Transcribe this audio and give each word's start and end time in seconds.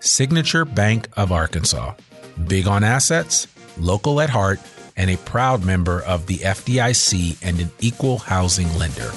Signature 0.00 0.64
Bank 0.64 1.08
of 1.16 1.30
Arkansas. 1.30 1.94
Big 2.46 2.66
on 2.66 2.82
assets, 2.82 3.46
local 3.78 4.20
at 4.20 4.30
heart, 4.30 4.58
and 4.96 5.10
a 5.10 5.16
proud 5.18 5.64
member 5.64 6.02
of 6.02 6.26
the 6.26 6.38
FDIC 6.38 7.38
and 7.42 7.60
an 7.60 7.70
equal 7.80 8.18
housing 8.18 8.66
lender. 8.78 9.10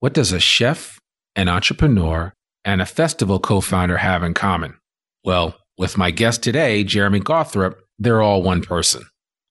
What 0.00 0.12
does 0.12 0.32
a 0.32 0.40
chef, 0.40 0.98
an 1.34 1.48
entrepreneur, 1.48 2.34
and 2.64 2.80
a 2.80 2.86
festival 2.86 3.38
co 3.38 3.60
founder 3.60 3.98
have 3.98 4.22
in 4.22 4.34
common? 4.34 4.78
Well, 5.24 5.56
with 5.78 5.98
my 5.98 6.10
guest 6.10 6.42
today, 6.42 6.84
Jeremy 6.84 7.20
Gawthrop, 7.20 7.74
they're 7.98 8.22
all 8.22 8.42
one 8.42 8.62
person. 8.62 9.04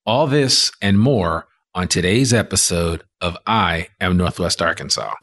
All 0.05 0.27
this 0.27 0.71
and 0.81 0.99
more 0.99 1.47
on 1.75 1.87
today's 1.87 2.33
episode 2.33 3.03
of 3.21 3.37
I 3.47 3.87
Am 3.99 4.17
Northwest 4.17 4.61
Arkansas. 4.61 5.13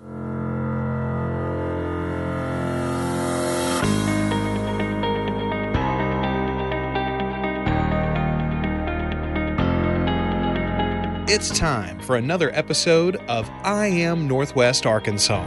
It's 11.32 11.56
time 11.56 12.00
for 12.00 12.16
another 12.16 12.50
episode 12.56 13.14
of 13.28 13.48
I 13.62 13.86
Am 13.86 14.26
Northwest 14.26 14.84
Arkansas, 14.84 15.46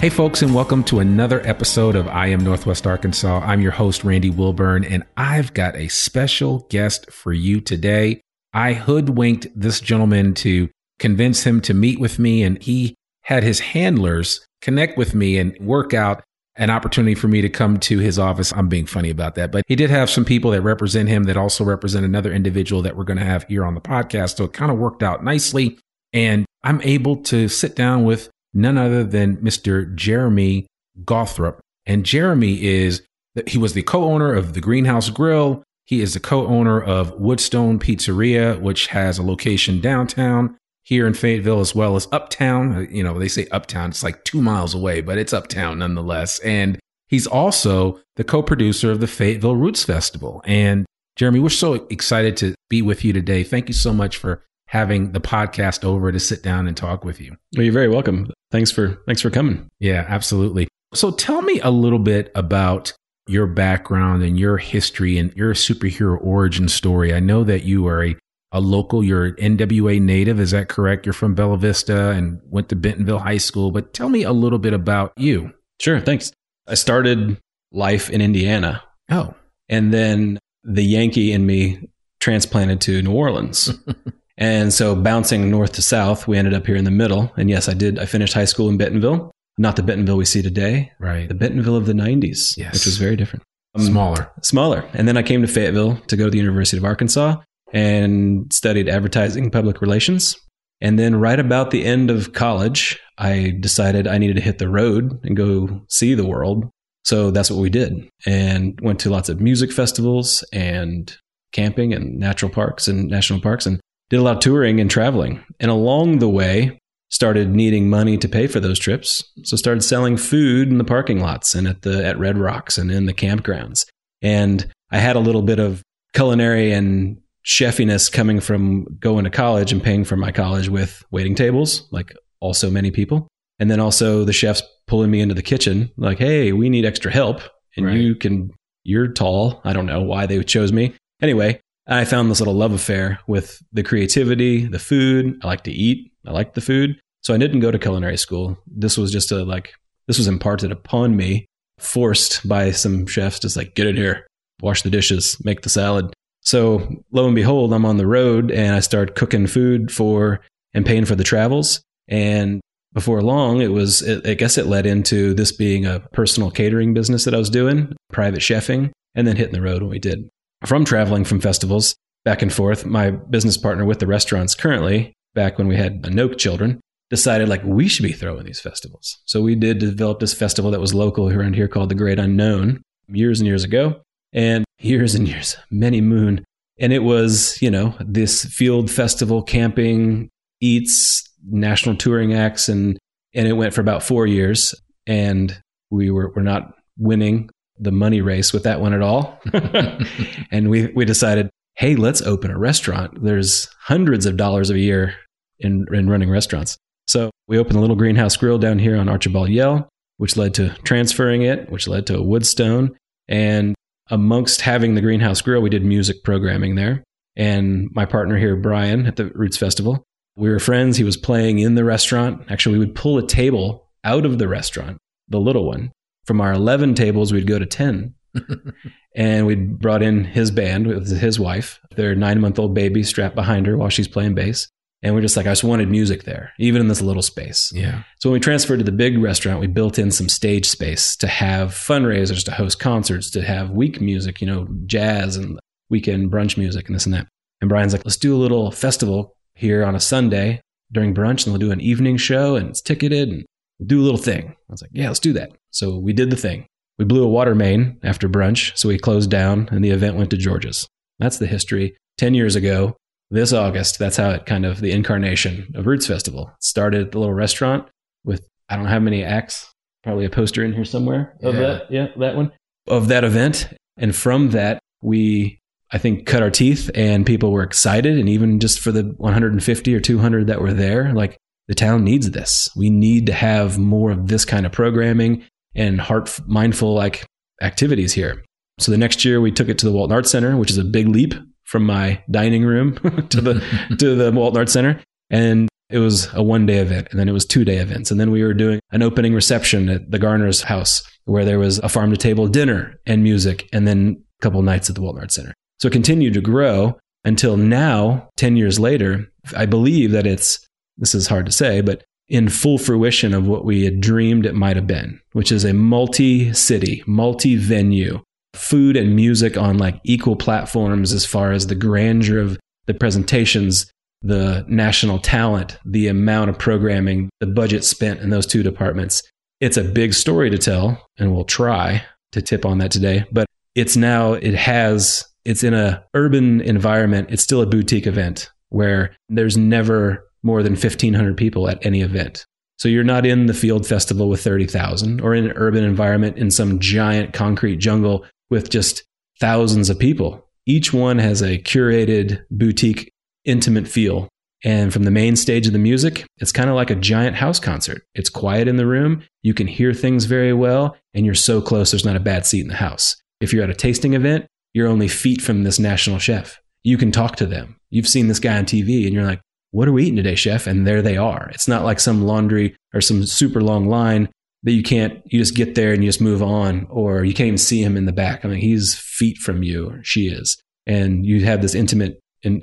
Hey, 0.00 0.10
folks, 0.10 0.42
and 0.42 0.54
welcome 0.54 0.84
to 0.84 1.00
another 1.00 1.44
episode 1.44 1.96
of 1.96 2.06
I 2.06 2.28
Am 2.28 2.38
Northwest 2.38 2.86
Arkansas. 2.86 3.40
I'm 3.40 3.60
your 3.60 3.72
host, 3.72 4.04
Randy 4.04 4.30
Wilburn, 4.30 4.84
and 4.84 5.02
I've 5.16 5.52
got 5.54 5.74
a 5.74 5.88
special 5.88 6.60
guest 6.70 7.10
for 7.10 7.32
you 7.32 7.60
today. 7.60 8.20
I 8.52 8.74
hoodwinked 8.74 9.48
this 9.56 9.80
gentleman 9.80 10.34
to 10.34 10.68
convince 11.00 11.42
him 11.42 11.60
to 11.62 11.74
meet 11.74 11.98
with 11.98 12.20
me, 12.20 12.44
and 12.44 12.62
he 12.62 12.94
had 13.22 13.42
his 13.42 13.58
handlers 13.58 14.46
connect 14.62 14.96
with 14.96 15.16
me 15.16 15.36
and 15.36 15.58
work 15.58 15.92
out 15.92 16.22
an 16.54 16.70
opportunity 16.70 17.16
for 17.16 17.26
me 17.26 17.40
to 17.40 17.48
come 17.48 17.80
to 17.80 17.98
his 17.98 18.20
office. 18.20 18.52
I'm 18.52 18.68
being 18.68 18.86
funny 18.86 19.10
about 19.10 19.34
that, 19.34 19.50
but 19.50 19.64
he 19.66 19.74
did 19.74 19.90
have 19.90 20.08
some 20.08 20.24
people 20.24 20.52
that 20.52 20.62
represent 20.62 21.08
him 21.08 21.24
that 21.24 21.36
also 21.36 21.64
represent 21.64 22.04
another 22.06 22.32
individual 22.32 22.82
that 22.82 22.96
we're 22.96 23.02
going 23.02 23.18
to 23.18 23.24
have 23.24 23.42
here 23.48 23.64
on 23.64 23.74
the 23.74 23.80
podcast. 23.80 24.36
So 24.36 24.44
it 24.44 24.52
kind 24.52 24.70
of 24.70 24.78
worked 24.78 25.02
out 25.02 25.24
nicely. 25.24 25.76
And 26.12 26.46
I'm 26.62 26.80
able 26.82 27.16
to 27.24 27.48
sit 27.48 27.74
down 27.74 28.04
with 28.04 28.30
none 28.58 28.76
other 28.76 29.04
than 29.04 29.36
Mr. 29.38 29.94
Jeremy 29.94 30.66
Gawthrop. 31.04 31.60
And 31.86 32.04
Jeremy 32.04 32.62
is, 32.62 33.02
he 33.46 33.56
was 33.56 33.72
the 33.72 33.82
co 33.82 34.04
owner 34.04 34.34
of 34.34 34.54
the 34.54 34.60
Greenhouse 34.60 35.08
Grill. 35.10 35.62
He 35.84 36.02
is 36.02 36.12
the 36.14 36.20
co 36.20 36.46
owner 36.46 36.80
of 36.80 37.12
Woodstone 37.12 37.78
Pizzeria, 37.78 38.60
which 38.60 38.88
has 38.88 39.16
a 39.16 39.22
location 39.22 39.80
downtown 39.80 40.58
here 40.82 41.06
in 41.06 41.14
Fayetteville 41.14 41.60
as 41.60 41.74
well 41.74 41.96
as 41.96 42.08
uptown. 42.12 42.88
You 42.90 43.04
know, 43.04 43.18
they 43.18 43.28
say 43.28 43.46
uptown, 43.52 43.90
it's 43.90 44.02
like 44.02 44.24
two 44.24 44.42
miles 44.42 44.74
away, 44.74 45.00
but 45.00 45.18
it's 45.18 45.32
uptown 45.32 45.78
nonetheless. 45.78 46.38
And 46.40 46.78
he's 47.06 47.26
also 47.26 48.00
the 48.16 48.24
co 48.24 48.42
producer 48.42 48.90
of 48.90 49.00
the 49.00 49.06
Fayetteville 49.06 49.56
Roots 49.56 49.84
Festival. 49.84 50.42
And 50.44 50.84
Jeremy, 51.16 51.40
we're 51.40 51.48
so 51.48 51.86
excited 51.90 52.36
to 52.38 52.54
be 52.68 52.82
with 52.82 53.04
you 53.04 53.12
today. 53.12 53.44
Thank 53.44 53.68
you 53.68 53.74
so 53.74 53.92
much 53.92 54.16
for 54.16 54.44
having 54.68 55.12
the 55.12 55.20
podcast 55.20 55.84
over 55.84 56.12
to 56.12 56.20
sit 56.20 56.42
down 56.42 56.68
and 56.68 56.76
talk 56.76 57.04
with 57.04 57.20
you. 57.20 57.36
Well, 57.56 57.64
you're 57.64 57.72
very 57.72 57.88
welcome. 57.88 58.30
Thanks 58.50 58.70
for 58.70 59.02
thanks 59.06 59.20
for 59.20 59.30
coming. 59.30 59.68
Yeah, 59.80 60.06
absolutely. 60.08 60.68
So 60.94 61.10
tell 61.10 61.42
me 61.42 61.60
a 61.60 61.70
little 61.70 61.98
bit 61.98 62.30
about 62.34 62.92
your 63.26 63.46
background 63.46 64.22
and 64.22 64.38
your 64.38 64.56
history 64.56 65.18
and 65.18 65.34
your 65.36 65.52
superhero 65.54 66.18
origin 66.22 66.68
story. 66.68 67.12
I 67.12 67.20
know 67.20 67.44
that 67.44 67.64
you 67.64 67.86
are 67.86 68.04
a, 68.04 68.16
a 68.52 68.60
local, 68.60 69.04
you're 69.04 69.26
an 69.26 69.58
NWA 69.58 70.00
native, 70.00 70.40
is 70.40 70.52
that 70.52 70.68
correct? 70.68 71.04
You're 71.04 71.12
from 71.12 71.34
Bella 71.34 71.58
Vista 71.58 72.10
and 72.10 72.40
went 72.46 72.70
to 72.70 72.76
Bentonville 72.76 73.18
High 73.18 73.36
School, 73.36 73.70
but 73.70 73.92
tell 73.92 74.08
me 74.08 74.22
a 74.22 74.32
little 74.32 74.58
bit 74.58 74.72
about 74.72 75.12
you. 75.18 75.52
Sure, 75.78 76.00
thanks. 76.00 76.32
I 76.66 76.74
started 76.74 77.38
life 77.70 78.08
in 78.08 78.22
Indiana. 78.22 78.82
Oh. 79.10 79.34
And 79.68 79.92
then 79.92 80.38
the 80.64 80.82
Yankee 80.82 81.32
in 81.32 81.44
me 81.44 81.90
transplanted 82.20 82.80
to 82.82 83.02
New 83.02 83.12
Orleans. 83.12 83.70
And 84.38 84.72
so 84.72 84.94
bouncing 84.94 85.50
north 85.50 85.72
to 85.72 85.82
south, 85.82 86.28
we 86.28 86.38
ended 86.38 86.54
up 86.54 86.64
here 86.64 86.76
in 86.76 86.84
the 86.84 86.92
middle. 86.92 87.32
And 87.36 87.50
yes, 87.50 87.68
I 87.68 87.74
did. 87.74 87.98
I 87.98 88.06
finished 88.06 88.34
high 88.34 88.44
school 88.44 88.68
in 88.68 88.78
Bentonville, 88.78 89.32
not 89.58 89.74
the 89.74 89.82
Bentonville 89.82 90.16
we 90.16 90.24
see 90.24 90.42
today, 90.42 90.92
right? 91.00 91.28
The 91.28 91.34
Bentonville 91.34 91.76
of 91.76 91.86
the 91.86 91.92
90s, 91.92 92.56
yes. 92.56 92.72
which 92.72 92.86
was 92.86 92.98
very 92.98 93.16
different. 93.16 93.42
Um, 93.74 93.82
smaller. 93.82 94.30
Smaller. 94.42 94.88
And 94.94 95.08
then 95.08 95.16
I 95.16 95.22
came 95.22 95.42
to 95.42 95.48
Fayetteville 95.48 95.96
to 96.06 96.16
go 96.16 96.24
to 96.24 96.30
the 96.30 96.38
University 96.38 96.78
of 96.78 96.84
Arkansas 96.84 97.36
and 97.72 98.50
studied 98.52 98.88
advertising 98.88 99.44
and 99.44 99.52
public 99.52 99.82
relations. 99.82 100.36
And 100.80 100.98
then 100.98 101.16
right 101.16 101.38
about 101.40 101.72
the 101.72 101.84
end 101.84 102.08
of 102.08 102.32
college, 102.32 102.98
I 103.18 103.56
decided 103.58 104.06
I 104.06 104.18
needed 104.18 104.36
to 104.36 104.42
hit 104.42 104.58
the 104.58 104.68
road 104.68 105.18
and 105.24 105.36
go 105.36 105.82
see 105.88 106.14
the 106.14 106.26
world. 106.26 106.70
So 107.04 107.32
that's 107.32 107.50
what 107.50 107.60
we 107.60 107.70
did 107.70 108.08
and 108.26 108.78
went 108.82 109.00
to 109.00 109.10
lots 109.10 109.28
of 109.28 109.40
music 109.40 109.72
festivals 109.72 110.44
and 110.52 111.16
camping 111.52 111.92
and 111.92 112.18
natural 112.18 112.50
parks 112.50 112.86
and 112.86 113.08
national 113.08 113.40
parks 113.40 113.66
and 113.66 113.80
did 114.10 114.18
a 114.18 114.22
lot 114.22 114.36
of 114.36 114.40
touring 114.42 114.80
and 114.80 114.90
traveling. 114.90 115.44
And 115.60 115.70
along 115.70 116.18
the 116.18 116.28
way, 116.28 116.78
started 117.10 117.48
needing 117.50 117.88
money 117.88 118.18
to 118.18 118.28
pay 118.28 118.46
for 118.46 118.60
those 118.60 118.78
trips. 118.78 119.24
So 119.44 119.56
started 119.56 119.82
selling 119.82 120.16
food 120.16 120.68
in 120.68 120.78
the 120.78 120.84
parking 120.84 121.20
lots 121.20 121.54
and 121.54 121.66
at 121.66 121.82
the 121.82 122.04
at 122.04 122.18
Red 122.18 122.36
Rocks 122.38 122.76
and 122.78 122.90
in 122.90 123.06
the 123.06 123.14
campgrounds. 123.14 123.86
And 124.20 124.66
I 124.90 124.98
had 124.98 125.16
a 125.16 125.20
little 125.20 125.42
bit 125.42 125.58
of 125.58 125.82
culinary 126.14 126.72
and 126.72 127.18
chefiness 127.44 128.10
coming 128.10 128.40
from 128.40 128.84
going 129.00 129.24
to 129.24 129.30
college 129.30 129.72
and 129.72 129.82
paying 129.82 130.04
for 130.04 130.16
my 130.16 130.32
college 130.32 130.68
with 130.68 131.02
waiting 131.10 131.34
tables, 131.34 131.88
like 131.90 132.14
also 132.40 132.70
many 132.70 132.90
people. 132.90 133.26
And 133.58 133.70
then 133.70 133.80
also 133.80 134.24
the 134.24 134.32
chefs 134.32 134.62
pulling 134.86 135.10
me 135.10 135.20
into 135.20 135.34
the 135.34 135.42
kitchen, 135.42 135.90
like, 135.96 136.18
hey, 136.18 136.52
we 136.52 136.68
need 136.68 136.84
extra 136.84 137.10
help. 137.10 137.40
And 137.76 137.86
Right. 137.86 137.96
you 137.96 138.14
can, 138.14 138.50
you're 138.84 139.08
tall. 139.08 139.60
I 139.64 139.72
don't 139.72 139.86
know 139.86 140.02
why 140.02 140.26
they 140.26 140.42
chose 140.44 140.72
me. 140.72 140.94
Anyway, 141.22 141.60
I 141.88 142.04
found 142.04 142.30
this 142.30 142.40
little 142.40 142.54
love 142.54 142.72
affair 142.72 143.18
with 143.26 143.62
the 143.72 143.82
creativity, 143.82 144.66
the 144.66 144.78
food. 144.78 145.40
I 145.42 145.46
like 145.46 145.64
to 145.64 145.72
eat. 145.72 146.12
I 146.26 146.32
like 146.32 146.54
the 146.54 146.60
food. 146.60 147.00
So 147.22 147.34
I 147.34 147.38
didn't 147.38 147.60
go 147.60 147.70
to 147.70 147.78
culinary 147.78 148.18
school. 148.18 148.58
This 148.66 148.98
was 148.98 149.10
just 149.10 149.32
a 149.32 149.42
like, 149.44 149.72
this 150.06 150.18
was 150.18 150.28
imparted 150.28 150.70
upon 150.70 151.16
me, 151.16 151.46
forced 151.78 152.46
by 152.46 152.70
some 152.72 153.06
chefs, 153.06 153.40
just 153.40 153.56
like, 153.56 153.74
get 153.74 153.86
in 153.86 153.96
here, 153.96 154.26
wash 154.60 154.82
the 154.82 154.90
dishes, 154.90 155.42
make 155.44 155.62
the 155.62 155.70
salad. 155.70 156.12
So 156.42 156.86
lo 157.10 157.26
and 157.26 157.34
behold, 157.34 157.72
I'm 157.72 157.86
on 157.86 157.96
the 157.96 158.06
road 158.06 158.50
and 158.50 158.74
I 158.74 158.80
start 158.80 159.16
cooking 159.16 159.46
food 159.46 159.90
for 159.90 160.40
and 160.74 160.84
paying 160.86 161.06
for 161.06 161.14
the 161.14 161.24
travels. 161.24 161.80
And 162.06 162.60
before 162.92 163.22
long, 163.22 163.60
it 163.60 163.72
was, 163.72 164.06
I 164.26 164.34
guess 164.34 164.58
it 164.58 164.66
led 164.66 164.86
into 164.86 165.34
this 165.34 165.52
being 165.52 165.86
a 165.86 166.00
personal 166.12 166.50
catering 166.50 166.94
business 166.94 167.24
that 167.24 167.34
I 167.34 167.38
was 167.38 167.50
doing, 167.50 167.94
private 168.10 168.40
chefing, 168.40 168.92
and 169.14 169.26
then 169.26 169.36
hitting 169.36 169.54
the 169.54 169.62
road 169.62 169.82
when 169.82 169.90
we 169.90 169.98
did. 169.98 170.28
From 170.66 170.84
traveling 170.84 171.24
from 171.24 171.40
festivals 171.40 171.94
back 172.24 172.42
and 172.42 172.52
forth, 172.52 172.84
my 172.84 173.10
business 173.10 173.56
partner 173.56 173.84
with 173.84 174.00
the 174.00 174.06
restaurants 174.06 174.54
currently, 174.54 175.14
back 175.34 175.58
when 175.58 175.68
we 175.68 175.76
had 175.76 176.02
Anoke 176.02 176.36
children, 176.36 176.80
decided 177.10 177.48
like 177.48 177.62
we 177.64 177.88
should 177.88 178.02
be 178.02 178.12
throwing 178.12 178.44
these 178.44 178.60
festivals. 178.60 179.18
So 179.24 179.40
we 179.40 179.54
did 179.54 179.78
develop 179.78 180.20
this 180.20 180.34
festival 180.34 180.70
that 180.72 180.80
was 180.80 180.94
local 180.94 181.30
around 181.30 181.54
here 181.54 181.68
called 181.68 181.88
the 181.88 181.94
Great 181.94 182.18
Unknown 182.18 182.82
years 183.08 183.40
and 183.40 183.46
years 183.46 183.64
ago. 183.64 184.00
And 184.32 184.64
years 184.78 185.14
and 185.14 185.26
years, 185.26 185.56
many 185.70 186.00
moon. 186.00 186.44
And 186.78 186.92
it 186.92 187.00
was, 187.00 187.60
you 187.62 187.70
know, 187.70 187.94
this 187.98 188.44
field 188.44 188.90
festival, 188.90 189.42
camping, 189.42 190.28
eats, 190.60 191.24
national 191.46 191.96
touring 191.96 192.34
acts, 192.34 192.68
and 192.68 192.98
and 193.34 193.48
it 193.48 193.54
went 193.54 193.74
for 193.74 193.80
about 193.80 194.02
four 194.02 194.26
years. 194.26 194.74
And 195.06 195.58
we 195.90 196.10
were 196.10 196.30
were 196.34 196.42
not 196.42 196.74
winning 196.98 197.48
the 197.78 197.92
money 197.92 198.20
race 198.20 198.52
with 198.52 198.64
that 198.64 198.80
one 198.80 198.92
at 198.92 199.02
all. 199.02 199.40
and 200.50 200.70
we 200.70 200.86
we 200.88 201.04
decided, 201.04 201.50
hey, 201.76 201.96
let's 201.96 202.22
open 202.22 202.50
a 202.50 202.58
restaurant. 202.58 203.22
There's 203.22 203.68
hundreds 203.82 204.26
of 204.26 204.36
dollars 204.36 204.70
a 204.70 204.78
year 204.78 205.14
in 205.58 205.86
in 205.92 206.08
running 206.08 206.30
restaurants. 206.30 206.76
So 207.06 207.30
we 207.46 207.58
opened 207.58 207.76
a 207.76 207.80
little 207.80 207.96
greenhouse 207.96 208.36
grill 208.36 208.58
down 208.58 208.78
here 208.78 208.96
on 208.96 209.08
Archibald 209.08 209.48
Yell, 209.48 209.88
which 210.18 210.36
led 210.36 210.54
to 210.54 210.74
transferring 210.84 211.42
it, 211.42 211.70
which 211.70 211.88
led 211.88 212.06
to 212.08 212.18
a 212.18 212.22
Woodstone. 212.22 212.94
And 213.28 213.74
amongst 214.10 214.60
having 214.60 214.94
the 214.94 215.00
greenhouse 215.00 215.40
grill, 215.40 215.62
we 215.62 215.70
did 215.70 215.84
music 215.84 216.22
programming 216.22 216.74
there. 216.74 217.02
And 217.36 217.88
my 217.92 218.04
partner 218.04 218.36
here, 218.36 218.56
Brian, 218.56 219.06
at 219.06 219.16
the 219.16 219.26
Roots 219.26 219.56
Festival, 219.56 220.04
we 220.36 220.50
were 220.50 220.58
friends. 220.58 220.96
He 220.96 221.04
was 221.04 221.16
playing 221.16 221.60
in 221.60 221.76
the 221.76 221.84
restaurant. 221.84 222.42
Actually, 222.50 222.78
we 222.78 222.86
would 222.86 222.94
pull 222.94 223.16
a 223.16 223.26
table 223.26 223.88
out 224.04 224.26
of 224.26 224.38
the 224.38 224.48
restaurant, 224.48 224.98
the 225.28 225.40
little 225.40 225.66
one. 225.66 225.92
From 226.28 226.42
our 226.42 226.52
11 226.52 226.94
tables, 226.94 227.32
we'd 227.32 227.46
go 227.46 227.58
to 227.58 227.64
10. 227.64 228.12
and 229.16 229.46
we 229.46 229.54
brought 229.54 230.02
in 230.02 230.24
his 230.24 230.50
band 230.50 230.86
with 230.86 231.18
his 231.18 231.40
wife, 231.40 231.80
their 231.96 232.14
nine 232.14 232.38
month 232.38 232.58
old 232.58 232.74
baby 232.74 233.02
strapped 233.02 233.34
behind 233.34 233.66
her 233.66 233.78
while 233.78 233.88
she's 233.88 234.06
playing 234.06 234.34
bass. 234.34 234.68
And 235.02 235.14
we're 235.14 235.22
just 235.22 235.38
like, 235.38 235.46
I 235.46 235.52
just 235.52 235.64
wanted 235.64 235.88
music 235.88 236.24
there, 236.24 236.52
even 236.58 236.82
in 236.82 236.88
this 236.88 237.00
little 237.00 237.22
space. 237.22 237.72
Yeah. 237.74 238.02
So 238.18 238.28
when 238.28 238.34
we 238.34 238.40
transferred 238.40 238.76
to 238.76 238.84
the 238.84 238.92
big 238.92 239.16
restaurant, 239.18 239.58
we 239.58 239.68
built 239.68 239.98
in 239.98 240.10
some 240.10 240.28
stage 240.28 240.68
space 240.68 241.16
to 241.16 241.28
have 241.28 241.70
fundraisers, 241.70 242.44
to 242.44 242.52
host 242.52 242.78
concerts, 242.78 243.30
to 243.30 243.40
have 243.40 243.70
week 243.70 244.02
music, 244.02 244.42
you 244.42 244.46
know, 244.46 244.68
jazz 244.84 245.34
and 245.34 245.58
weekend 245.88 246.30
brunch 246.30 246.58
music 246.58 246.88
and 246.88 246.94
this 246.94 247.06
and 247.06 247.14
that. 247.14 247.26
And 247.62 247.70
Brian's 247.70 247.94
like, 247.94 248.04
let's 248.04 248.18
do 248.18 248.36
a 248.36 248.42
little 248.42 248.70
festival 248.70 249.34
here 249.54 249.82
on 249.82 249.94
a 249.94 250.00
Sunday 250.00 250.60
during 250.92 251.14
brunch 251.14 251.46
and 251.46 251.54
we'll 251.54 251.58
do 251.58 251.72
an 251.72 251.80
evening 251.80 252.18
show 252.18 252.54
and 252.54 252.68
it's 252.68 252.82
ticketed 252.82 253.30
and 253.30 253.46
we'll 253.78 253.86
do 253.86 254.02
a 254.02 254.04
little 254.04 254.20
thing. 254.20 254.48
I 254.48 254.72
was 254.72 254.82
like, 254.82 254.90
yeah, 254.92 255.08
let's 255.08 255.20
do 255.20 255.32
that. 255.32 255.52
So 255.70 255.98
we 255.98 256.12
did 256.12 256.30
the 256.30 256.36
thing. 256.36 256.66
We 256.98 257.04
blew 257.04 257.24
a 257.24 257.28
water 257.28 257.54
main 257.54 257.98
after 258.02 258.28
brunch. 258.28 258.76
So 258.76 258.88
we 258.88 258.98
closed 258.98 259.30
down 259.30 259.68
and 259.70 259.84
the 259.84 259.90
event 259.90 260.16
went 260.16 260.30
to 260.30 260.36
George's. 260.36 260.86
That's 261.18 261.38
the 261.38 261.46
history. 261.46 261.96
10 262.18 262.34
years 262.34 262.56
ago, 262.56 262.96
this 263.30 263.52
August, 263.52 263.98
that's 263.98 264.16
how 264.16 264.30
it 264.30 264.46
kind 264.46 264.64
of 264.66 264.80
the 264.80 264.90
incarnation 264.90 265.70
of 265.74 265.86
Roots 265.86 266.06
Festival 266.06 266.50
started 266.60 267.02
at 267.02 267.12
the 267.12 267.18
little 267.18 267.34
restaurant 267.34 267.86
with 268.24 268.46
I 268.68 268.74
don't 268.76 268.84
know 268.84 268.90
how 268.90 268.98
many 268.98 269.22
acts, 269.24 269.72
probably 270.02 270.24
a 270.24 270.30
poster 270.30 270.64
in 270.64 270.72
here 270.72 270.84
somewhere 270.84 271.34
of 271.42 271.54
Yeah. 271.54 271.60
that. 271.60 271.90
Yeah, 271.90 272.06
that 272.18 272.36
one 272.36 272.52
of 272.86 273.08
that 273.08 273.24
event. 273.24 273.68
And 273.96 274.14
from 274.14 274.50
that, 274.50 274.78
we 275.02 275.60
I 275.90 275.98
think 275.98 276.26
cut 276.26 276.42
our 276.42 276.50
teeth 276.50 276.90
and 276.94 277.24
people 277.24 277.50
were 277.52 277.62
excited. 277.62 278.18
And 278.18 278.28
even 278.28 278.60
just 278.60 278.80
for 278.80 278.92
the 278.92 279.04
150 279.18 279.94
or 279.94 280.00
200 280.00 280.46
that 280.48 280.60
were 280.60 280.74
there, 280.74 281.12
like 281.14 281.36
the 281.66 281.74
town 281.74 282.04
needs 282.04 282.30
this. 282.30 282.68
We 282.76 282.90
need 282.90 283.26
to 283.26 283.32
have 283.32 283.78
more 283.78 284.10
of 284.10 284.28
this 284.28 284.44
kind 284.44 284.66
of 284.66 284.72
programming 284.72 285.44
and 285.78 286.00
heart 286.00 286.38
mindful 286.46 286.94
like 286.94 287.24
activities 287.62 288.12
here. 288.12 288.44
So 288.78 288.92
the 288.92 288.98
next 288.98 289.24
year 289.24 289.40
we 289.40 289.50
took 289.50 289.68
it 289.68 289.78
to 289.78 289.86
the 289.86 289.92
Walton 289.92 290.14
Arts 290.14 290.30
Center, 290.30 290.56
which 290.56 290.70
is 290.70 290.78
a 290.78 290.84
big 290.84 291.08
leap 291.08 291.34
from 291.64 291.84
my 291.84 292.22
dining 292.30 292.64
room 292.64 292.94
to 293.30 293.40
the 293.40 293.96
to 293.98 294.14
the 294.14 294.32
Walton 294.32 294.58
Arts 294.58 294.72
Center. 294.72 295.00
And 295.30 295.68
it 295.90 295.98
was 295.98 296.32
a 296.34 296.42
one 296.42 296.66
day 296.66 296.78
event 296.78 297.08
and 297.10 297.18
then 297.18 297.28
it 297.28 297.32
was 297.32 297.46
two 297.46 297.64
day 297.64 297.78
events. 297.78 298.10
And 298.10 298.20
then 298.20 298.30
we 298.30 298.42
were 298.42 298.54
doing 298.54 298.80
an 298.92 299.02
opening 299.02 299.34
reception 299.34 299.88
at 299.88 300.10
the 300.10 300.18
Garner's 300.18 300.62
house 300.62 301.02
where 301.24 301.44
there 301.44 301.58
was 301.58 301.78
a 301.78 301.88
farm 301.88 302.10
to 302.10 302.16
table 302.16 302.46
dinner 302.46 302.94
and 303.06 303.22
music 303.22 303.68
and 303.72 303.86
then 303.86 304.22
a 304.40 304.42
couple 304.42 304.62
nights 304.62 304.88
at 304.88 304.96
the 304.96 305.02
Walton 305.02 305.22
Arts 305.22 305.34
Center. 305.34 305.54
So 305.78 305.88
it 305.88 305.92
continued 305.92 306.34
to 306.34 306.40
grow 306.40 306.98
until 307.24 307.56
now, 307.56 308.28
10 308.36 308.56
years 308.56 308.78
later, 308.78 309.30
I 309.56 309.66
believe 309.66 310.12
that 310.12 310.26
it's, 310.26 310.66
this 310.96 311.14
is 311.14 311.26
hard 311.26 311.46
to 311.46 311.52
say, 311.52 311.80
but 311.80 312.04
in 312.28 312.48
full 312.48 312.78
fruition 312.78 313.32
of 313.32 313.46
what 313.46 313.64
we 313.64 313.84
had 313.84 314.00
dreamed 314.00 314.46
it 314.46 314.54
might 314.54 314.76
have 314.76 314.86
been, 314.86 315.20
which 315.32 315.50
is 315.50 315.64
a 315.64 315.72
multi 315.72 316.52
city, 316.52 317.02
multi 317.06 317.56
venue, 317.56 318.20
food 318.54 318.96
and 318.96 319.14
music 319.14 319.56
on 319.56 319.78
like 319.78 320.00
equal 320.04 320.36
platforms 320.36 321.12
as 321.12 321.24
far 321.24 321.52
as 321.52 321.66
the 321.66 321.74
grandeur 321.74 322.38
of 322.38 322.58
the 322.86 322.94
presentations, 322.94 323.90
the 324.22 324.64
national 324.68 325.18
talent, 325.18 325.78
the 325.84 326.08
amount 326.08 326.50
of 326.50 326.58
programming, 326.58 327.30
the 327.40 327.46
budget 327.46 327.84
spent 327.84 328.20
in 328.20 328.30
those 328.30 328.46
two 328.46 328.62
departments. 328.62 329.22
It's 329.60 329.76
a 329.76 329.84
big 329.84 330.14
story 330.14 330.50
to 330.50 330.58
tell, 330.58 331.06
and 331.18 331.34
we'll 331.34 331.44
try 331.44 332.02
to 332.32 332.42
tip 332.42 332.64
on 332.64 332.78
that 332.78 332.90
today. 332.90 333.24
But 333.32 333.46
it's 333.74 333.96
now, 333.96 334.32
it 334.34 334.54
has, 334.54 335.24
it's 335.44 335.62
in 335.62 335.74
a 335.74 336.04
urban 336.14 336.60
environment. 336.60 337.28
It's 337.30 337.42
still 337.42 337.62
a 337.62 337.66
boutique 337.66 338.06
event 338.06 338.50
where 338.70 339.14
there's 339.28 339.56
never 339.56 340.27
more 340.48 340.62
than 340.62 340.72
1,500 340.72 341.36
people 341.36 341.68
at 341.68 341.84
any 341.84 342.00
event. 342.00 342.46
So 342.78 342.88
you're 342.88 343.04
not 343.04 343.26
in 343.26 343.46
the 343.46 343.54
field 343.54 343.86
festival 343.86 344.30
with 344.30 344.42
30,000 344.42 345.20
or 345.20 345.34
in 345.34 345.44
an 345.44 345.52
urban 345.56 345.84
environment 345.84 346.38
in 346.38 346.50
some 346.50 346.78
giant 346.78 347.34
concrete 347.34 347.76
jungle 347.76 348.24
with 348.48 348.70
just 348.70 349.04
thousands 349.40 349.90
of 349.90 349.98
people. 349.98 350.48
Each 350.64 350.90
one 350.92 351.18
has 351.18 351.42
a 351.42 351.58
curated 351.58 352.42
boutique 352.50 353.12
intimate 353.44 353.88
feel. 353.88 354.28
And 354.64 354.92
from 354.92 355.04
the 355.04 355.10
main 355.10 355.36
stage 355.36 355.66
of 355.66 355.74
the 355.74 355.78
music, 355.78 356.24
it's 356.38 356.50
kind 356.50 356.70
of 356.70 356.76
like 356.76 356.90
a 356.90 356.96
giant 356.96 357.36
house 357.36 357.60
concert. 357.60 358.02
It's 358.14 358.30
quiet 358.30 358.68
in 358.68 358.76
the 358.76 358.86
room, 358.86 359.22
you 359.42 359.54
can 359.54 359.66
hear 359.66 359.92
things 359.92 360.24
very 360.24 360.52
well, 360.52 360.96
and 361.14 361.24
you're 361.24 361.36
so 361.36 361.60
close 361.60 361.92
there's 361.92 362.04
not 362.04 362.16
a 362.16 362.20
bad 362.20 362.46
seat 362.46 362.62
in 362.62 362.68
the 362.68 362.74
house. 362.74 363.14
If 363.40 363.52
you're 363.52 363.62
at 363.62 363.70
a 363.70 363.74
tasting 363.74 364.14
event, 364.14 364.46
you're 364.72 364.88
only 364.88 365.08
feet 365.08 365.42
from 365.42 365.62
this 365.62 365.78
national 365.78 366.18
chef. 366.18 366.60
You 366.82 366.96
can 366.96 367.12
talk 367.12 367.36
to 367.36 367.46
them. 367.46 367.76
You've 367.90 368.08
seen 368.08 368.28
this 368.28 368.40
guy 368.40 368.58
on 368.58 368.64
TV 368.64 369.04
and 369.04 369.14
you're 369.14 369.24
like, 369.24 369.40
what 369.70 369.88
are 369.88 369.92
we 369.92 370.04
eating 370.04 370.16
today, 370.16 370.34
chef? 370.34 370.66
And 370.66 370.86
there 370.86 371.02
they 371.02 371.16
are. 371.16 371.50
It's 371.52 371.68
not 371.68 371.84
like 371.84 372.00
some 372.00 372.24
laundry 372.24 372.76
or 372.94 373.00
some 373.00 373.26
super 373.26 373.60
long 373.60 373.88
line 373.88 374.28
that 374.62 374.72
you 374.72 374.82
can't, 374.82 375.22
you 375.26 375.38
just 375.38 375.54
get 375.54 375.74
there 375.74 375.92
and 375.92 376.02
you 376.02 376.08
just 376.08 376.20
move 376.20 376.42
on, 376.42 376.86
or 376.90 377.24
you 377.24 377.32
can't 377.32 377.46
even 377.46 377.58
see 377.58 377.82
him 377.82 377.96
in 377.96 378.06
the 378.06 378.12
back. 378.12 378.44
I 378.44 378.48
mean, 378.48 378.58
he's 378.58 378.94
feet 378.94 379.38
from 379.38 379.62
you, 379.62 379.90
or 379.90 380.02
she 380.02 380.28
is. 380.28 380.60
And 380.86 381.24
you 381.24 381.44
have 381.44 381.62
this 381.62 381.74
intimate 381.74 382.20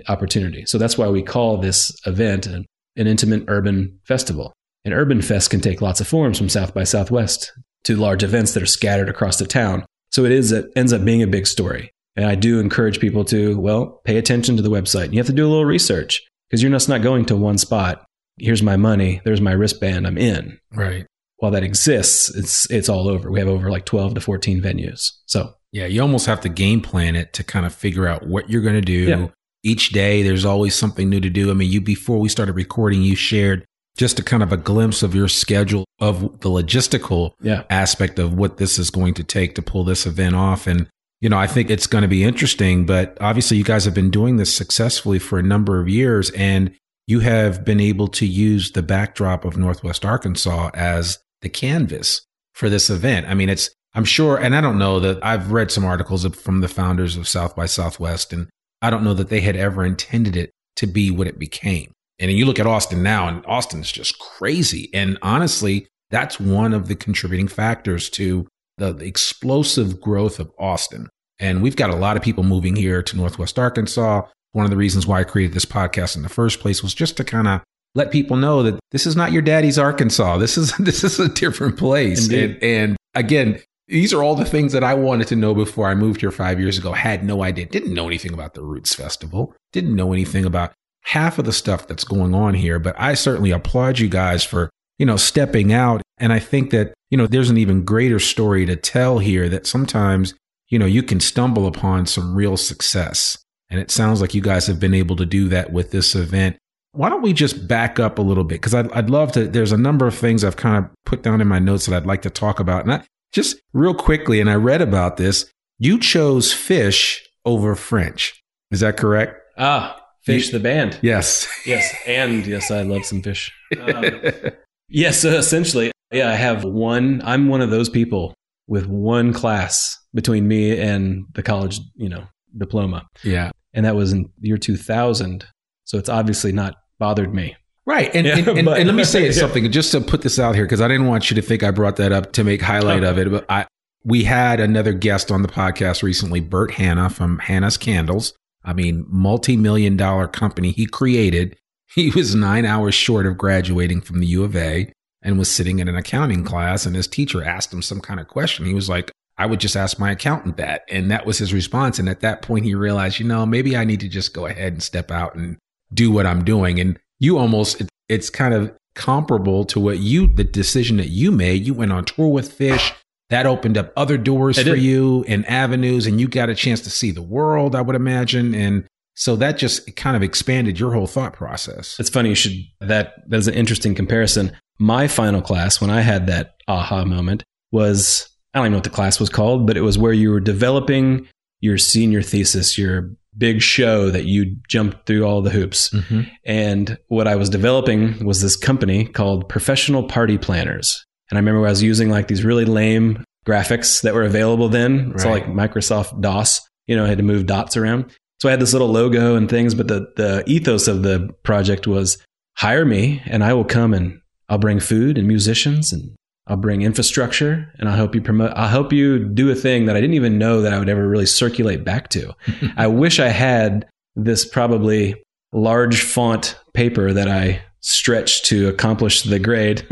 opportunity. 0.07 0.65
So 0.65 0.77
that's 0.77 0.97
why 0.97 1.07
we 1.07 1.21
call 1.21 1.57
this 1.57 1.95
event 2.05 2.47
an, 2.47 2.65
an 2.95 3.07
intimate 3.07 3.45
urban 3.47 3.99
festival. 4.03 4.51
An 4.83 4.93
urban 4.93 5.21
fest 5.21 5.49
can 5.49 5.61
take 5.61 5.81
lots 5.81 6.01
of 6.01 6.07
forms 6.07 6.37
from 6.37 6.49
South 6.49 6.73
by 6.73 6.83
Southwest 6.83 7.51
to 7.85 7.95
large 7.95 8.23
events 8.23 8.53
that 8.53 8.63
are 8.63 8.67
scattered 8.67 9.09
across 9.09 9.37
the 9.37 9.47
town. 9.47 9.85
So 10.11 10.25
it 10.25 10.31
is 10.31 10.51
it 10.51 10.71
ends 10.75 10.93
up 10.93 11.03
being 11.05 11.23
a 11.23 11.27
big 11.27 11.47
story. 11.47 11.91
And 12.15 12.25
I 12.25 12.35
do 12.35 12.59
encourage 12.59 12.99
people 12.99 13.25
to, 13.25 13.57
well, 13.59 14.01
pay 14.05 14.17
attention 14.17 14.55
to 14.55 14.61
the 14.61 14.69
website. 14.69 15.11
You 15.11 15.19
have 15.19 15.27
to 15.27 15.33
do 15.33 15.45
a 15.45 15.49
little 15.49 15.65
research 15.65 16.21
because 16.49 16.61
you're 16.61 16.71
just 16.71 16.89
not 16.89 17.01
going 17.01 17.25
to 17.25 17.35
one 17.35 17.57
spot 17.57 18.05
here's 18.37 18.63
my 18.63 18.77
money, 18.77 19.21
there's 19.23 19.41
my 19.41 19.51
wristband, 19.51 20.05
I'm 20.07 20.17
in. 20.17 20.59
Right. 20.73 21.05
While 21.37 21.51
that 21.51 21.63
exists, 21.63 22.33
it's 22.33 22.69
it's 22.71 22.89
all 22.89 23.09
over. 23.09 23.29
We 23.29 23.39
have 23.39 23.49
over 23.49 23.69
like 23.69 23.85
12 23.85 24.15
to 24.15 24.21
14 24.21 24.61
venues. 24.61 25.11
So 25.25 25.55
Yeah, 25.71 25.85
you 25.85 26.01
almost 26.01 26.25
have 26.27 26.41
to 26.41 26.49
game 26.49 26.81
plan 26.81 27.15
it 27.15 27.33
to 27.33 27.43
kind 27.43 27.65
of 27.65 27.73
figure 27.73 28.07
out 28.07 28.25
what 28.25 28.49
you're 28.49 28.61
going 28.61 28.75
to 28.75 28.81
do. 28.81 28.93
Yeah. 28.93 29.27
Each 29.63 29.89
day, 29.89 30.21
there's 30.21 30.45
always 30.45 30.75
something 30.75 31.09
new 31.09 31.19
to 31.19 31.29
do. 31.29 31.49
I 31.49 31.53
mean, 31.55 31.71
you 31.71 31.81
before 31.81 32.19
we 32.19 32.29
started 32.29 32.53
recording, 32.53 33.01
you 33.01 33.15
shared 33.15 33.65
just 33.97 34.19
a 34.19 34.23
kind 34.23 34.43
of 34.43 34.51
a 34.51 34.57
glimpse 34.57 35.03
of 35.03 35.15
your 35.15 35.27
schedule 35.27 35.85
of 35.99 36.21
the 36.41 36.49
logistical 36.49 37.31
yeah. 37.41 37.63
aspect 37.69 38.19
of 38.19 38.33
what 38.33 38.57
this 38.57 38.77
is 38.77 38.89
going 38.89 39.13
to 39.15 39.23
take 39.23 39.55
to 39.55 39.61
pull 39.61 39.83
this 39.83 40.05
event 40.05 40.35
off. 40.35 40.67
And, 40.67 40.87
you 41.21 41.29
know, 41.29 41.37
I 41.37 41.47
think 41.47 41.69
it's 41.69 41.87
going 41.87 42.01
to 42.03 42.07
be 42.07 42.23
interesting, 42.23 42.85
but 42.85 43.17
obviously 43.21 43.57
you 43.57 43.63
guys 43.63 43.85
have 43.85 43.93
been 43.93 44.11
doing 44.11 44.37
this 44.37 44.53
successfully 44.53 45.19
for 45.19 45.39
a 45.39 45.43
number 45.43 45.79
of 45.79 45.89
years 45.89 46.29
and 46.31 46.71
you 47.07 47.19
have 47.19 47.63
been 47.63 47.79
able 47.79 48.07
to 48.09 48.25
use 48.25 48.71
the 48.71 48.81
backdrop 48.81 49.45
of 49.45 49.57
Northwest 49.57 50.05
Arkansas 50.05 50.71
as 50.73 51.19
the 51.41 51.49
canvas 51.49 52.21
for 52.53 52.69
this 52.69 52.89
event. 52.89 53.27
I 53.27 53.33
mean, 53.33 53.49
it's, 53.49 53.69
I'm 53.93 54.05
sure, 54.05 54.37
and 54.37 54.55
I 54.55 54.61
don't 54.61 54.79
know 54.79 54.99
that 54.99 55.23
I've 55.23 55.51
read 55.51 55.71
some 55.71 55.85
articles 55.85 56.25
from 56.35 56.61
the 56.61 56.67
founders 56.67 57.15
of 57.15 57.27
South 57.27 57.55
by 57.55 57.65
Southwest, 57.65 58.33
and 58.33 58.49
I 58.81 58.89
don't 58.89 59.03
know 59.03 59.13
that 59.13 59.29
they 59.29 59.41
had 59.41 59.55
ever 59.55 59.85
intended 59.85 60.35
it 60.35 60.51
to 60.77 60.87
be 60.87 61.11
what 61.11 61.27
it 61.27 61.39
became. 61.39 61.91
And 62.19 62.31
you 62.31 62.45
look 62.45 62.59
at 62.59 62.67
Austin 62.67 63.03
now, 63.03 63.27
and 63.27 63.45
Austin 63.45 63.81
is 63.81 63.91
just 63.91 64.19
crazy. 64.19 64.89
And 64.93 65.17
honestly, 65.21 65.87
that's 66.09 66.39
one 66.39 66.73
of 66.73 66.87
the 66.87 66.95
contributing 66.95 67.47
factors 67.47 68.09
to 68.11 68.47
the, 68.77 68.95
explosive 68.97 70.01
growth 70.01 70.39
of 70.39 70.51
Austin. 70.57 71.09
And 71.39 71.61
we've 71.61 71.75
got 71.75 71.89
a 71.89 71.95
lot 71.95 72.17
of 72.17 72.23
people 72.23 72.43
moving 72.43 72.75
here 72.75 73.03
to 73.03 73.17
Northwest 73.17 73.59
Arkansas. 73.59 74.23
One 74.53 74.65
of 74.65 74.71
the 74.71 74.77
reasons 74.77 75.05
why 75.05 75.19
I 75.19 75.23
created 75.23 75.53
this 75.53 75.65
podcast 75.65 76.15
in 76.15 76.23
the 76.23 76.29
first 76.29 76.59
place 76.59 76.81
was 76.81 76.93
just 76.93 77.17
to 77.17 77.23
kind 77.23 77.47
of 77.47 77.61
let 77.93 78.11
people 78.11 78.37
know 78.37 78.63
that 78.63 78.79
this 78.91 79.05
is 79.05 79.15
not 79.15 79.31
your 79.31 79.41
daddy's 79.41 79.77
Arkansas. 79.77 80.37
This 80.37 80.57
is 80.57 80.71
this 80.79 81.03
is 81.03 81.19
a 81.19 81.29
different 81.29 81.77
place. 81.77 82.29
And, 82.31 82.63
and 82.63 82.97
again, 83.13 83.61
these 83.87 84.13
are 84.13 84.23
all 84.23 84.35
the 84.35 84.45
things 84.45 84.73
that 84.73 84.83
I 84.83 84.93
wanted 84.93 85.27
to 85.27 85.35
know 85.35 85.53
before 85.53 85.87
I 85.87 85.95
moved 85.95 86.21
here 86.21 86.31
five 86.31 86.59
years 86.59 86.77
ago. 86.77 86.93
Had 86.93 87.23
no 87.23 87.43
idea. 87.43 87.65
Didn't 87.65 87.93
know 87.93 88.07
anything 88.07 88.33
about 88.33 88.53
the 88.53 88.63
Roots 88.63 88.95
Festival. 88.95 89.53
Didn't 89.73 89.95
know 89.95 90.11
anything 90.13 90.45
about 90.45 90.73
half 91.03 91.37
of 91.37 91.45
the 91.45 91.53
stuff 91.53 91.87
that's 91.87 92.03
going 92.03 92.33
on 92.33 92.55
here. 92.55 92.79
But 92.79 92.95
I 92.97 93.13
certainly 93.13 93.51
applaud 93.51 93.99
you 93.99 94.09
guys 94.09 94.43
for 94.43 94.69
you 94.97 95.05
know 95.05 95.17
stepping 95.17 95.73
out. 95.73 96.01
And 96.17 96.31
I 96.31 96.39
think 96.39 96.71
that 96.71 96.93
you 97.09 97.17
know 97.17 97.27
there's 97.27 97.49
an 97.49 97.57
even 97.57 97.83
greater 97.83 98.19
story 98.19 98.65
to 98.65 98.75
tell 98.75 99.19
here. 99.19 99.49
That 99.49 99.67
sometimes 99.67 100.33
you 100.69 100.79
know 100.79 100.85
you 100.85 101.03
can 101.03 101.19
stumble 101.19 101.67
upon 101.67 102.05
some 102.05 102.35
real 102.35 102.57
success. 102.57 103.37
And 103.69 103.79
it 103.79 103.89
sounds 103.89 104.21
like 104.21 104.35
you 104.35 104.41
guys 104.41 104.67
have 104.67 104.79
been 104.79 104.93
able 104.93 105.15
to 105.15 105.25
do 105.25 105.47
that 105.49 105.73
with 105.73 105.91
this 105.91 106.13
event. 106.13 106.57
Why 106.91 107.09
don't 107.09 107.23
we 107.23 107.33
just 107.33 107.67
back 107.67 107.99
up 107.99 108.19
a 108.19 108.21
little 108.21 108.43
bit? 108.43 108.55
Because 108.61 108.75
I'd, 108.75 108.91
I'd 108.91 109.09
love 109.09 109.31
to. 109.33 109.47
There's 109.47 109.71
a 109.71 109.77
number 109.77 110.07
of 110.07 110.15
things 110.15 110.43
I've 110.43 110.55
kind 110.55 110.77
of 110.85 110.91
put 111.03 111.23
down 111.23 111.41
in 111.41 111.47
my 111.47 111.59
notes 111.59 111.87
that 111.87 111.95
I'd 111.95 112.05
like 112.05 112.21
to 112.21 112.29
talk 112.29 112.59
about. 112.59 112.83
And 112.83 112.93
I, 112.93 113.03
just 113.33 113.57
real 113.73 113.93
quickly, 113.93 114.39
and 114.39 114.49
I 114.49 114.55
read 114.55 114.81
about 114.81 115.17
this. 115.17 115.51
You 115.77 115.99
chose 115.99 116.53
Phish 116.53 117.19
over 117.43 117.75
French. 117.75 118.41
Is 118.71 118.79
that 118.79 118.95
correct? 118.95 119.41
Ah, 119.57 120.01
Phish 120.25 120.51
the 120.51 120.59
band. 120.59 120.97
Yes. 121.01 121.47
Yes. 121.65 121.93
And 122.07 122.45
yes, 122.47 122.71
I 122.71 122.83
love 122.83 123.05
some 123.05 123.21
Phish. 123.21 123.51
Um, 123.81 124.51
yes, 124.89 125.19
so 125.21 125.29
essentially, 125.29 125.91
yeah, 126.11 126.29
I 126.29 126.35
have 126.35 126.63
one. 126.63 127.21
I'm 127.25 127.47
one 127.47 127.61
of 127.61 127.69
those 127.69 127.89
people 127.89 128.33
with 128.67 128.87
one 128.87 129.33
class 129.33 129.97
between 130.13 130.47
me 130.47 130.79
and 130.79 131.25
the 131.33 131.43
college, 131.43 131.79
you 131.95 132.09
know, 132.09 132.25
diploma. 132.57 133.05
yeah. 133.23 133.51
And 133.73 133.85
that 133.85 133.95
was 133.95 134.13
in 134.13 134.29
year 134.39 134.57
2000. 134.57 135.45
So 135.83 135.97
it's 135.97 136.07
obviously 136.07 136.53
not 136.53 136.75
bothered 136.97 137.33
me. 137.33 137.57
Right. 137.85 138.09
And, 138.15 138.25
Yeah, 138.25 138.37
and, 138.37 138.47
and, 138.47 138.65
but- 138.65 138.77
and 138.79 138.87
let 138.87 138.95
me 138.95 139.03
say 139.03 139.25
Yeah. 139.25 139.31
something 139.33 139.69
just 139.71 139.91
to 139.91 139.99
put 140.01 140.21
this 140.21 140.39
out 140.39 140.55
here, 140.55 140.63
because 140.63 140.79
I 140.81 140.87
didn't 140.87 141.07
want 141.07 141.29
you 141.29 141.35
to 141.35 141.41
think 141.41 141.61
I 141.61 141.71
brought 141.71 141.97
that 141.97 142.11
up 142.13 142.31
to 142.33 142.43
make 142.45 142.61
highlight 142.61 143.03
oh. 143.03 143.09
of 143.11 143.17
it. 143.19 143.29
But 143.29 143.45
I, 143.49 143.67
we 144.05 144.23
had 144.23 144.59
another 144.61 144.93
guest 144.93 145.29
on 145.31 145.41
the 145.41 145.47
podcast 145.49 146.01
recently, 146.03 146.39
Burt 146.39 146.71
Hanna 146.71 147.09
from 147.09 147.37
Hanna's 147.39 147.77
Candles. 147.77 148.33
I 148.63 148.71
mean, 148.73 149.05
multi 149.09 149.57
million 149.57 149.97
dollar 149.97 150.27
company 150.27 150.71
he 150.71 150.85
created. 150.85 151.57
He 151.93 152.09
was 152.09 152.35
nine 152.35 152.65
hours 152.65 152.95
short 152.95 153.25
of 153.25 153.37
graduating 153.37 154.01
from 154.01 154.19
the 154.19 154.27
U 154.27 154.43
of 154.43 154.55
A 154.55 154.91
and 155.21 155.39
was 155.39 155.49
sitting 155.49 155.79
in 155.79 155.87
an 155.87 155.95
accounting 155.95 156.43
class. 156.43 156.85
And 156.85 156.95
his 156.95 157.07
teacher 157.07 157.43
asked 157.43 157.73
him 157.73 157.81
some 157.81 158.01
kind 158.01 158.19
of 158.19 158.27
question. 158.27 158.65
He 158.65 158.73
was 158.73 158.89
like, 158.89 159.11
I 159.37 159.45
would 159.45 159.59
just 159.59 159.75
ask 159.75 159.99
my 159.99 160.11
accountant 160.11 160.57
that. 160.57 160.83
And 160.89 161.11
that 161.11 161.25
was 161.25 161.37
his 161.37 161.53
response. 161.53 161.99
And 161.99 162.07
at 162.07 162.21
that 162.21 162.41
point, 162.41 162.65
he 162.65 162.75
realized, 162.75 163.19
you 163.19 163.25
know, 163.25 163.45
maybe 163.45 163.75
I 163.75 163.83
need 163.83 163.99
to 164.01 164.07
just 164.07 164.33
go 164.33 164.45
ahead 164.45 164.73
and 164.73 164.83
step 164.83 165.11
out 165.11 165.35
and 165.35 165.57
do 165.93 166.11
what 166.11 166.25
I'm 166.25 166.43
doing. 166.43 166.79
And 166.79 166.99
you 167.19 167.37
almost, 167.37 167.81
it, 167.81 167.89
it's 168.07 168.29
kind 168.29 168.53
of 168.53 168.73
comparable 168.95 169.65
to 169.65 169.79
what 169.79 169.99
you, 169.99 170.27
the 170.27 170.43
decision 170.43 170.97
that 170.97 171.09
you 171.09 171.31
made. 171.31 171.65
You 171.65 171.73
went 171.73 171.91
on 171.91 172.05
tour 172.05 172.29
with 172.29 172.57
Phish. 172.57 172.93
That 173.29 173.45
opened 173.45 173.77
up 173.77 173.91
other 173.97 174.17
doors 174.17 174.59
I 174.59 174.63
for 174.63 174.75
did. 174.75 174.83
you 174.83 175.25
and 175.27 175.45
avenues, 175.47 176.05
and 176.05 176.21
you 176.21 176.27
got 176.27 176.49
a 176.49 176.55
chance 176.55 176.81
to 176.81 176.91
see 176.91 177.09
the 177.09 177.23
world, 177.23 177.75
I 177.75 177.81
would 177.81 177.95
imagine. 177.95 178.53
And 178.53 178.85
so 179.15 179.35
that 179.37 179.57
just 179.57 179.95
kind 179.95 180.15
of 180.15 180.23
expanded 180.23 180.79
your 180.79 180.93
whole 180.93 181.07
thought 181.07 181.33
process. 181.33 181.95
It's 181.99 182.09
funny 182.09 182.29
you 182.29 182.35
should 182.35 182.57
that 182.81 183.13
that's 183.27 183.47
an 183.47 183.53
interesting 183.53 183.95
comparison. 183.95 184.51
My 184.77 185.07
final 185.07 185.41
class 185.41 185.79
when 185.81 185.89
I 185.89 186.01
had 186.01 186.27
that 186.27 186.55
aha 186.67 187.05
moment 187.05 187.43
was 187.71 188.27
I 188.53 188.59
don't 188.59 188.65
even 188.67 188.71
know 188.73 188.77
what 188.77 188.83
the 188.83 188.89
class 188.89 189.19
was 189.19 189.29
called, 189.29 189.67
but 189.67 189.77
it 189.77 189.81
was 189.81 189.97
where 189.97 190.13
you 190.13 190.31
were 190.31 190.39
developing 190.39 191.27
your 191.61 191.77
senior 191.77 192.21
thesis, 192.21 192.77
your 192.77 193.11
big 193.37 193.61
show 193.61 194.09
that 194.11 194.23
you 194.25 194.55
jumped 194.69 195.05
through 195.05 195.23
all 195.25 195.41
the 195.41 195.49
hoops. 195.49 195.89
Mm-hmm. 195.89 196.21
And 196.45 196.97
what 197.07 197.27
I 197.27 197.35
was 197.35 197.49
developing 197.49 198.23
was 198.25 198.41
this 198.41 198.55
company 198.55 199.05
called 199.05 199.49
Professional 199.49 200.03
Party 200.03 200.37
Planners. 200.37 201.05
And 201.29 201.37
I 201.37 201.39
remember 201.39 201.65
I 201.65 201.69
was 201.69 201.83
using 201.83 202.09
like 202.09 202.27
these 202.27 202.45
really 202.45 202.65
lame 202.65 203.23
graphics 203.45 204.01
that 204.03 204.13
were 204.13 204.23
available 204.23 204.69
then. 204.69 205.11
It's 205.13 205.25
all 205.25 205.31
Right. 205.33 205.45
like 205.47 205.71
Microsoft 205.71 206.21
DOS, 206.21 206.61
you 206.87 206.95
know, 206.95 207.03
I 207.05 207.07
had 207.09 207.17
to 207.17 207.23
move 207.23 207.45
dots 207.45 207.75
around. 207.75 208.05
So 208.39 208.49
I 208.49 208.51
had 208.51 208.59
this 208.59 208.73
little 208.73 208.89
logo 208.89 209.35
and 209.35 209.49
things, 209.49 209.73
but 209.73 209.87
the, 209.87 210.11
the 210.15 210.43
ethos 210.45 210.87
of 210.87 211.03
the 211.03 211.33
project 211.43 211.87
was 211.87 212.17
hire 212.57 212.85
me 212.85 213.21
and 213.25 213.43
I 213.43 213.53
will 213.53 213.65
come 213.65 213.93
and 213.93 214.19
I'll 214.49 214.57
bring 214.57 214.79
food 214.79 215.17
and 215.17 215.27
musicians 215.27 215.91
and 215.91 216.15
I'll 216.47 216.57
bring 216.57 216.81
infrastructure 216.81 217.73
and 217.79 217.89
I'll 217.89 217.95
help 217.95 218.13
you 218.13 218.21
promote, 218.21 218.51
I'll 218.55 218.69
help 218.69 218.93
you 218.93 219.25
do 219.25 219.49
a 219.49 219.55
thing 219.55 219.85
that 219.85 219.95
I 219.95 220.01
didn't 220.01 220.15
even 220.15 220.37
know 220.37 220.61
that 220.61 220.73
I 220.73 220.79
would 220.79 220.89
ever 220.89 221.07
really 221.07 221.25
circulate 221.25 221.83
back 221.83 222.09
to. 222.09 222.33
I 222.77 222.87
wish 222.87 223.19
I 223.19 223.29
had 223.29 223.87
this 224.15 224.45
probably 224.45 225.21
large 225.51 226.01
font 226.03 226.57
paper 226.73 227.13
that 227.13 227.27
I 227.27 227.61
stretched 227.79 228.45
to 228.45 228.67
accomplish 228.67 229.23
the 229.23 229.39
grade 229.39 229.87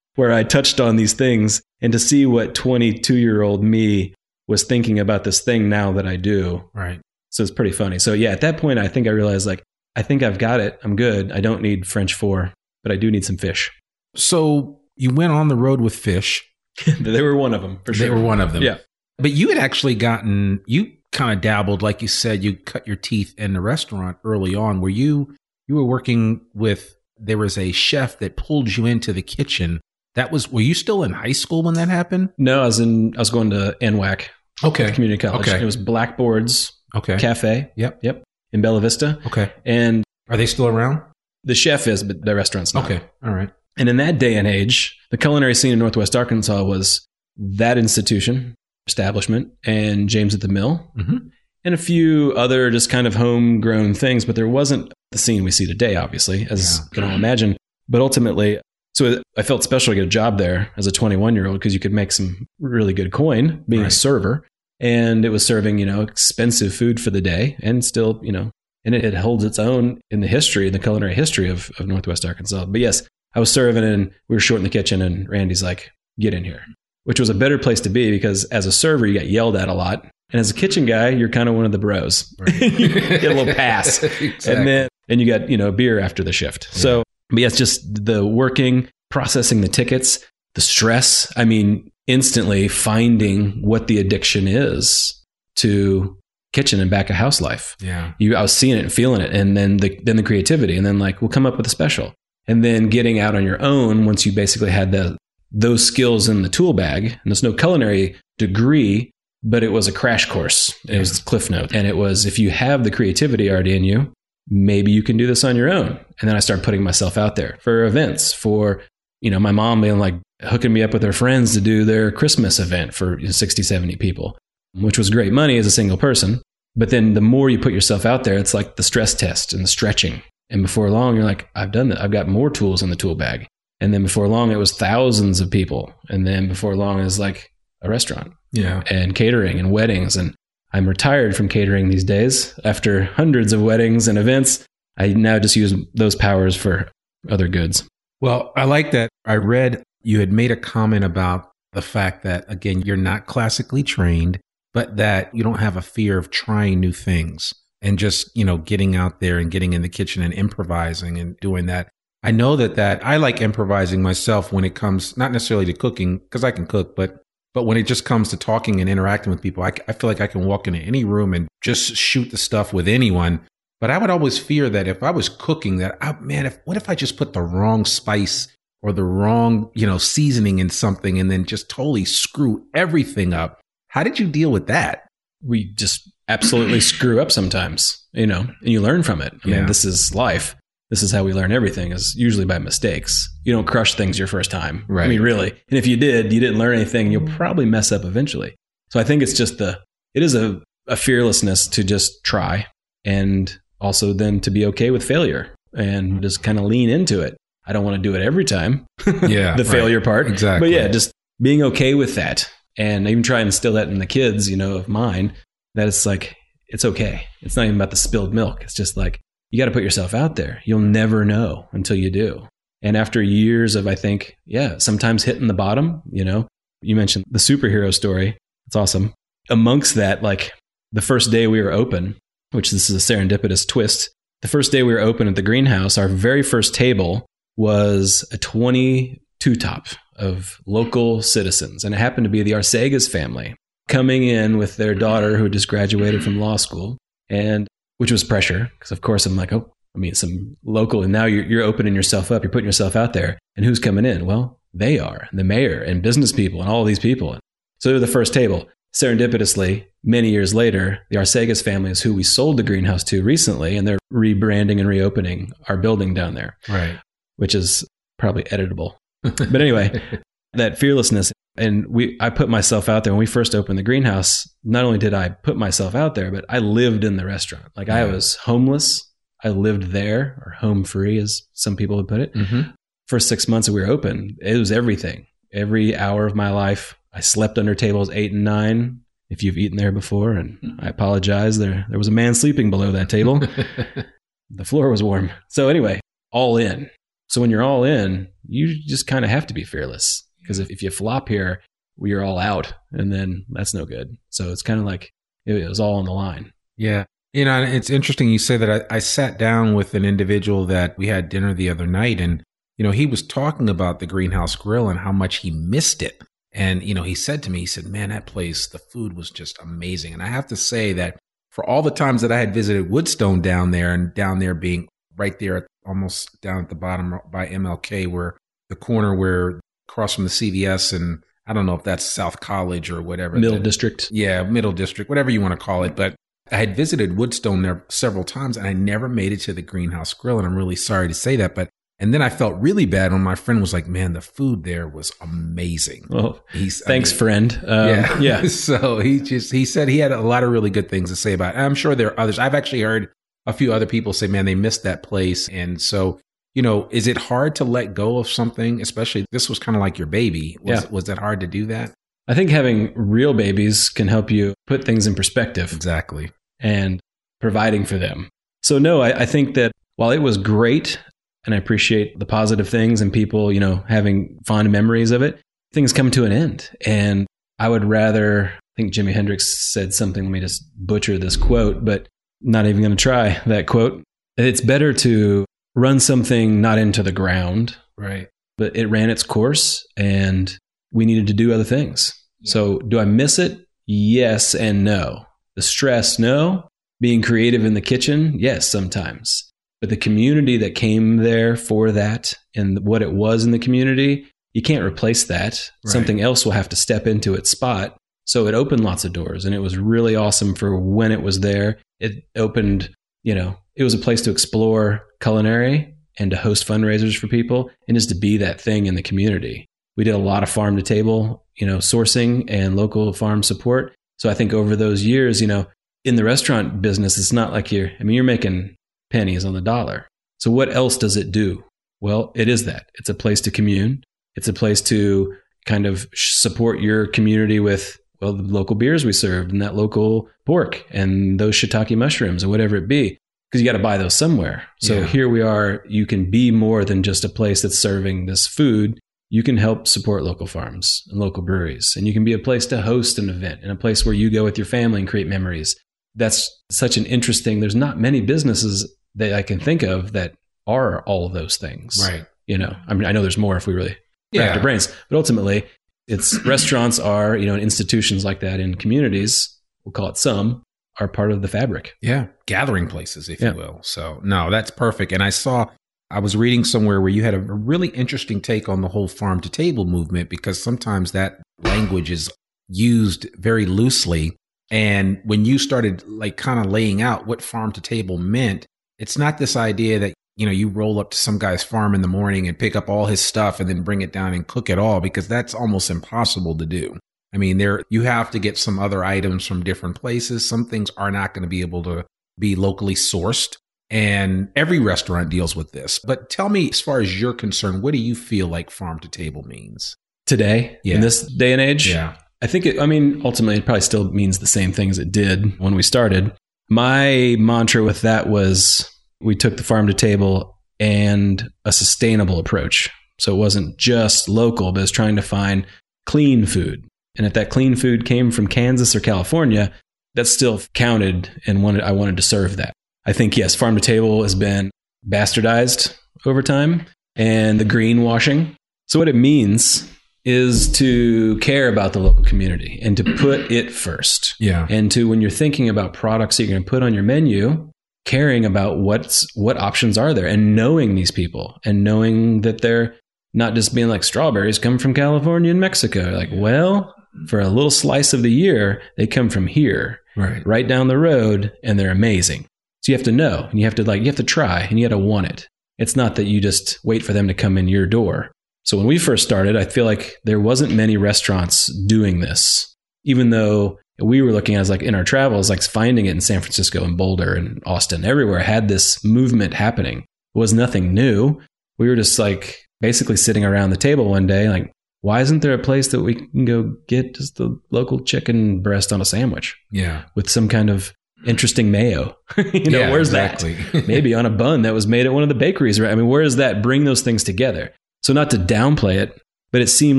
where 0.14 0.32
I 0.32 0.42
touched 0.42 0.80
on 0.80 0.96
these 0.96 1.12
things 1.12 1.62
and 1.80 1.92
to 1.92 1.98
see 1.98 2.26
what 2.26 2.54
22 2.54 3.16
year 3.16 3.42
old 3.42 3.62
me 3.62 4.14
was 4.46 4.64
thinking 4.64 4.98
about 4.98 5.24
this 5.24 5.40
thing 5.40 5.68
now 5.68 5.92
that 5.92 6.06
I 6.06 6.16
do. 6.16 6.68
Right. 6.72 7.00
So 7.30 7.42
it's 7.42 7.52
pretty 7.52 7.72
funny. 7.72 7.98
So 7.98 8.12
yeah, 8.12 8.30
at 8.30 8.40
that 8.42 8.58
point, 8.58 8.78
I 8.78 8.88
think 8.88 9.06
I 9.06 9.10
realized 9.10 9.46
like, 9.46 9.62
I 9.96 10.02
think 10.02 10.22
I've 10.22 10.38
got 10.38 10.60
it. 10.60 10.78
I'm 10.82 10.96
good. 10.96 11.32
I 11.32 11.40
don't 11.40 11.62
need 11.62 11.86
French 11.86 12.14
four, 12.14 12.52
but 12.82 12.92
I 12.92 12.96
do 12.96 13.10
need 13.10 13.24
some 13.24 13.36
Phish. 13.36 13.68
So 14.14 14.80
you 14.96 15.12
went 15.12 15.32
on 15.32 15.48
the 15.48 15.56
road 15.56 15.80
with 15.80 15.94
Phish. 15.94 16.42
they 17.00 17.22
were 17.22 17.36
one 17.36 17.54
of 17.54 17.62
them 17.62 17.80
for 17.84 17.92
sure. 17.94 18.06
They 18.06 18.14
were 18.14 18.20
one 18.20 18.40
of 18.40 18.52
them. 18.52 18.62
Yeah. 18.62 18.78
But 19.18 19.32
you 19.32 19.48
had 19.48 19.58
actually 19.58 19.94
gotten, 19.94 20.62
you 20.66 20.92
kind 21.12 21.32
of 21.32 21.40
dabbled, 21.40 21.82
like 21.82 22.02
you 22.02 22.08
said, 22.08 22.42
you 22.42 22.56
cut 22.56 22.86
your 22.86 22.96
teeth 22.96 23.34
in 23.36 23.52
the 23.52 23.60
restaurant 23.60 24.16
early 24.24 24.54
on. 24.54 24.80
Were 24.80 24.88
you, 24.88 25.34
you 25.68 25.74
were 25.74 25.84
working 25.84 26.40
with, 26.54 26.96
there 27.18 27.38
was 27.38 27.58
a 27.58 27.72
chef 27.72 28.18
that 28.20 28.36
pulled 28.36 28.76
you 28.76 28.86
into 28.86 29.12
the 29.12 29.22
kitchen. 29.22 29.80
That 30.14 30.32
was, 30.32 30.50
were 30.50 30.62
you 30.62 30.74
still 30.74 31.02
in 31.02 31.12
high 31.12 31.32
school 31.32 31.62
when 31.62 31.74
that 31.74 31.88
happened? 31.88 32.30
No, 32.38 32.62
I 32.62 32.66
was 32.66 32.80
in, 32.80 33.14
I 33.16 33.18
was 33.18 33.30
going 33.30 33.50
to 33.50 33.76
NWAC, 33.80 34.24
Okay. 34.64 34.90
community 34.92 35.18
college. 35.18 35.46
Okay. 35.48 35.60
It 35.60 35.64
was 35.64 35.76
Blackboards 35.76 36.72
Okay. 36.94 37.16
Cafe. 37.18 37.70
Yep. 37.76 38.00
Yep. 38.02 38.22
In 38.52 38.60
Bella 38.60 38.80
Vista. 38.80 39.18
Okay. 39.26 39.52
And 39.64 40.04
Are 40.28 40.36
they 40.36 40.46
still 40.46 40.66
around? 40.66 41.02
the 41.44 41.54
chef 41.54 41.86
is, 41.86 42.02
but 42.02 42.22
the 42.24 42.34
restaurant's 42.34 42.74
not. 42.74 42.84
Okay. 42.84 43.00
All 43.24 43.32
right. 43.32 43.50
And 43.78 43.88
in 43.88 43.96
that 43.98 44.18
day 44.18 44.34
and 44.36 44.46
age, 44.46 44.98
the 45.10 45.16
culinary 45.16 45.54
scene 45.54 45.72
in 45.72 45.78
Northwest 45.78 46.14
Arkansas 46.14 46.62
was 46.64 47.06
that 47.38 47.78
institution, 47.78 48.54
establishment, 48.86 49.52
and 49.64 50.08
James 50.08 50.34
at 50.34 50.40
the 50.40 50.48
Mill, 50.48 50.90
Mm-hmm. 50.98 51.28
and 51.64 51.74
a 51.74 51.78
few 51.78 52.32
other 52.36 52.70
just 52.70 52.90
kind 52.90 53.06
of 53.06 53.14
homegrown 53.14 53.94
things. 53.94 54.24
But 54.24 54.34
there 54.36 54.48
wasn't 54.48 54.92
the 55.12 55.18
scene 55.18 55.44
we 55.44 55.50
see 55.50 55.66
today, 55.66 55.96
obviously, 55.96 56.46
as 56.50 56.78
Yeah. 56.78 56.84
you 56.84 56.90
can 56.90 57.04
all 57.04 57.14
imagine. 57.16 57.56
But 57.88 58.00
ultimately, 58.02 58.60
so 58.94 59.22
I 59.38 59.42
felt 59.42 59.62
special 59.64 59.92
to 59.92 59.94
get 59.94 60.04
a 60.04 60.08
job 60.08 60.36
there 60.38 60.70
as 60.76 60.86
a 60.86 60.92
21 60.92 61.34
year 61.34 61.46
old 61.46 61.58
because 61.60 61.72
you 61.72 61.80
could 61.80 61.92
make 61.92 62.12
some 62.12 62.46
really 62.58 62.92
good 62.92 63.12
coin 63.12 63.64
being 63.68 63.84
a 63.84 63.90
server. 63.90 64.44
And 64.80 65.24
it 65.24 65.28
was 65.28 65.44
serving, 65.44 65.78
you 65.78 65.86
know, 65.86 66.00
expensive 66.00 66.74
food 66.74 67.00
for 67.00 67.10
the 67.10 67.20
day 67.20 67.56
and 67.62 67.84
still, 67.84 68.18
you 68.22 68.32
know, 68.32 68.50
and 68.84 68.94
it, 68.94 69.04
it 69.04 69.14
holds 69.14 69.44
its 69.44 69.58
own 69.58 70.00
in 70.10 70.20
the 70.20 70.26
history, 70.26 70.66
in 70.66 70.72
the 70.72 70.78
culinary 70.78 71.14
history 71.14 71.50
of, 71.50 71.70
of 71.78 71.86
Northwest 71.86 72.24
Arkansas. 72.24 72.64
But 72.64 72.80
yes, 72.80 73.06
I 73.34 73.40
was 73.40 73.52
serving 73.52 73.84
and 73.84 74.10
we 74.28 74.36
were 74.36 74.40
short 74.40 74.58
in 74.58 74.64
the 74.64 74.70
kitchen 74.70 75.02
and 75.02 75.28
Randy's 75.28 75.62
like, 75.62 75.90
get 76.18 76.34
in 76.34 76.44
here, 76.44 76.62
which 77.04 77.20
was 77.20 77.28
a 77.28 77.34
better 77.34 77.58
place 77.58 77.80
to 77.82 77.90
be 77.90 78.10
because 78.10 78.44
as 78.44 78.66
a 78.66 78.72
server, 78.72 79.06
you 79.06 79.18
got 79.18 79.28
yelled 79.28 79.56
at 79.56 79.68
a 79.68 79.74
lot. 79.74 80.06
And 80.32 80.40
as 80.40 80.50
a 80.50 80.54
kitchen 80.54 80.86
guy, 80.86 81.08
you're 81.08 81.28
kind 81.28 81.48
of 81.48 81.56
one 81.56 81.66
of 81.66 81.72
the 81.72 81.78
bros. 81.78 82.34
you 82.60 82.88
get 82.88 83.24
a 83.24 83.34
little 83.34 83.52
pass. 83.52 84.02
exactly. 84.02 84.54
And 84.54 84.66
then, 84.66 84.88
and 85.08 85.20
you 85.20 85.26
got, 85.26 85.50
you 85.50 85.58
know, 85.58 85.72
beer 85.72 85.98
after 85.98 86.22
the 86.22 86.32
shift. 86.32 86.68
So 86.72 87.02
But 87.30 87.40
yeah, 87.40 87.46
it's 87.46 87.56
just 87.56 88.04
the 88.04 88.24
working, 88.26 88.88
processing 89.08 89.60
the 89.60 89.68
tickets, 89.68 90.24
the 90.54 90.60
stress. 90.60 91.32
I 91.36 91.44
mean, 91.44 91.90
instantly 92.10 92.68
finding 92.68 93.62
what 93.62 93.86
the 93.86 93.98
addiction 93.98 94.48
is 94.48 95.14
to 95.56 96.16
kitchen 96.52 96.80
and 96.80 96.90
back 96.90 97.10
of 97.10 97.16
house 97.16 97.40
life. 97.40 97.76
Yeah. 97.80 98.12
You, 98.18 98.36
I 98.36 98.42
was 98.42 98.56
seeing 98.56 98.76
it 98.76 98.82
and 98.82 98.92
feeling 98.92 99.20
it, 99.20 99.32
and 99.32 99.56
then 99.56 99.78
the 99.78 99.98
then 100.02 100.16
the 100.16 100.22
creativity, 100.22 100.76
and 100.76 100.84
then 100.84 100.98
like 100.98 101.20
we'll 101.20 101.28
come 101.28 101.46
up 101.46 101.56
with 101.56 101.66
a 101.66 101.70
special, 101.70 102.14
and 102.46 102.64
then 102.64 102.88
getting 102.88 103.18
out 103.18 103.34
on 103.34 103.44
your 103.44 103.60
own 103.62 104.06
once 104.06 104.26
you 104.26 104.32
basically 104.32 104.70
had 104.70 104.92
the 104.92 105.16
those 105.52 105.84
skills 105.84 106.28
in 106.28 106.42
the 106.42 106.48
tool 106.48 106.72
bag. 106.72 107.04
And 107.04 107.20
there's 107.26 107.42
no 107.42 107.52
culinary 107.52 108.16
degree, 108.38 109.10
but 109.42 109.62
it 109.62 109.72
was 109.72 109.88
a 109.88 109.92
crash 109.92 110.26
course. 110.26 110.74
It 110.88 110.98
was 110.98 111.20
Cliff 111.20 111.50
Note, 111.50 111.74
and 111.74 111.86
it 111.86 111.96
was 111.96 112.26
if 112.26 112.38
you 112.38 112.50
have 112.50 112.84
the 112.84 112.90
creativity 112.90 113.50
already 113.50 113.74
in 113.74 113.84
you, 113.84 114.12
maybe 114.48 114.90
you 114.90 115.02
can 115.02 115.16
do 115.16 115.26
this 115.26 115.44
on 115.44 115.56
your 115.56 115.70
own. 115.70 115.98
And 116.20 116.28
then 116.28 116.36
I 116.36 116.40
started 116.40 116.64
putting 116.64 116.82
myself 116.82 117.16
out 117.16 117.36
there 117.36 117.56
for 117.60 117.84
events, 117.84 118.32
for 118.32 118.82
you 119.20 119.30
know 119.30 119.40
my 119.40 119.52
mom 119.52 119.80
being 119.80 119.98
like 119.98 120.14
hooking 120.42 120.72
me 120.72 120.82
up 120.82 120.92
with 120.92 121.02
her 121.02 121.12
friends 121.12 121.54
to 121.54 121.60
do 121.60 121.84
their 121.84 122.10
Christmas 122.10 122.58
event 122.58 122.94
for 122.94 123.18
you 123.18 123.26
know, 123.26 123.32
60, 123.32 123.62
70 123.62 123.96
people, 123.96 124.38
which 124.74 124.96
was 124.98 125.10
great 125.10 125.32
money 125.32 125.58
as 125.58 125.66
a 125.66 125.70
single 125.70 125.98
person. 125.98 126.40
But 126.76 126.90
then 126.90 127.14
the 127.14 127.20
more 127.20 127.50
you 127.50 127.58
put 127.58 127.72
yourself 127.72 128.06
out 128.06 128.24
there, 128.24 128.38
it's 128.38 128.54
like 128.54 128.76
the 128.76 128.82
stress 128.82 129.12
test 129.14 129.52
and 129.52 129.62
the 129.64 129.68
stretching. 129.68 130.22
And 130.48 130.62
before 130.62 130.88
long, 130.90 131.14
you're 131.16 131.24
like, 131.24 131.48
I've 131.54 131.72
done 131.72 131.88
that. 131.90 132.00
I've 132.00 132.10
got 132.10 132.28
more 132.28 132.48
tools 132.48 132.82
in 132.82 132.90
the 132.90 132.96
tool 132.96 133.14
bag. 133.14 133.46
And 133.80 133.92
then 133.92 134.02
before 134.02 134.28
long, 134.28 134.50
it 134.50 134.56
was 134.56 134.72
thousands 134.72 135.40
of 135.40 135.50
people. 135.50 135.92
And 136.08 136.26
then 136.26 136.48
before 136.48 136.74
long, 136.76 137.00
it 137.00 137.04
was 137.04 137.18
like 137.18 137.50
a 137.82 137.88
restaurant 137.90 138.32
Yeah. 138.52 138.82
and 138.90 139.14
catering 139.14 139.58
and 139.58 139.70
weddings. 139.70 140.16
And 140.16 140.34
I'm 140.72 140.88
retired 140.88 141.36
from 141.36 141.48
catering 141.48 141.88
these 141.88 142.04
days 142.04 142.58
after 142.64 143.04
hundreds 143.04 143.52
of 143.52 143.60
weddings 143.62 144.06
and 144.08 144.16
events. 144.18 144.64
I 144.96 145.08
now 145.08 145.38
just 145.38 145.56
use 145.56 145.74
those 145.94 146.14
powers 146.14 146.56
for 146.56 146.90
other 147.28 147.48
goods. 147.48 147.86
Well, 148.20 148.52
I 148.56 148.64
like 148.64 148.90
that. 148.92 149.08
I 149.24 149.36
read 149.36 149.82
you 150.02 150.20
had 150.20 150.32
made 150.32 150.50
a 150.50 150.56
comment 150.56 151.04
about 151.04 151.50
the 151.72 151.82
fact 151.82 152.22
that, 152.24 152.44
again, 152.48 152.82
you're 152.82 152.96
not 152.96 153.26
classically 153.26 153.82
trained, 153.82 154.40
but 154.74 154.96
that 154.96 155.34
you 155.34 155.42
don't 155.42 155.60
have 155.60 155.76
a 155.76 155.82
fear 155.82 156.18
of 156.18 156.30
trying 156.30 156.80
new 156.80 156.92
things 156.92 157.54
and 157.82 157.98
just, 157.98 158.34
you 158.36 158.44
know, 158.44 158.58
getting 158.58 158.96
out 158.96 159.20
there 159.20 159.38
and 159.38 159.50
getting 159.50 159.72
in 159.72 159.82
the 159.82 159.88
kitchen 159.88 160.22
and 160.22 160.34
improvising 160.34 161.18
and 161.18 161.36
doing 161.38 161.66
that. 161.66 161.88
I 162.22 162.30
know 162.30 162.56
that 162.56 162.76
that 162.76 163.04
I 163.04 163.16
like 163.16 163.40
improvising 163.40 164.02
myself 164.02 164.52
when 164.52 164.64
it 164.64 164.74
comes 164.74 165.16
not 165.16 165.32
necessarily 165.32 165.66
to 165.66 165.72
cooking 165.72 166.18
because 166.18 166.44
I 166.44 166.50
can 166.50 166.66
cook, 166.66 166.94
but 166.94 167.22
but 167.54 167.64
when 167.64 167.76
it 167.76 167.84
just 167.84 168.04
comes 168.04 168.28
to 168.28 168.36
talking 168.36 168.80
and 168.80 168.88
interacting 168.88 169.30
with 169.30 169.42
people, 169.42 169.62
I, 169.62 169.72
I 169.88 169.92
feel 169.92 170.08
like 170.08 170.20
I 170.20 170.26
can 170.26 170.44
walk 170.44 170.68
into 170.68 170.78
any 170.80 171.02
room 171.02 171.34
and 171.34 171.48
just 171.62 171.96
shoot 171.96 172.30
the 172.30 172.36
stuff 172.36 172.72
with 172.72 172.86
anyone. 172.86 173.40
But 173.80 173.90
I 173.90 173.98
would 173.98 174.10
always 174.10 174.38
fear 174.38 174.68
that 174.68 174.86
if 174.86 175.02
I 175.02 175.10
was 175.10 175.28
cooking, 175.28 175.78
that 175.78 175.96
I, 176.00 176.12
man, 176.20 176.46
if 176.46 176.58
what 176.64 176.76
if 176.76 176.88
I 176.90 176.94
just 176.94 177.16
put 177.16 177.32
the 177.32 177.40
wrong 177.42 177.84
spice 177.84 178.46
or 178.82 178.92
the 178.92 179.04
wrong, 179.04 179.70
you 179.74 179.86
know, 179.86 179.98
seasoning 179.98 180.58
in 180.58 180.68
something 180.68 181.18
and 181.18 181.30
then 181.30 181.44
just 181.44 181.68
totally 181.70 182.04
screw 182.04 182.66
everything 182.74 183.32
up? 183.32 183.60
How 183.88 184.02
did 184.02 184.18
you 184.18 184.28
deal 184.28 184.52
with 184.52 184.66
that? 184.66 185.06
We 185.42 185.72
just 185.72 186.10
absolutely 186.28 186.80
screw 186.92 187.20
up 187.20 187.32
sometimes, 187.32 188.06
you 188.12 188.26
know, 188.26 188.40
and 188.40 188.68
you 188.68 188.80
learn 188.82 189.02
from 189.02 189.22
it. 189.22 189.32
I 189.44 189.48
Yeah. 189.48 189.56
mean, 189.58 189.66
this 189.66 189.84
is 189.84 190.14
life. 190.14 190.54
This 190.90 191.02
is 191.02 191.12
how 191.12 191.22
we 191.24 191.32
learn 191.32 191.52
everything 191.52 191.92
is 191.92 192.14
usually 192.18 192.44
by 192.44 192.58
mistakes. 192.58 193.28
You 193.44 193.52
don't 193.52 193.66
crush 193.66 193.94
things 193.94 194.18
your 194.18 194.26
first 194.28 194.50
time. 194.50 194.84
Right. 194.88 195.04
I 195.04 195.08
mean, 195.08 195.22
really. 195.22 195.50
And 195.70 195.78
if 195.78 195.86
you 195.86 195.96
did, 195.96 196.32
you 196.32 196.40
didn't 196.40 196.58
learn 196.58 196.74
anything, 196.74 197.12
you'll 197.12 197.28
probably 197.28 197.64
mess 197.64 197.92
up 197.92 198.04
eventually. 198.04 198.56
So 198.90 198.98
I 199.00 199.04
think 199.04 199.22
it's 199.22 199.32
just 199.34 199.58
the, 199.58 199.80
it 200.14 200.22
is 200.24 200.34
a, 200.34 200.60
a 200.88 200.96
fearlessness 200.96 201.68
to 201.68 201.84
just 201.84 202.24
try 202.24 202.66
and 203.04 203.56
also 203.80 204.12
then 204.12 204.40
to 204.40 204.50
be 204.50 204.66
okay 204.66 204.90
with 204.90 205.04
failure 205.04 205.54
and 205.74 206.14
hmm. 206.14 206.20
just 206.20 206.42
kind 206.42 206.58
of 206.58 206.64
lean 206.64 206.90
into 206.90 207.20
it. 207.20 207.36
I 207.66 207.72
don't 207.72 207.84
want 207.84 207.96
to 207.96 208.02
do 208.02 208.14
it 208.16 208.22
every 208.22 208.44
time. 208.44 208.86
Yeah, 209.06 209.56
the 209.56 209.64
right. 209.64 209.72
failure 209.72 210.00
part. 210.00 210.26
Exactly. 210.26 210.68
But 210.68 210.74
yeah, 210.74 210.88
just 210.88 211.12
being 211.40 211.62
okay 211.62 211.94
with 211.94 212.14
that 212.16 212.50
and 212.76 213.08
even 213.08 213.22
try 213.22 213.40
and 213.40 213.48
instill 213.48 213.74
that 213.74 213.88
in 213.88 213.98
the 213.98 214.06
kids, 214.06 214.48
you 214.48 214.56
know, 214.56 214.76
of 214.76 214.88
mine, 214.88 215.34
that 215.74 215.88
it's 215.88 216.04
like, 216.04 216.36
it's 216.68 216.84
okay. 216.84 217.26
It's 217.40 217.56
not 217.56 217.64
even 217.64 217.76
about 217.76 217.90
the 217.90 217.96
spilled 217.96 218.34
milk. 218.34 218.62
It's 218.62 218.74
just 218.74 218.96
like, 218.96 219.20
you 219.50 219.58
got 219.58 219.66
to 219.66 219.70
put 219.70 219.82
yourself 219.82 220.14
out 220.14 220.36
there. 220.36 220.62
You'll 220.64 220.80
never 220.80 221.24
know 221.24 221.68
until 221.72 221.96
you 221.96 222.10
do. 222.10 222.46
And 222.82 222.96
after 222.96 223.22
years 223.22 223.74
of, 223.74 223.86
I 223.86 223.94
think, 223.94 224.36
yeah, 224.46 224.78
sometimes 224.78 225.24
hitting 225.24 225.48
the 225.48 225.54
bottom, 225.54 226.02
you 226.10 226.24
know, 226.24 226.48
you 226.82 226.96
mentioned 226.96 227.24
the 227.30 227.38
superhero 227.38 227.92
story. 227.92 228.38
It's 228.66 228.76
awesome. 228.76 229.12
Amongst 229.48 229.96
that, 229.96 230.22
like 230.22 230.52
the 230.92 231.02
first 231.02 231.30
day 231.30 231.46
we 231.46 231.60
were 231.60 231.72
open, 231.72 232.16
which 232.52 232.70
this 232.70 232.90
is 232.90 232.96
a 233.10 233.14
serendipitous 233.14 233.66
twist. 233.66 234.10
The 234.42 234.48
first 234.48 234.72
day 234.72 234.82
we 234.82 234.92
were 234.92 235.00
open 235.00 235.28
at 235.28 235.36
the 235.36 235.42
greenhouse, 235.42 235.98
our 235.98 236.08
very 236.08 236.42
first 236.42 236.74
table 236.74 237.26
was 237.56 238.24
a 238.32 238.38
22 238.38 239.56
top 239.56 239.86
of 240.16 240.60
local 240.66 241.22
citizens. 241.22 241.84
And 241.84 241.94
it 241.94 241.98
happened 241.98 242.24
to 242.24 242.30
be 242.30 242.42
the 242.42 242.52
Arcegas 242.52 243.10
family 243.10 243.54
coming 243.88 244.22
in 244.22 244.56
with 244.56 244.76
their 244.76 244.94
daughter 244.94 245.36
who 245.36 245.48
just 245.48 245.68
graduated 245.68 246.22
from 246.22 246.40
law 246.40 246.56
school. 246.56 246.96
And 247.28 247.68
which 247.98 248.10
was 248.10 248.24
pressure 248.24 248.70
because, 248.78 248.92
of 248.92 249.02
course, 249.02 249.26
I'm 249.26 249.36
like, 249.36 249.52
oh, 249.52 249.70
I 249.94 249.98
mean, 249.98 250.14
some 250.14 250.56
local, 250.64 251.02
and 251.02 251.12
now 251.12 251.26
you're, 251.26 251.44
you're 251.44 251.62
opening 251.62 251.94
yourself 251.94 252.32
up, 252.32 252.42
you're 252.42 252.50
putting 252.50 252.66
yourself 252.66 252.96
out 252.96 253.12
there. 253.12 253.38
And 253.56 253.66
who's 253.66 253.78
coming 253.78 254.06
in? 254.06 254.24
Well, 254.24 254.58
they 254.72 254.98
are 254.98 255.28
the 255.32 255.44
mayor 255.44 255.82
and 255.82 256.02
business 256.02 256.32
people 256.32 256.62
and 256.62 256.70
all 256.70 256.84
these 256.84 256.98
people. 256.98 257.38
So 257.78 257.90
they're 257.90 257.98
the 257.98 258.06
first 258.06 258.32
table. 258.32 258.66
Serendipitously, 258.94 259.86
many 260.02 260.30
years 260.30 260.54
later, 260.54 260.98
the 261.10 261.16
Arcegas 261.16 261.62
family 261.62 261.90
is 261.90 262.00
who 262.02 262.12
we 262.14 262.22
sold 262.22 262.56
the 262.56 262.62
greenhouse 262.62 263.04
to 263.04 263.22
recently, 263.22 263.76
and 263.76 263.86
they're 263.86 263.98
rebranding 264.12 264.78
and 264.80 264.88
reopening 264.88 265.52
our 265.68 265.76
building 265.76 266.12
down 266.14 266.34
there, 266.34 266.56
Right. 266.68 266.98
which 267.36 267.54
is 267.54 267.86
probably 268.18 268.42
editable. 268.44 268.94
but 269.22 269.54
anyway, 269.60 270.02
that 270.54 270.78
fearlessness 270.78 271.32
and 271.56 271.86
we 271.88 272.16
I 272.20 272.30
put 272.30 272.48
myself 272.48 272.88
out 272.88 273.02
there 273.04 273.12
when 273.12 273.18
we 273.18 273.26
first 273.26 273.54
opened 273.54 273.76
the 273.78 273.82
greenhouse. 273.82 274.48
Not 274.64 274.84
only 274.84 274.98
did 274.98 275.12
I 275.14 275.30
put 275.30 275.56
myself 275.56 275.94
out 275.94 276.14
there, 276.14 276.30
but 276.30 276.44
I 276.48 276.58
lived 276.60 277.02
in 277.04 277.16
the 277.16 277.26
restaurant. 277.26 277.66
Like 277.76 277.88
I 277.88 278.04
was 278.04 278.36
homeless. 278.36 279.04
I 279.42 279.48
lived 279.48 279.90
there 279.90 280.40
or 280.46 280.52
home 280.58 280.84
free 280.84 281.18
as 281.18 281.42
some 281.54 281.76
people 281.76 281.96
would 281.96 282.08
put 282.08 282.20
it. 282.20 282.32
Mm-hmm. 282.34 282.70
First 283.08 283.28
6 283.28 283.48
months 283.48 283.66
that 283.66 283.72
we 283.72 283.80
were 283.80 283.88
open, 283.88 284.36
it 284.40 284.56
was 284.56 284.70
everything. 284.70 285.26
Every 285.52 285.96
hour 285.96 286.24
of 286.26 286.36
my 286.36 286.50
life, 286.50 286.94
I 287.12 287.20
slept 287.20 287.58
under 287.58 287.74
tables 287.74 288.10
8 288.10 288.32
and 288.32 288.44
9. 288.44 289.00
If 289.30 289.44
you've 289.44 289.58
eaten 289.58 289.76
there 289.76 289.92
before 289.92 290.32
and 290.32 290.58
I 290.80 290.88
apologize 290.88 291.58
there 291.58 291.86
there 291.88 291.98
was 291.98 292.08
a 292.08 292.12
man 292.12 292.34
sleeping 292.34 292.68
below 292.70 292.90
that 292.92 293.08
table. 293.08 293.38
the 294.50 294.64
floor 294.64 294.90
was 294.90 295.02
warm. 295.02 295.30
So 295.48 295.68
anyway, 295.68 296.00
all 296.32 296.56
in. 296.56 296.90
So 297.28 297.40
when 297.40 297.50
you're 297.50 297.62
all 297.62 297.84
in, 297.84 298.28
you 298.48 298.76
just 298.86 299.06
kind 299.06 299.24
of 299.24 299.30
have 299.30 299.46
to 299.46 299.54
be 299.54 299.62
fearless 299.62 300.26
because 300.40 300.58
if, 300.58 300.68
if 300.70 300.82
you 300.82 300.90
flop 300.90 301.28
here, 301.28 301.62
we're 301.96 302.22
all 302.22 302.38
out, 302.38 302.72
and 302.92 303.12
then 303.12 303.44
that's 303.50 303.74
no 303.74 303.84
good. 303.84 304.16
So 304.30 304.50
it's 304.50 304.62
kind 304.62 304.80
of 304.80 304.86
like 304.86 305.12
it, 305.46 305.54
it 305.54 305.68
was 305.68 305.78
all 305.78 305.96
on 305.96 306.06
the 306.06 306.12
line. 306.12 306.52
Yeah. 306.76 307.04
You 307.32 307.44
know, 307.44 307.62
it's 307.62 307.90
interesting 307.90 308.30
you 308.30 308.38
say 308.40 308.56
that. 308.56 308.88
I, 308.90 308.96
I 308.96 308.98
sat 308.98 309.38
down 309.38 309.74
with 309.74 309.94
an 309.94 310.04
individual 310.04 310.64
that 310.66 310.98
we 310.98 311.06
had 311.06 311.28
dinner 311.28 311.54
the 311.54 311.70
other 311.70 311.86
night, 311.86 312.20
and, 312.20 312.42
you 312.76 312.84
know, 312.84 312.90
he 312.90 313.06
was 313.06 313.22
talking 313.22 313.68
about 313.68 314.00
the 314.00 314.06
Greenhouse 314.06 314.56
Grill 314.56 314.88
and 314.88 314.98
how 314.98 315.12
much 315.12 315.36
he 315.36 315.50
missed 315.50 316.02
it. 316.02 316.20
And, 316.52 316.82
you 316.82 316.94
know, 316.94 317.04
he 317.04 317.14
said 317.14 317.42
to 317.44 317.50
me, 317.50 317.60
he 317.60 317.66
said, 317.66 317.86
man, 317.86 318.10
that 318.10 318.26
place, 318.26 318.66
the 318.66 318.78
food 318.78 319.14
was 319.14 319.30
just 319.30 319.60
amazing. 319.62 320.12
And 320.12 320.22
I 320.22 320.26
have 320.26 320.46
to 320.48 320.56
say 320.56 320.92
that 320.94 321.18
for 321.50 321.64
all 321.68 321.82
the 321.82 321.90
times 321.90 322.22
that 322.22 322.32
I 322.32 322.38
had 322.38 322.54
visited 322.54 322.90
Woodstone 322.90 323.40
down 323.40 323.70
there 323.70 323.94
and 323.94 324.12
down 324.14 324.38
there 324.38 324.54
being 324.54 324.88
right 325.16 325.38
there, 325.38 325.58
at, 325.58 325.66
almost 325.86 326.40
down 326.40 326.58
at 326.58 326.68
the 326.68 326.74
bottom 326.74 327.20
by 327.30 327.46
MLK, 327.46 328.08
where 328.08 328.36
the 328.68 328.76
corner 328.76 329.14
where 329.14 329.60
across 329.88 330.14
from 330.14 330.24
the 330.24 330.30
CVS 330.30 330.94
and 330.94 331.22
I 331.46 331.52
don't 331.52 331.66
know 331.66 331.74
if 331.74 331.82
that's 331.82 332.04
South 332.04 332.40
College 332.40 332.90
or 332.90 333.02
whatever. 333.02 333.36
Middle 333.36 333.58
district. 333.58 334.08
yeah, 334.12 334.44
middle 334.44 334.72
district, 334.72 335.08
whatever 335.08 335.30
you 335.30 335.40
want 335.40 335.52
to 335.52 335.64
call 335.64 335.82
it. 335.82 335.96
But 335.96 336.14
I 336.50 336.56
had 336.56 336.76
visited 336.76 337.16
Woodstone 337.16 337.62
there 337.62 337.84
several 337.88 338.22
times 338.22 338.56
and 338.56 338.66
I 338.66 338.72
never 338.72 339.08
made 339.08 339.32
it 339.32 339.38
to 339.40 339.52
the 339.52 339.62
Greenhouse 339.62 340.14
Grill. 340.14 340.38
And 340.38 340.46
I'm 340.46 340.54
really 340.54 340.76
sorry 340.76 341.08
to 341.08 341.14
say 341.14 341.36
that. 341.36 341.54
But, 341.54 341.68
and 342.00 342.12
then 342.14 342.22
I 342.22 342.30
felt 342.30 342.58
really 342.60 342.86
bad 342.86 343.12
when 343.12 343.20
my 343.20 343.34
friend 343.36 343.60
was 343.60 343.72
like, 343.72 343.86
man, 343.86 344.14
the 344.14 344.20
food 344.20 344.64
there 344.64 344.88
was 344.88 345.12
amazing. 345.20 346.06
Well, 346.08 346.42
He's, 346.52 346.82
I 346.82 346.86
thanks, 346.86 347.10
mean, 347.12 347.18
friend. 347.18 347.60
Um, 347.66 347.88
yeah. 347.88 348.18
yeah. 348.20 348.42
so 348.48 348.98
he 348.98 349.20
just, 349.20 349.52
he 349.52 349.64
said 349.64 349.88
he 349.88 349.98
had 349.98 350.10
a 350.10 350.20
lot 350.20 350.42
of 350.42 350.50
really 350.50 350.70
good 350.70 350.88
things 350.88 351.10
to 351.10 351.16
say 351.16 351.32
about 351.34 351.54
it. 351.54 351.58
And 351.58 351.66
I'm 351.66 351.74
sure 351.74 351.94
there 351.94 352.08
are 352.12 352.20
others. 352.20 352.38
I've 352.38 352.54
actually 352.54 352.80
heard 352.80 353.12
a 353.46 353.52
few 353.52 353.72
other 353.72 353.86
people 353.86 354.12
say, 354.12 354.26
man, 354.26 354.44
they 354.46 354.54
missed 354.54 354.82
that 354.82 355.02
place. 355.02 355.48
And 355.50 355.80
so, 355.80 356.18
you 356.54 356.62
know, 356.62 356.88
is 356.90 357.06
it 357.06 357.16
hard 357.16 357.54
to 357.56 357.64
let 357.64 357.94
go 357.94 358.18
of 358.18 358.28
something, 358.28 358.80
especially 358.80 359.24
this 359.30 359.48
was 359.48 359.58
kind 359.58 359.76
of 359.76 359.80
like 359.80 359.98
your 359.98 360.06
baby? 360.06 360.56
Was, 360.62 360.84
Yeah. 360.84 360.90
was 360.90 361.04
that 361.04 361.18
hard 361.18 361.40
to 361.40 361.46
do 361.46 361.66
that? 361.66 361.92
I 362.28 362.34
think 362.34 362.50
having 362.50 362.92
real 362.94 363.34
babies 363.34 363.88
can 363.88 364.08
help 364.08 364.30
you 364.30 364.54
put 364.66 364.84
things 364.84 365.06
in 365.06 365.14
perspective. 365.14 365.72
Exactly. 365.72 366.30
and 366.60 367.00
providing 367.40 367.84
for 367.86 367.96
them. 367.98 368.28
So 368.62 368.78
no, 368.78 369.00
I, 369.00 369.20
I 369.22 369.26
think 369.26 369.54
that 369.54 369.72
while 369.96 370.10
it 370.10 370.18
was 370.18 370.36
great 370.36 370.98
and 371.44 371.54
I 371.54 371.58
appreciate 371.58 372.18
the 372.18 372.26
positive 372.26 372.68
things 372.68 373.00
and 373.00 373.12
people, 373.12 373.50
you 373.52 373.60
know, 373.60 373.84
having 373.88 374.38
fond 374.46 374.70
memories 374.70 375.10
of 375.10 375.22
it, 375.22 375.40
things 375.72 375.92
come 375.92 376.10
to 376.12 376.24
an 376.24 376.32
end. 376.32 376.70
And 376.86 377.26
I 377.58 377.68
would 377.68 377.84
rather, 377.84 378.46
I 378.54 378.58
think 378.76 378.92
Jimi 378.92 379.12
Hendrix 379.12 379.46
said 379.72 379.94
something, 379.94 380.24
let 380.24 380.30
me 380.30 380.40
just 380.40 380.64
butcher 380.76 381.18
this 381.18 381.36
quote, 381.36 381.84
but 381.84 382.08
not 382.40 382.66
even 382.66 382.80
going 382.82 382.96
to 382.96 383.02
try 383.02 383.40
that 383.46 383.66
quote. 383.66 384.02
It's 384.36 384.60
better 384.60 384.92
to 384.94 385.44
run 385.74 386.00
something 386.00 386.60
not 386.60 386.78
into 386.78 387.02
the 387.02 387.12
ground, 387.12 387.76
Right. 387.96 388.28
but 388.58 388.76
it 388.76 388.86
ran 388.86 389.10
its 389.10 389.22
course 389.22 389.86
and 389.96 390.56
we 390.92 391.04
needed 391.06 391.26
to 391.28 391.34
do 391.34 391.52
other 391.52 391.64
things. 391.64 392.14
Yeah. 392.40 392.52
So, 392.52 392.78
do 392.80 392.98
I 392.98 393.04
miss 393.04 393.38
it? 393.38 393.58
Yes 393.86 394.54
and 394.54 394.84
no. 394.84 395.26
The 395.56 395.62
stress, 395.62 396.18
no. 396.18 396.68
Being 397.00 397.22
creative 397.22 397.64
in 397.64 397.74
the 397.74 397.80
kitchen, 397.80 398.34
yes, 398.38 398.68
sometimes. 398.70 399.49
But 399.80 399.90
the 399.90 399.96
community 399.96 400.56
that 400.58 400.74
came 400.74 401.18
there 401.18 401.56
for 401.56 401.90
that 401.92 402.34
and 402.54 402.84
what 402.84 403.02
it 403.02 403.12
was 403.12 403.44
in 403.44 403.50
the 403.50 403.58
community, 403.58 404.26
you 404.52 404.62
can't 404.62 404.84
replace 404.84 405.24
that. 405.24 405.70
Right. 405.84 405.92
Something 405.92 406.20
else 406.20 406.44
will 406.44 406.52
have 406.52 406.68
to 406.70 406.76
step 406.76 407.06
into 407.06 407.34
its 407.34 407.50
spot. 407.50 407.96
So 408.26 408.46
it 408.46 408.54
opened 408.54 408.84
lots 408.84 409.04
of 409.04 409.12
doors 409.12 409.44
and 409.44 409.54
it 409.54 409.60
was 409.60 409.78
really 409.78 410.14
awesome 410.14 410.54
for 410.54 410.78
when 410.78 411.12
it 411.12 411.22
was 411.22 411.40
there. 411.40 411.78
It 411.98 412.24
opened, 412.36 412.90
you 413.22 413.34
know, 413.34 413.56
it 413.74 413.84
was 413.84 413.94
a 413.94 413.98
place 413.98 414.20
to 414.22 414.30
explore 414.30 415.06
culinary 415.20 415.94
and 416.18 416.30
to 416.30 416.36
host 416.36 416.66
fundraisers 416.66 417.18
for 417.18 417.26
people 417.28 417.70
and 417.88 417.96
just 417.96 418.10
to 418.10 418.14
be 418.14 418.36
that 418.36 418.60
thing 418.60 418.86
in 418.86 418.94
the 418.94 419.02
community. 419.02 419.66
We 419.96 420.04
did 420.04 420.14
a 420.14 420.18
lot 420.18 420.42
of 420.42 420.50
farm 420.50 420.76
to 420.76 420.82
table, 420.82 421.44
you 421.56 421.66
know, 421.66 421.78
sourcing 421.78 422.44
and 422.48 422.76
local 422.76 423.12
farm 423.12 423.42
support. 423.42 423.94
So 424.18 424.28
I 424.28 424.34
think 424.34 424.52
over 424.52 424.76
those 424.76 425.04
years, 425.04 425.40
you 425.40 425.46
know, 425.46 425.66
in 426.04 426.16
the 426.16 426.24
restaurant 426.24 426.82
business, 426.82 427.18
it's 427.18 427.32
not 427.32 427.52
like 427.52 427.72
you're, 427.72 427.90
I 427.98 428.02
mean, 428.02 428.14
you're 428.14 428.24
making 428.24 428.76
pennies 429.10 429.44
on 429.44 429.52
the 429.54 429.60
dollar. 429.60 430.06
So 430.38 430.50
what 430.50 430.72
else 430.74 430.96
does 430.96 431.16
it 431.16 431.30
do? 431.32 431.64
Well, 432.00 432.32
it 432.34 432.48
is 432.48 432.64
that. 432.64 432.86
It's 432.94 433.08
a 433.08 433.14
place 433.14 433.40
to 433.42 433.50
commune. 433.50 434.02
It's 434.36 434.48
a 434.48 434.52
place 434.52 434.80
to 434.82 435.34
kind 435.66 435.84
of 435.86 436.08
support 436.14 436.80
your 436.80 437.06
community 437.06 437.60
with, 437.60 437.98
well, 438.20 438.32
the 438.32 438.42
local 438.42 438.76
beers 438.76 439.04
we 439.04 439.12
served 439.12 439.52
and 439.52 439.60
that 439.60 439.74
local 439.74 440.28
pork 440.46 440.84
and 440.90 441.38
those 441.38 441.54
shiitake 441.56 441.96
mushrooms 441.96 442.42
or 442.42 442.48
whatever 442.48 442.76
it 442.76 442.88
be. 442.88 443.18
Because 443.50 443.60
you 443.60 443.66
got 443.70 443.76
to 443.76 443.82
buy 443.82 443.98
those 443.98 444.14
somewhere. 444.14 444.62
So 444.80 445.00
Yeah. 445.00 445.06
here 445.06 445.28
we 445.28 445.42
are. 445.42 445.84
You 445.88 446.06
can 446.06 446.30
be 446.30 446.50
more 446.52 446.84
than 446.84 447.02
just 447.02 447.24
a 447.24 447.28
place 447.28 447.62
that's 447.62 447.78
serving 447.78 448.26
this 448.26 448.46
food. 448.46 448.98
You 449.28 449.42
can 449.42 449.56
help 449.56 449.88
support 449.88 450.22
local 450.22 450.46
farms 450.46 451.02
and 451.10 451.18
local 451.18 451.42
breweries. 451.42 451.94
And 451.96 452.06
you 452.06 452.12
can 452.12 452.24
be 452.24 452.32
a 452.32 452.38
place 452.38 452.64
to 452.66 452.80
host 452.82 453.18
an 453.18 453.28
event 453.28 453.60
and 453.62 453.72
a 453.72 453.76
place 453.76 454.06
where 454.06 454.14
you 454.14 454.30
go 454.30 454.44
with 454.44 454.56
your 454.56 454.66
family 454.66 455.00
and 455.00 455.08
create 455.08 455.26
memories. 455.26 455.74
That's 456.14 456.48
such 456.70 456.96
an 456.96 457.06
interesting, 457.06 457.58
there's 457.60 457.74
not 457.76 458.00
many 458.00 458.20
businesses 458.20 458.88
that 459.16 459.32
I 459.34 459.42
can 459.42 459.58
think 459.60 459.82
of 459.82 460.12
that 460.12 460.34
are 460.66 461.02
all 461.02 461.26
of 461.26 461.32
those 461.32 461.56
things. 461.56 461.98
Right. 462.06 462.24
You 462.46 462.58
know, 462.58 462.74
I 462.88 462.94
mean, 462.94 463.06
I 463.06 463.12
know 463.12 463.22
there's 463.22 463.38
more 463.38 463.56
if 463.56 463.66
we 463.66 463.74
really 463.74 463.96
Yeah. 464.32 464.54
our 464.54 464.60
brains, 464.60 464.92
but 465.08 465.16
ultimately, 465.16 465.64
it's 466.06 466.38
restaurants 466.46 466.98
are, 466.98 467.36
you 467.36 467.46
know, 467.46 467.56
institutions 467.56 468.24
like 468.24 468.40
that 468.40 468.60
in 468.60 468.74
communities, 468.76 469.56
we'll 469.84 469.92
call 469.92 470.08
it 470.08 470.16
some, 470.16 470.62
are 470.98 471.08
part 471.08 471.32
of 471.32 471.42
the 471.42 471.48
fabric. 471.48 471.94
Yeah, 472.02 472.26
gathering 472.46 472.86
places, 472.88 473.28
if 473.28 473.40
Yeah. 473.40 473.52
you 473.52 473.56
will. 473.58 473.78
So, 473.82 474.20
no, 474.24 474.50
that's 474.50 474.70
perfect. 474.70 475.12
And 475.12 475.22
I 475.22 475.30
saw, 475.30 475.66
I 476.10 476.18
was 476.18 476.36
reading 476.36 476.64
somewhere 476.64 477.00
where 477.00 477.08
you 477.10 477.22
had 477.22 477.34
a 477.34 477.38
really 477.38 477.88
interesting 477.88 478.40
take 478.40 478.68
on 478.68 478.80
the 478.80 478.88
whole 478.88 479.08
farm 479.08 479.40
to 479.40 479.48
table 479.48 479.84
movement 479.84 480.28
because 480.28 480.60
sometimes 480.62 481.12
that 481.12 481.40
language 481.62 482.10
is 482.10 482.30
used 482.68 483.26
very 483.36 483.66
loosely. 483.66 484.36
And 484.70 485.20
when 485.24 485.44
you 485.44 485.58
started 485.58 486.06
like 486.08 486.36
kind 486.36 486.64
of 486.64 486.70
laying 486.70 487.00
out 487.02 487.26
what 487.26 487.42
farm 487.42 487.72
to 487.72 487.80
table 487.80 488.18
meant, 488.18 488.66
it's 489.00 489.18
not 489.18 489.38
this 489.38 489.56
idea 489.56 489.98
that, 489.98 490.14
you 490.36 490.46
know, 490.46 490.52
you 490.52 490.68
roll 490.68 491.00
up 491.00 491.10
to 491.10 491.16
some 491.16 491.38
guy's 491.38 491.64
farm 491.64 491.94
in 491.94 492.02
the 492.02 492.08
morning 492.08 492.46
and 492.46 492.56
pick 492.58 492.76
up 492.76 492.88
all 492.88 493.06
his 493.06 493.20
stuff 493.20 493.58
and 493.58 493.68
then 493.68 493.82
bring 493.82 494.02
it 494.02 494.12
down 494.12 494.32
and 494.32 494.46
cook 494.46 494.70
it 494.70 494.78
all 494.78 495.00
because 495.00 495.26
that's 495.26 495.54
almost 495.54 495.90
impossible 495.90 496.56
to 496.58 496.66
do. 496.66 496.96
I 497.34 497.38
mean, 497.38 497.58
there 497.58 497.82
you 497.90 498.02
have 498.02 498.30
to 498.32 498.38
get 498.38 498.58
some 498.58 498.78
other 498.78 499.04
items 499.04 499.46
from 499.46 499.64
different 499.64 500.00
places. 500.00 500.48
Some 500.48 500.66
things 500.66 500.90
are 500.96 501.10
not 501.10 501.34
going 501.34 501.42
to 501.42 501.48
be 501.48 501.60
able 501.62 501.82
to 501.84 502.04
be 502.38 502.54
locally 502.54 502.94
sourced. 502.94 503.56
And 503.92 504.50
every 504.54 504.78
restaurant 504.78 505.30
deals 505.30 505.56
with 505.56 505.72
this. 505.72 505.98
But 505.98 506.30
tell 506.30 506.48
me, 506.48 506.70
as 506.70 506.80
far 506.80 507.00
as 507.00 507.20
you're 507.20 507.32
concerned, 507.34 507.82
what 507.82 507.92
do 507.92 507.98
you 507.98 508.14
feel 508.14 508.46
like 508.46 508.70
farm 508.70 509.00
to 509.00 509.08
table 509.08 509.42
means? 509.42 509.96
Today, 510.26 510.78
Yeah. 510.84 510.94
in 510.96 511.00
this 511.00 511.22
day 511.22 511.52
and 511.52 511.60
age, 511.60 511.88
Yeah. 511.88 512.16
I 512.40 512.46
think 512.46 512.66
it, 512.66 512.78
I 512.80 512.86
mean, 512.86 513.20
ultimately, 513.24 513.56
it 513.56 513.64
probably 513.64 513.80
still 513.80 514.10
means 514.12 514.38
the 514.38 514.46
same 514.46 514.72
thing 514.72 514.90
as 514.90 514.98
it 514.98 515.10
did 515.12 515.58
when 515.58 515.74
we 515.74 515.82
started. 515.82 516.32
My 516.70 517.36
mantra 517.38 517.82
with 517.82 518.02
that 518.02 518.28
was 518.28 518.88
we 519.20 519.34
took 519.34 519.56
the 519.56 519.64
farm 519.64 519.88
to 519.88 519.94
table 519.94 520.56
and 520.78 521.50
a 521.64 521.72
sustainable 521.72 522.38
approach. 522.38 522.88
So 523.18 523.34
it 523.34 523.38
wasn't 523.38 523.76
just 523.76 524.28
local, 524.28 524.72
but 524.72 524.82
it's 524.82 524.92
trying 524.92 525.16
to 525.16 525.22
find 525.22 525.66
clean 526.06 526.46
food. 526.46 526.86
And 527.18 527.26
if 527.26 527.34
that 527.34 527.50
clean 527.50 527.76
food 527.76 528.06
came 528.06 528.30
from 528.30 528.46
Kansas 528.46 528.94
or 528.94 529.00
California, 529.00 529.72
that 530.14 530.26
still 530.26 530.60
counted 530.72 531.30
and 531.46 531.62
wanted, 531.62 531.82
I 531.82 531.92
wanted 531.92 532.16
to 532.16 532.22
serve 532.22 532.56
that. 532.56 532.72
I 533.04 533.12
think, 533.12 533.36
yes, 533.36 533.54
farm 533.54 533.74
to 533.74 533.80
table 533.80 534.22
has 534.22 534.34
been 534.34 534.70
bastardized 535.08 535.96
over 536.24 536.42
time 536.42 536.86
and 537.16 537.60
the 537.60 537.64
greenwashing. 537.64 538.54
So 538.86 538.98
what 538.98 539.08
it 539.08 539.14
means 539.14 539.90
is 540.24 540.70
to 540.72 541.38
care 541.38 541.68
about 541.68 541.92
the 541.92 541.98
local 542.00 542.24
community 542.24 542.78
and 542.82 542.96
to 542.96 543.04
put 543.16 543.50
it 543.50 543.70
first. 543.72 544.34
Yeah. 544.38 544.66
And 544.68 544.90
to 544.92 545.08
when 545.08 545.20
you're 545.20 545.30
thinking 545.30 545.68
about 545.68 545.92
products 545.94 546.36
that 546.36 546.44
you're 546.44 546.52
going 546.54 546.64
to 546.64 546.70
put 546.70 546.82
on 546.82 546.92
your 546.94 547.02
menu, 547.02 547.70
caring 548.04 548.44
about 548.44 548.78
what's 548.78 549.26
what 549.36 549.56
options 549.58 549.96
are 549.98 550.12
there 550.14 550.26
and 550.26 550.54
knowing 550.56 550.94
these 550.94 551.10
people 551.10 551.58
and 551.64 551.84
knowing 551.84 552.40
that 552.42 552.60
they're 552.60 552.94
not 553.34 553.54
just 553.54 553.74
being 553.74 553.88
like 553.88 554.02
strawberries 554.02 554.58
come 554.58 554.78
from 554.78 554.94
California 554.94 555.50
and 555.50 555.60
Mexico. 555.60 556.10
Like, 556.10 556.30
well, 556.32 556.94
for 557.28 557.40
a 557.40 557.48
little 557.48 557.70
slice 557.70 558.12
of 558.12 558.22
the 558.22 558.30
year, 558.32 558.82
they 558.96 559.06
come 559.06 559.30
from 559.30 559.46
here, 559.46 560.00
Right. 560.16 560.44
right 560.46 560.66
down 560.66 560.88
the 560.88 560.98
road, 560.98 561.52
and 561.62 561.78
they're 561.78 561.90
amazing. 561.90 562.46
So 562.82 562.92
you 562.92 562.96
have 562.98 563.04
to 563.04 563.12
know 563.12 563.46
and 563.50 563.58
you 563.58 563.64
have 563.66 563.74
to 563.76 563.84
like 563.84 564.00
you 564.00 564.06
have 564.06 564.16
to 564.16 564.22
try 564.22 564.60
and 564.60 564.78
you 564.80 564.88
got 564.88 564.94
to 564.96 564.98
want 565.02 565.26
it. 565.28 565.48
It's 565.78 565.96
not 565.96 566.16
that 566.16 566.24
you 566.24 566.40
just 566.40 566.78
wait 566.84 567.02
for 567.02 567.12
them 567.12 567.28
to 567.28 567.34
come 567.34 567.56
in 567.56 567.68
your 567.68 567.86
door. 567.86 568.32
So 568.64 568.76
when 568.76 568.86
we 568.86 568.98
first 568.98 569.24
started, 569.24 569.56
I 569.56 569.64
feel 569.64 569.84
like 569.84 570.14
there 570.24 570.40
wasn't 570.40 570.72
many 570.74 570.96
restaurants 570.96 571.72
doing 571.86 572.20
this, 572.20 572.74
even 573.04 573.30
though 573.30 573.78
we 574.02 574.22
were 574.22 574.32
looking 574.32 574.54
at 574.54 574.60
as 574.60 574.70
like 574.70 574.82
in 574.82 574.94
our 574.94 575.04
travels, 575.04 575.50
like 575.50 575.62
finding 575.62 576.06
it 576.06 576.10
in 576.10 576.20
San 576.20 576.40
Francisco 576.40 576.84
and 576.84 576.96
Boulder 576.96 577.34
and 577.34 577.62
Austin, 577.66 578.04
everywhere 578.04 578.38
had 578.40 578.68
this 578.68 579.04
movement 579.04 579.54
happening. 579.54 579.98
It 580.34 580.38
was 580.38 580.52
nothing 580.54 580.94
new. 580.94 581.40
We 581.78 581.88
were 581.88 581.96
just 581.96 582.18
like 582.18 582.56
basically 582.80 583.16
sitting 583.16 583.44
around 583.44 583.70
the 583.70 583.76
table 583.76 584.08
one 584.08 584.26
day, 584.26 584.48
like, 584.48 584.72
why 585.02 585.20
isn't 585.22 585.40
there 585.40 585.54
a 585.54 585.58
place 585.58 585.88
that 585.88 586.00
we 586.02 586.14
can 586.14 586.44
go 586.44 586.74
get 586.86 587.14
just 587.14 587.36
the 587.36 587.58
local 587.70 588.00
chicken 588.00 588.60
breast 588.60 588.92
on 588.92 589.00
a 589.00 589.04
sandwich 589.06 589.56
Yeah. 589.70 590.04
with 590.14 590.28
some 590.28 590.46
kind 590.48 590.68
of 590.68 590.92
interesting 591.26 591.70
mayo? 591.70 592.16
you 592.36 592.70
know, 592.70 592.78
Yeah, 592.80 592.90
where's 592.90 593.08
exactly. 593.08 593.54
that? 593.72 593.86
Maybe 593.88 594.12
on 594.14 594.26
a 594.26 594.30
bun 594.30 594.62
that 594.62 594.74
was 594.74 594.86
made 594.86 595.06
at 595.06 595.12
one 595.14 595.22
of 595.22 595.30
the 595.30 595.34
bakeries, 595.34 595.80
right? 595.80 595.90
I 595.90 595.94
mean, 595.94 596.06
where 596.06 596.20
is 596.22 596.36
that? 596.36 596.62
Bring 596.62 596.84
those 596.84 597.00
things 597.00 597.24
together. 597.24 597.72
So 598.02 598.12
not 598.12 598.30
to 598.30 598.38
downplay 598.38 598.96
it, 598.96 599.20
but 599.52 599.60
it 599.60 599.68
seemed 599.68 599.98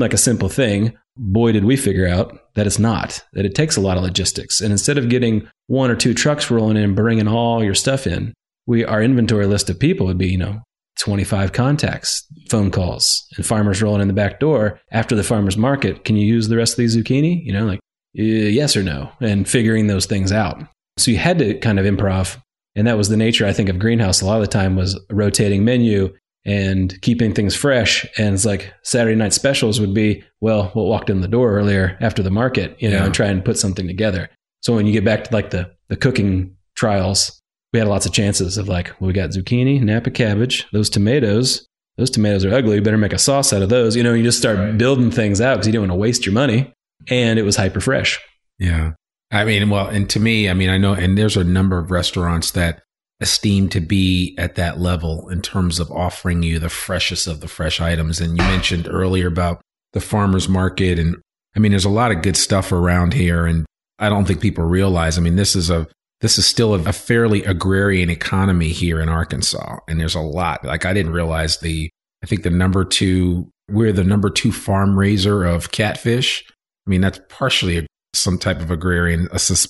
like 0.00 0.14
a 0.14 0.18
simple 0.18 0.48
thing. 0.48 0.96
Boy, 1.16 1.52
did 1.52 1.64
we 1.64 1.76
figure 1.76 2.08
out 2.08 2.54
that 2.54 2.66
it's 2.66 2.78
not, 2.78 3.22
that 3.34 3.44
it 3.44 3.54
takes 3.54 3.76
a 3.76 3.80
lot 3.80 3.96
of 3.96 4.02
logistics. 4.02 4.60
And 4.60 4.72
instead 4.72 4.98
of 4.98 5.08
getting 5.08 5.48
one 5.66 5.90
or 5.90 5.96
two 5.96 6.14
trucks 6.14 6.50
rolling 6.50 6.76
in 6.76 6.84
and 6.84 6.96
bringing 6.96 7.28
all 7.28 7.62
your 7.62 7.74
stuff 7.74 8.06
in, 8.06 8.34
we, 8.66 8.84
our 8.84 9.02
inventory 9.02 9.46
list 9.46 9.70
of 9.70 9.78
people 9.78 10.06
would 10.06 10.18
be, 10.18 10.28
you 10.28 10.38
know, 10.38 10.62
25 11.00 11.52
contacts, 11.52 12.26
phone 12.48 12.70
calls, 12.70 13.26
and 13.36 13.46
farmers 13.46 13.82
rolling 13.82 14.02
in 14.02 14.08
the 14.08 14.14
back 14.14 14.38
door 14.40 14.80
after 14.90 15.14
the 15.14 15.24
farmer's 15.24 15.56
market. 15.56 16.04
Can 16.04 16.16
you 16.16 16.26
use 16.26 16.48
the 16.48 16.56
rest 16.56 16.74
of 16.74 16.76
these 16.78 16.96
zucchini? 16.96 17.44
You 17.44 17.52
know, 17.52 17.64
like, 17.64 17.80
uh, 18.18 18.22
yes 18.22 18.76
or 18.76 18.82
no, 18.82 19.10
and 19.20 19.48
figuring 19.48 19.86
those 19.86 20.06
things 20.06 20.32
out. 20.32 20.62
So 20.98 21.10
you 21.10 21.16
had 21.16 21.38
to 21.38 21.58
kind 21.58 21.78
of 21.78 21.86
improv. 21.86 22.38
And 22.74 22.86
that 22.86 22.96
was 22.96 23.08
the 23.08 23.16
nature, 23.16 23.46
I 23.46 23.52
think, 23.52 23.68
of 23.68 23.78
Greenhouse. 23.78 24.20
A 24.20 24.26
lot 24.26 24.36
of 24.36 24.42
the 24.42 24.52
time 24.52 24.76
was 24.76 24.98
rotating 25.10 25.64
menu 25.64 26.14
and 26.44 27.00
keeping 27.02 27.32
things 27.32 27.54
fresh. 27.54 28.04
And 28.18 28.34
it's 28.34 28.44
like 28.44 28.72
Saturday 28.82 29.14
night 29.16 29.32
specials 29.32 29.80
would 29.80 29.94
be, 29.94 30.24
well, 30.40 30.64
what 30.74 30.86
walked 30.86 31.10
in 31.10 31.20
the 31.20 31.28
door 31.28 31.52
earlier 31.52 31.96
after 32.00 32.22
the 32.22 32.30
market, 32.30 32.76
you 32.80 32.90
know, 32.90 32.96
Yeah. 32.96 33.04
and 33.06 33.14
try 33.14 33.26
and 33.28 33.44
put 33.44 33.58
something 33.58 33.86
together. 33.86 34.28
So 34.62 34.74
when 34.74 34.86
you 34.86 34.92
get 34.92 35.04
back 35.04 35.24
to 35.24 35.32
like 35.34 35.50
the, 35.50 35.70
the 35.88 35.96
cooking 35.96 36.56
trials, 36.76 37.40
we 37.72 37.78
had 37.78 37.88
lots 37.88 38.06
of 38.06 38.12
chances 38.12 38.58
of 38.58 38.68
like, 38.68 38.88
well, 39.00 39.06
we 39.08 39.12
got 39.12 39.30
zucchini, 39.30 39.80
Napa 39.80 40.10
cabbage, 40.10 40.66
those 40.72 40.90
tomatoes. 40.90 41.66
Those 41.98 42.10
tomatoes 42.10 42.44
are 42.44 42.54
ugly. 42.54 42.76
You 42.76 42.82
better 42.82 42.96
make 42.98 43.12
a 43.12 43.18
sauce 43.18 43.52
out 43.52 43.62
of 43.62 43.68
those. 43.68 43.94
You 43.96 44.02
know, 44.02 44.14
you 44.14 44.22
just 44.22 44.38
start 44.38 44.58
Right. 44.58 44.76
building 44.78 45.10
things 45.10 45.40
out 45.40 45.54
because 45.54 45.66
you 45.66 45.72
don't 45.74 45.82
want 45.82 45.92
to 45.92 45.96
waste 45.96 46.24
your 46.26 46.32
money. 46.32 46.72
And 47.08 47.38
it 47.38 47.42
was 47.42 47.56
hyper 47.56 47.80
fresh. 47.80 48.18
Yeah. 48.58 48.92
I 49.30 49.44
mean, 49.44 49.68
well, 49.70 49.88
and 49.88 50.08
to 50.10 50.20
me, 50.20 50.48
I 50.48 50.54
mean, 50.54 50.70
I 50.70 50.78
know, 50.78 50.92
and 50.94 51.16
there's 51.18 51.36
a 51.36 51.44
number 51.44 51.78
of 51.78 51.90
restaurants 51.90 52.50
that 52.52 52.82
esteem 53.22 53.68
to 53.70 53.80
be 53.80 54.34
at 54.38 54.56
that 54.56 54.80
level 54.80 55.28
in 55.28 55.40
terms 55.40 55.80
of 55.80 55.90
offering 55.90 56.42
you 56.42 56.58
the 56.58 56.68
freshest 56.68 57.26
of 57.26 57.40
the 57.40 57.48
fresh 57.48 57.80
items. 57.80 58.20
And 58.20 58.36
you 58.36 58.44
mentioned 58.44 58.88
earlier 58.90 59.28
about 59.28 59.60
the 59.92 60.00
farmer's 60.00 60.48
market. 60.48 60.98
And 60.98 61.16
I 61.56 61.60
mean, 61.60 61.72
there's 61.72 61.84
a 61.84 61.90
lot 61.90 62.12
of 62.12 62.22
good 62.22 62.36
stuff 62.36 62.72
around 62.72 63.14
here. 63.14 63.46
And 63.46 63.64
I 63.98 64.08
don't 64.08 64.26
think 64.26 64.40
people 64.40 64.64
realize, 64.64 65.16
I 65.16 65.20
mean, 65.20 65.36
this 65.36 65.54
is 65.56 65.70
a, 65.70 65.86
this 66.20 66.38
is 66.38 66.46
still 66.46 66.74
a, 66.74 66.92
fairly 66.92 67.44
agrarian 67.44 68.10
economy 68.10 68.68
here 68.68 69.00
in 69.00 69.08
Arkansas. 69.08 69.78
And 69.88 70.00
there's 70.00 70.14
a 70.14 70.20
lot, 70.20 70.64
like 70.64 70.84
I 70.84 70.92
didn't 70.92 71.12
realize 71.12 71.58
the, 71.58 71.90
I 72.22 72.26
think 72.26 72.42
the 72.42 72.50
number 72.50 72.84
two, 72.84 73.48
we're 73.70 73.92
the 73.92 74.04
number 74.04 74.30
two 74.30 74.52
farm 74.52 74.98
raiser 74.98 75.44
of 75.44 75.72
catfish. 75.72 76.44
I 76.86 76.90
mean, 76.90 77.00
that's 77.00 77.20
partially 77.28 77.78
a 77.78 77.86
some 78.14 78.38
type 78.38 78.60
of 78.60 78.70
agrarian 78.70 79.26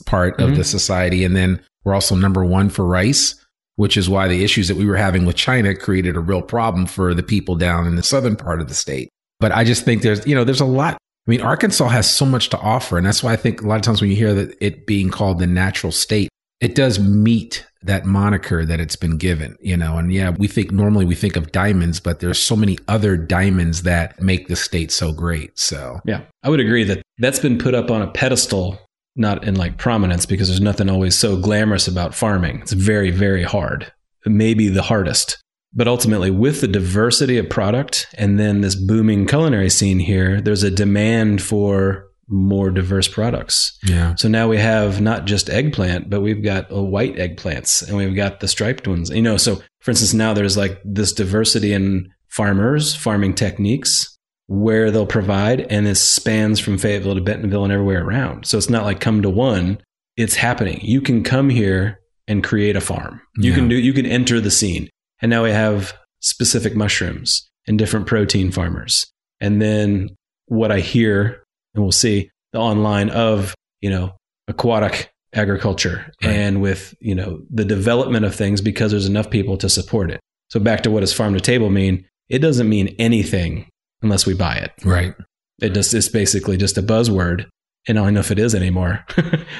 part 0.07 0.41
of 0.41 0.51
Mhm. 0.51 0.57
the 0.57 0.65
society. 0.65 1.25
And 1.25 1.37
then 1.37 1.61
we're 1.85 1.95
also 1.95 2.15
number 2.15 2.45
one 2.45 2.69
for 2.69 2.85
rice. 2.85 3.35
Which 3.77 3.97
is 3.97 4.09
why 4.09 4.29
the 4.29 4.45
issues 4.45 4.69
that 4.69 4.77
we 4.77 4.87
were 4.87 4.97
having 4.97 5.25
with 5.25 5.37
China 5.37 5.75
created 5.75 6.17
a 6.17 6.21
real 6.21 6.43
problem 6.43 6.87
for 6.87 7.15
the 7.15 7.23
people 7.23 7.55
down 7.55 7.87
in 7.87 7.97
the 7.97 8.03
southern 8.03 8.37
part 8.37 8.61
of 8.61 8.69
the 8.69 8.75
state. 8.75 9.09
But 9.41 9.53
I 9.53 9.65
just 9.65 9.85
think 9.85 10.03
there's, 10.03 10.27
you 10.27 10.35
know, 10.35 10.45
there's 10.45 10.61
a 10.61 10.67
lot. 10.67 10.95
I 10.95 11.31
mean, 11.31 11.41
Arkansas 11.41 11.89
has 11.89 12.09
so 12.09 12.27
much 12.27 12.49
to 12.51 12.59
offer. 12.59 12.97
And 12.99 13.07
that's 13.07 13.23
why 13.23 13.33
I 13.33 13.37
think 13.37 13.63
a 13.63 13.67
lot 13.67 13.77
of 13.77 13.83
times 13.83 14.01
when 14.01 14.11
you 14.11 14.17
hear 14.17 14.35
that 14.35 14.57
it 14.61 14.87
being 14.87 15.11
called 15.11 15.39
the 15.39 15.47
natural 15.47 15.93
state, 15.93 16.29
it 16.61 16.75
does 16.75 17.01
meet 17.01 17.67
that 17.83 18.05
moniker 18.05 18.65
that 18.65 18.79
it's 18.79 18.95
been 18.95 19.19
given, 19.19 19.57
you 19.61 19.77
know. 19.77 19.99
And 19.99 20.13
yeah, 20.13 20.31
we 20.31 20.47
think 20.47 20.71
normally 20.71 21.05
we 21.05 21.17
think 21.17 21.35
of 21.35 21.51
diamonds, 21.51 21.99
but 21.99 22.21
there's 22.21 22.39
so 22.39 22.55
many 22.55 22.79
other 22.87 23.17
diamonds 23.17 23.83
that 23.83 24.21
make 24.23 24.47
the 24.47 24.55
state 24.55 24.93
so 24.93 25.13
great. 25.13 25.59
So, 25.59 25.99
yeah, 26.05 26.23
I 26.45 26.51
would 26.51 26.61
agree 26.61 26.85
that 26.85 27.03
that's 27.19 27.41
been 27.41 27.59
put 27.59 27.75
up 27.75 27.91
on 27.91 28.03
a 28.03 28.11
pedestal 28.11 28.79
not 29.17 29.45
in 29.45 29.55
like 29.55 29.79
prominence 29.79 30.27
because 30.27 30.49
there's 30.49 30.61
nothing 30.61 30.89
always 30.89 31.19
so 31.19 31.37
glamorous 31.37 31.89
about 31.89 32.15
farming. 32.15 32.61
It's 32.61 32.73
very, 32.73 33.11
very 33.11 33.43
hard, 33.43 33.93
maybe 34.25 34.69
the 34.69 34.83
hardest. 34.83 35.43
But 35.75 35.89
ultimately, 35.89 36.31
with 36.31 36.61
the 36.61 36.69
diversity 36.69 37.39
of 37.39 37.49
product 37.49 38.07
and 38.19 38.39
then 38.39 38.61
this 38.61 38.75
booming 38.75 39.27
culinary 39.27 39.71
scene 39.71 39.99
here, 39.99 40.41
there's 40.41 40.63
a 40.63 40.71
demand 40.71 41.41
for 41.43 42.09
more 42.29 42.71
diverse 42.71 43.09
products. 43.09 43.79
Yeah. 43.85 44.15
So 44.17 44.29
now 44.29 44.49
we 44.49 44.59
have 44.59 45.01
not 45.01 45.25
just 45.25 45.51
eggplant, 45.51 46.11
but 46.11 46.21
we've 46.21 46.43
got 46.43 46.67
a 46.71 46.83
white 46.83 47.17
eggplants 47.17 47.87
and 47.87 47.97
we've 47.97 48.15
got 48.15 48.41
the 48.41 48.49
striped 48.49 48.87
ones. 48.87 49.11
You 49.11 49.23
know, 49.23 49.37
so 49.37 49.63
for 49.81 49.91
instance, 49.91 50.15
now 50.15 50.33
there's 50.35 50.57
like 50.57 50.81
this 50.85 51.13
diversity 51.13 51.73
in 51.73 52.11
farmers, 52.29 52.95
farming 52.95 53.35
techniques, 53.35 54.12
where 54.53 54.91
they'll 54.91 55.07
provide, 55.07 55.63
and 55.71 55.87
this 55.87 56.07
spans 56.07 56.61
from 56.61 56.77
Fayetteville 56.77 57.15
to 57.15 57.23
Bentonville 57.23 57.65
and 57.65 57.73
everywhere 57.73 58.05
around. 58.05 58.47
So 58.47 58.59
it's 58.59 58.69
not 58.69 58.85
like 58.85 59.01
come 59.01 59.23
to 59.23 59.31
one; 59.31 59.79
it's 60.19 60.35
happening. 60.35 60.79
You 60.83 61.01
can 61.01 61.25
come 61.25 61.49
here 61.49 62.01
and 62.29 62.45
create 62.45 62.77
a 62.77 62.81
farm. 62.83 63.23
You 63.37 63.51
yeah. 63.51 63.57
can 63.57 63.69
do. 63.69 63.77
You 63.77 63.95
can 63.95 64.05
enter 64.05 64.41
the 64.41 64.51
scene, 64.51 64.91
and 65.23 65.31
now 65.31 65.43
we 65.43 65.51
have 65.51 65.95
specific 66.21 66.77
mushrooms 66.77 67.49
and 67.67 67.79
different 67.79 68.07
protein 68.07 68.53
farmers. 68.53 69.11
And 69.41 69.63
then 69.63 70.11
what 70.47 70.71
I 70.71 70.81
hear, 70.81 71.43
and 71.75 71.83
we'll 71.83 71.91
see 71.91 72.31
the 72.53 72.59
online 72.59 73.09
of 73.09 73.55
you 73.81 73.89
know 73.89 74.13
aquatic 74.49 75.11
agriculture 75.33 76.13
right. 76.23 76.31
and 76.31 76.61
with 76.61 76.95
you 77.01 77.15
know 77.15 77.41
the 77.49 77.65
development 77.65 78.27
of 78.27 78.35
things 78.35 78.61
because 78.61 78.91
there's 78.91 79.09
enough 79.09 79.31
people 79.31 79.57
to 79.57 79.71
support 79.71 80.11
it. 80.11 80.21
So 80.51 80.61
back 80.61 80.83
to 80.83 80.91
what 80.91 81.01
does 81.01 81.15
farm 81.15 81.33
to 81.33 81.41
table 81.41 81.71
mean? 81.71 82.07
It 82.29 82.41
doesn't 82.41 82.69
mean 82.69 82.95
anything 82.99 83.67
unless 84.03 84.27
we 84.27 84.35
buy 84.35 84.57
it. 84.57 84.73
Right. 84.85 85.15
It 85.61 85.71
just 85.71 85.95
is 85.95 86.09
basically 86.09 86.57
just 86.57 86.79
a 86.79 86.83
buzzword. 86.83 87.47
And 87.89 87.99
I 87.99 88.05
don't 88.05 88.15
know 88.15 88.21
if 88.21 88.31
it 88.31 88.39
is 88.39 88.55
anymore, 88.55 89.05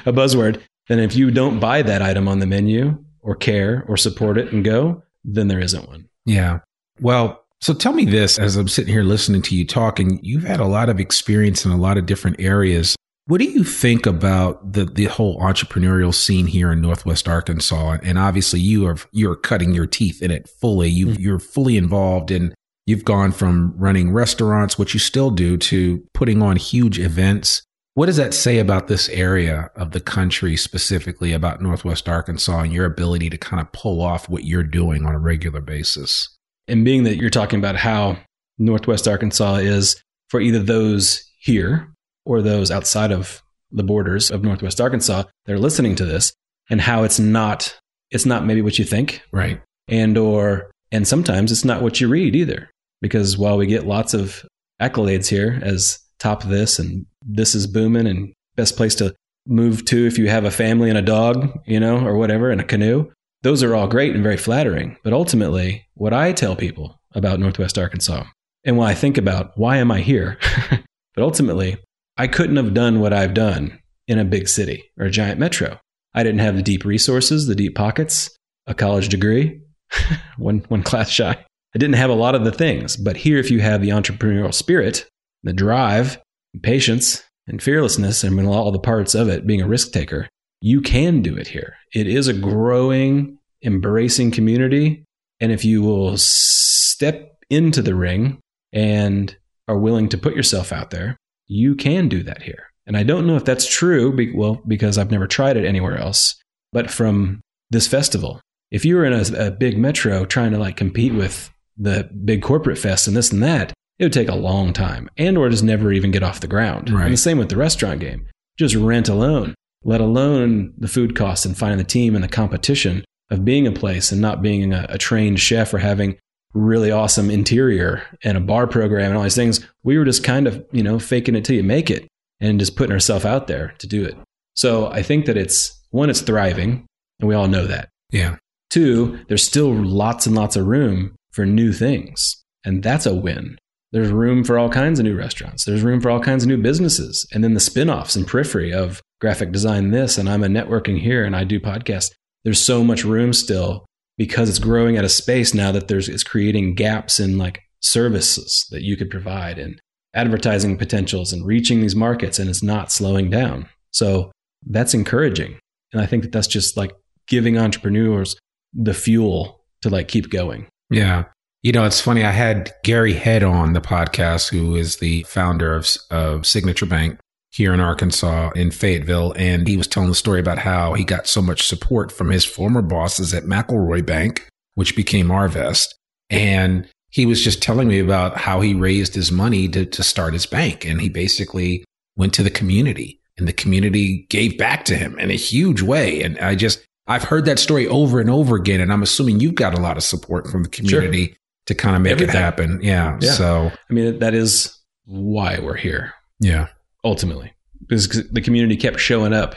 a 0.07 0.13
buzzword. 0.13 0.61
Then 0.89 0.99
if 0.99 1.17
you 1.17 1.31
don't 1.31 1.61
buy 1.61 1.83
that 1.83 2.03
item 2.03 2.29
on 2.29 2.39
the 2.39 2.47
menu 2.47 3.03
or 3.21 3.35
care 3.35 3.85
or 3.89 3.97
support 3.97 4.39
it 4.39 4.53
and 4.53 4.65
go, 4.65 5.03
then 5.25 5.49
there 5.49 5.61
isn't 5.61 5.89
one. 5.89 6.09
Yeah. 6.25 6.61
Well, 7.01 7.45
so 7.61 7.73
tell 7.73 7.93
me 7.93 8.05
this 8.05 8.39
as 8.39 8.57
I'm 8.57 8.69
sitting 8.69 8.93
here 8.93 9.05
listening 9.05 9.43
to 9.43 9.57
you 9.57 9.65
talk, 9.65 10.01
and 10.01 10.19
you've 10.23 10.43
had 10.43 10.59
a 10.59 10.67
lot 10.67 10.89
of 10.89 10.99
experience 10.99 11.65
in 11.65 11.71
a 11.71 11.77
lot 11.77 11.97
of 11.97 12.07
different 12.07 12.41
areas. 12.41 12.97
What 13.27 13.39
do 13.39 13.45
you 13.45 13.63
think 13.63 14.05
about 14.05 14.73
the 14.73 14.85
the 14.85 15.05
whole 15.05 15.39
entrepreneurial 15.39 16.13
scene 16.13 16.49
here 16.49 16.73
in 16.73 16.81
Northwest 16.81 17.29
Arkansas? 17.29 17.99
And 18.03 18.19
obviously, 18.19 18.59
you 18.59 18.85
are 18.87 18.97
you're 19.13 19.37
cutting 19.37 19.75
your 19.75 19.87
teeth 19.87 20.23
in 20.23 20.33
it 20.33 20.49
fully. 20.49 20.89
You 20.89 21.07
mm-hmm. 21.07 21.23
you're 21.23 21.39
fully 21.39 21.77
involved 21.77 22.33
in 22.33 22.53
You've 22.87 23.05
gone 23.05 23.33
from 23.33 23.75
running 23.77 24.13
restaurants, 24.13 24.79
which 24.79 24.95
you 24.95 25.01
still 25.01 25.31
do, 25.31 25.57
to 25.57 26.07
putting 26.15 26.43
on 26.43 26.57
huge 26.57 26.99
events. 26.99 27.63
What 27.95 28.07
does 28.07 28.17
that 28.17 28.35
say 28.35 28.59
about 28.59 28.89
this 28.89 29.09
area 29.11 29.71
of 29.77 29.93
the 29.93 30.01
country, 30.01 30.57
specifically 30.57 31.33
about 31.33 31.61
Northwest 31.61 32.09
Arkansas 32.09 32.61
and 32.61 32.73
your 32.73 32.87
ability 32.87 33.31
to 33.31 33.39
kind 33.39 33.61
of 33.61 33.71
pull 33.73 34.01
off 34.01 34.29
what 34.29 34.45
you're 34.45 34.63
doing 34.63 35.05
on 35.05 35.15
a 35.15 35.19
regular 35.19 35.61
basis? 35.61 36.29
And 36.67 36.85
being 36.85 37.05
that 37.05 37.17
you're 37.17 37.31
talking 37.31 37.59
about 37.59 37.77
how 37.77 38.19
Northwest 38.59 39.07
Arkansas 39.07 39.57
is 39.57 40.03
for 40.29 40.41
either 40.41 40.59
those 40.59 41.31
here 41.39 41.93
or 42.25 42.41
those 42.41 42.71
outside 42.71 43.13
of 43.13 43.43
the 43.71 43.83
borders 43.83 44.31
of 44.31 44.43
Northwest 44.43 44.81
Arkansas, 44.81 45.25
they're 45.47 45.59
listening 45.59 45.95
to 45.97 46.05
this 46.05 46.33
and 46.71 46.81
how 46.81 47.05
it's 47.05 47.19
not 47.19 47.79
it's 48.11 48.27
not 48.27 48.45
maybe 48.45 48.63
what 48.63 48.79
you 48.79 48.85
think. 48.85 49.23
Right. 49.33 49.61
And 49.89 50.17
or 50.17 50.71
and 50.91 51.07
sometimes 51.07 51.53
it's 51.53 51.65
not 51.65 51.83
what 51.83 52.01
you 52.01 52.09
read 52.09 52.35
either 52.37 52.71
because 53.03 53.37
while 53.37 53.59
we 53.59 53.67
get 53.67 53.87
lots 53.87 54.15
of 54.15 54.43
accolades 54.81 55.29
here 55.29 55.61
as 55.63 55.99
top 56.19 56.45
of 56.45 56.49
this 56.49 56.79
and 56.79 57.05
this 57.21 57.55
is 57.55 57.67
booming 57.67 58.07
and 58.07 58.33
best 58.57 58.77
place 58.77 58.95
to 58.95 59.15
move 59.47 59.85
to 59.85 60.07
if 60.07 60.17
you 60.17 60.29
have 60.29 60.45
a 60.45 60.51
family 60.51 60.89
and 60.89 60.99
a 60.99 61.03
dog, 61.03 61.59
you 61.67 61.81
know, 61.81 62.07
or 62.07 62.17
whatever, 62.17 62.51
and 62.51 62.61
a 62.61 62.65
canoe, 62.65 63.11
those 63.43 63.63
are 63.63 63.75
all 63.75 63.89
great 63.89 64.15
and 64.15 64.23
very 64.23 64.37
flattering. 64.37 64.97
But 65.03 65.13
ultimately, 65.13 65.85
what 65.95 66.15
I 66.15 66.33
tell 66.33 66.57
people 66.57 67.01
about 67.13 67.41
Northwest 67.41 67.77
Arkansas 67.77 68.25
and 68.65 68.79
what 68.79 68.89
I 68.89 68.95
think 68.95 69.19
about 69.19 69.53
why 69.59 69.79
am 69.79 69.91
I 69.91 70.01
here? 70.01 70.39
but 70.71 71.25
ultimately, 71.25 71.77
I 72.17 72.29
couldn't 72.29 72.57
have 72.57 72.73
done 72.73 73.01
what 73.01 73.13
I've 73.13 73.35
done 73.35 73.79
in 74.07 74.19
a 74.19 74.25
big 74.25 74.49
city 74.49 74.85
or 74.99 75.07
a 75.07 75.11
giant 75.11 75.41
metro. 75.41 75.79
I 76.15 76.23
didn't 76.23 76.41
have 76.41 76.57
the 76.57 76.63
deep 76.63 76.85
resources, 76.85 77.47
the 77.47 77.55
deep 77.55 77.75
pockets, 77.75 78.31
a 78.67 78.75
college 78.75 79.09
degree, 79.09 79.61
one, 80.37 80.65
one 80.69 80.83
class 80.83 81.09
shy, 81.09 81.45
I 81.75 81.79
didn't 81.79 81.97
have 81.97 82.11
a 82.11 82.15
lot 82.15 82.35
of 82.35 82.45
the 82.45 82.53
things, 82.53 82.97
but 82.97 83.17
here, 83.17 83.39
if 83.39 83.51
you 83.51 83.61
have 83.61 83.81
the 83.81 83.91
entrepreneurial 83.91 84.53
spirit, 84.53 85.09
the 85.43 85.53
drive, 85.53 86.21
patience, 86.63 87.23
and 87.47 87.63
fearlessness, 87.63 88.23
and 88.23 88.47
all 88.47 88.71
the 88.71 88.79
parts 88.79 89.15
of 89.15 89.29
it, 89.29 89.47
being 89.47 89.63
a 89.63 89.69
risk 89.69 89.93
taker, 89.93 90.29
you 90.61 90.81
can 90.81 91.23
do 91.23 91.37
it 91.37 91.49
here. 91.49 91.77
It 91.93 92.07
is 92.07 92.29
a 92.29 92.35
growing, 92.35 93.39
embracing 93.65 94.31
community. 94.31 95.05
And 95.41 95.51
if 95.51 95.65
you 95.65 95.83
will 95.83 96.17
step 96.17 97.37
into 97.51 97.83
the 97.83 97.95
ring 97.95 98.39
and 98.73 99.37
are 99.67 99.79
willing 99.79 100.09
to 100.11 100.19
put 100.19 100.37
yourself 100.37 100.73
out 100.73 100.91
there, 100.91 101.17
you 101.47 101.75
can 101.75 102.09
do 102.09 102.23
that 102.23 102.43
here. 102.43 102.69
And 102.87 102.97
I 102.97 103.03
don't 103.03 103.27
know 103.27 103.37
if 103.37 103.45
that's 103.45 103.67
true, 103.67 104.17
well, 104.35 104.61
because 104.67 104.99
I've 104.99 105.11
never 105.11 105.27
tried 105.27 105.57
it 105.57 105.65
anywhere 105.65 105.97
else, 105.97 106.41
but 106.73 106.91
from 106.91 107.41
this 107.71 107.89
festival. 107.89 108.41
If 108.71 108.85
you 108.85 108.97
were 108.97 109.05
in 109.05 109.13
a, 109.13 109.47
a 109.47 109.51
big 109.51 109.79
metro 109.79 110.25
trying 110.25 110.53
to 110.53 110.59
like 110.59 110.77
compete 110.77 111.15
with 111.15 111.51
the 111.83 112.09
big 112.25 112.43
corporate 112.43 112.79
fest 112.79 113.07
and 113.07 113.17
this 113.17 113.33
and 113.33 113.43
that, 113.43 113.73
it 113.99 114.05
would 114.05 114.13
take 114.13 114.29
a 114.29 114.35
long 114.35 114.73
time 114.73 115.09
and 115.17 115.37
or 115.37 115.49
just 115.49 115.65
never 115.65 115.93
even 115.93 116.11
get 116.11 116.23
off 116.23 116.41
the 116.41 116.47
ground. 116.47 116.91
Right. 116.91 117.05
And 117.05 117.13
the 117.13 117.19
same 117.19 117.39
with 117.39 117.49
the 117.49 117.57
restaurant 117.57 118.01
game. 118.01 118.27
Just 118.59 118.75
rent 118.75 119.09
alone, 119.09 119.55
let 119.85 120.01
alone 120.01 120.75
the 120.77 120.89
food 120.89 121.17
costs 121.17 121.45
and 121.45 121.57
finding 121.57 121.79
the 121.79 121.85
team 121.85 122.15
and 122.15 122.23
the 122.23 122.29
competition 122.29 123.05
of 123.31 123.45
being 123.45 123.67
a 123.67 123.73
place 123.73 124.13
and 124.13 124.21
not 124.21 124.43
being 124.43 124.73
a, 124.73 124.87
a 124.89 124.99
trained 124.99 125.41
chef 125.41 125.73
or 125.73 125.79
having 125.79 126.19
really 126.55 126.91
awesome 126.91 127.31
interior 127.31 128.03
and 128.23 128.37
a 128.37 128.41
bar 128.41 128.67
program 128.67 129.11
and 129.11 129.17
all 129.17 129.23
these 129.23 129.35
things. 129.35 129.67
We 129.83 129.97
were 129.97 130.05
just 130.05 130.23
kind 130.23 130.47
of, 130.47 130.65
you 130.71 130.83
know, 130.83 130.99
faking 130.99 131.35
it 131.35 131.45
till 131.45 131.57
you 131.57 131.63
make 131.63 131.91
it 131.91 132.07
and 132.41 132.59
just 132.59 132.77
putting 132.77 132.93
ourselves 132.93 133.25
out 133.25 133.47
there 133.47 133.75
to 133.79 133.87
do 133.87 134.05
it. 134.05 134.17
So 134.55 134.89
I 134.89 135.03
think 135.03 135.27
that 135.27 135.37
it's 135.37 135.81
one, 135.91 136.11
it's 136.11 136.21
thriving, 136.21 136.87
and 137.21 137.29
we 137.29 137.35
all 137.35 137.49
know 137.49 137.67
that. 137.67 137.89
Yeah. 138.11 138.37
Two, 138.69 139.21
there's 139.29 139.43
still 139.43 139.73
lots 139.73 140.27
and 140.27 140.37
lots 140.37 140.57
of 140.57 140.67
room 140.67 141.15
for 141.33 141.47
new 141.47 141.73
things. 141.73 142.43
And 142.65 142.83
that's 142.83 143.07
a 143.07 143.15
win. 143.15 143.59
There's 143.91 144.11
room 144.11 144.43
for 144.43 144.59
all 144.59 144.71
kinds 144.71 144.99
of 144.99 145.05
new 145.05 145.17
restaurants. 145.17 145.65
There's 145.65 145.83
room 145.83 146.01
for 146.01 146.11
all 146.11 146.21
kinds 146.21 146.45
of 146.45 146.49
new 146.49 146.57
businesses. 146.57 147.27
And 147.33 147.45
then 147.45 147.55
the 147.55 147.61
spin 147.61 147.91
offs 147.91 148.17
and 148.17 148.27
periphery 148.27 148.73
of 148.73 149.03
graphic 149.21 149.53
design 149.53 149.91
this, 149.91 150.17
and 150.17 150.29
I'm 150.29 150.43
a 150.43 150.49
networking 150.49 151.01
here, 151.01 151.25
and 151.25 151.37
I 151.37 151.45
do 151.45 151.61
podcasts. 151.61 152.11
There's 152.45 152.65
so 152.65 152.83
much 152.83 153.05
room 153.05 153.33
still 153.33 153.85
because 154.17 154.49
it's 154.49 154.59
growing 154.59 154.97
at 154.97 155.05
a 155.05 155.09
space 155.09 155.55
now 155.55 155.73
that 155.73 155.89
there's 155.89 156.09
it's 156.09 156.25
creating 156.25 156.75
gaps 156.75 157.21
in 157.21 157.39
like 157.39 157.61
services 157.81 158.67
that 158.71 158.83
you 158.83 158.97
could 158.97 159.11
provide 159.11 159.59
and 159.59 159.81
advertising 160.15 160.77
potentials 160.77 161.33
and 161.33 161.47
reaching 161.47 161.81
these 161.81 161.97
markets 161.97 162.39
and 162.39 162.49
it's 162.51 162.63
not 162.63 162.93
slowing 162.93 163.31
down. 163.31 163.69
So 163.93 164.31
that's 164.67 164.95
encouraging. 164.95 165.59
And 165.93 166.01
I 166.01 166.07
think 166.07 166.23
that 166.23 166.33
that's 166.33 166.47
just 166.47 166.77
like 166.77 166.93
giving 167.27 167.59
entrepreneurs 167.59 168.37
the 168.73 168.95
fuel 168.95 169.65
to 169.83 169.91
like 169.91 170.09
keep 170.09 170.31
going. 170.31 170.67
Yeah. 170.93 171.25
You 171.63 171.73
know, 171.73 171.85
it's 171.85 172.01
funny. 172.01 172.25
I 172.25 172.31
had 172.31 172.73
Gary 172.83 173.15
Head 173.15 173.43
on 173.43 173.73
the 173.73 173.81
podcast, 173.81 174.51
who 174.51 174.75
is 174.75 174.97
the 174.97 175.23
founder 175.25 175.75
of, 175.75 175.89
of 176.11 176.47
Signature 176.47 176.87
Bank 176.87 177.19
here 177.51 177.73
in 177.73 177.81
Arkansas 177.81 178.51
in 178.57 178.71
Fayetteville. 178.71 179.33
And 179.37 179.69
he 179.69 179.77
was 179.77 179.87
telling 179.87 180.09
the 180.09 180.15
story 180.15 180.41
about 180.41 180.59
how 180.59 180.95
he 180.95 181.05
got 181.05 181.27
so 181.27 181.41
much 181.41 181.67
support 181.67 182.11
from 182.11 182.31
his 182.31 182.45
former 182.45 182.83
bosses 182.83 183.33
at 183.33 183.45
McIlroy 183.45 184.05
Bank, 184.05 184.49
which 184.75 184.97
became 184.97 185.29
Arvest. 185.29 185.95
And 186.31 186.89
he 187.11 187.27
was 187.27 187.45
just 187.45 187.63
telling 187.63 187.89
me 187.89 188.01
about 188.01 188.39
how 188.39 188.61
he 188.61 188.75
raised 188.75 189.15
his 189.15 189.31
money 189.31 189.69
to, 189.69 189.85
to 189.85 190.03
start 190.03 190.33
his 190.33 190.47
bank. 190.47 190.85
And 190.85 191.01
he 191.01 191.09
basically 191.09 191.85
went 192.17 192.35
to 192.35 192.43
the 192.43 192.51
community 192.51 193.21
and 193.39 193.47
the 193.47 193.53
community 193.53 194.27
gave 194.31 194.59
back 194.59 194.85
to 194.87 194.97
him 194.97 195.19
in 195.19 195.31
a 195.31 195.35
huge 195.35 195.83
way. 195.83 196.23
And 196.23 196.39
I 196.39 196.55
just, 196.55 196.83
I've 197.07 197.25
heard 197.25 197.45
that 197.47 197.59
story 197.59 197.87
over 197.89 198.21
and 198.21 198.31
over 198.31 198.57
again, 198.57 198.81
and 198.81 198.93
I'm 198.93 199.03
assuming 199.03 199.41
you've 199.41 199.55
got 199.55 199.77
a 199.77 199.81
lot 199.81 199.97
of 199.97 200.03
support 200.03 200.47
from 200.47 200.63
the 200.63 200.69
community 200.69 201.27
sure. 201.27 201.37
to 201.67 201.75
kind 201.75 201.97
of 201.97 202.03
make 202.03 202.13
Everything. 202.13 202.37
it 202.37 202.39
happen. 202.39 202.81
Yeah, 202.83 203.19
yeah. 203.21 203.33
So, 203.33 203.73
I 203.91 203.93
mean, 203.93 204.19
that 204.21 204.35
is 204.35 204.77
why 205.05 205.59
we're 205.59 205.77
here. 205.77 206.15
Yeah. 206.39 206.69
Ultimately, 207.05 207.53
because 207.87 208.09
the 208.31 208.41
community 208.41 208.77
kept 208.77 209.01
showing 209.01 209.33
up, 209.33 209.57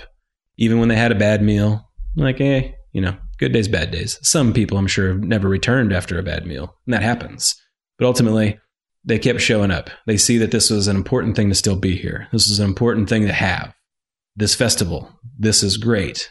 even 0.58 0.80
when 0.80 0.90
they 0.90 0.96
had 0.96 1.12
a 1.12 1.16
bad 1.16 1.42
meal. 1.42 1.88
Like, 2.18 2.38
hey, 2.38 2.76
you 2.94 3.02
know, 3.02 3.16
good 3.38 3.52
days, 3.52 3.68
bad 3.68 3.92
days. 3.92 4.18
Some 4.22 4.54
people, 4.54 4.78
I'm 4.78 4.88
sure, 4.88 5.10
have 5.10 5.22
never 5.22 5.50
returned 5.50 5.92
after 5.92 6.18
a 6.18 6.24
bad 6.24 6.48
meal, 6.48 6.76
and 6.86 6.94
that 6.94 7.04
happens. 7.04 7.62
But 8.00 8.06
ultimately, 8.06 8.58
they 9.04 9.20
kept 9.20 9.42
showing 9.42 9.70
up. 9.70 9.90
They 10.08 10.18
see 10.18 10.38
that 10.40 10.52
this 10.52 10.70
was 10.70 10.88
an 10.88 10.96
important 10.96 11.36
thing 11.36 11.50
to 11.50 11.56
still 11.56 11.76
be 11.76 11.96
here. 11.96 12.28
This 12.32 12.48
is 12.48 12.60
an 12.60 12.66
important 12.66 13.10
thing 13.10 13.28
to 13.28 13.34
have. 13.34 13.74
This 14.36 14.56
festival, 14.56 15.12
this 15.38 15.62
is 15.62 15.78
great. 15.78 16.30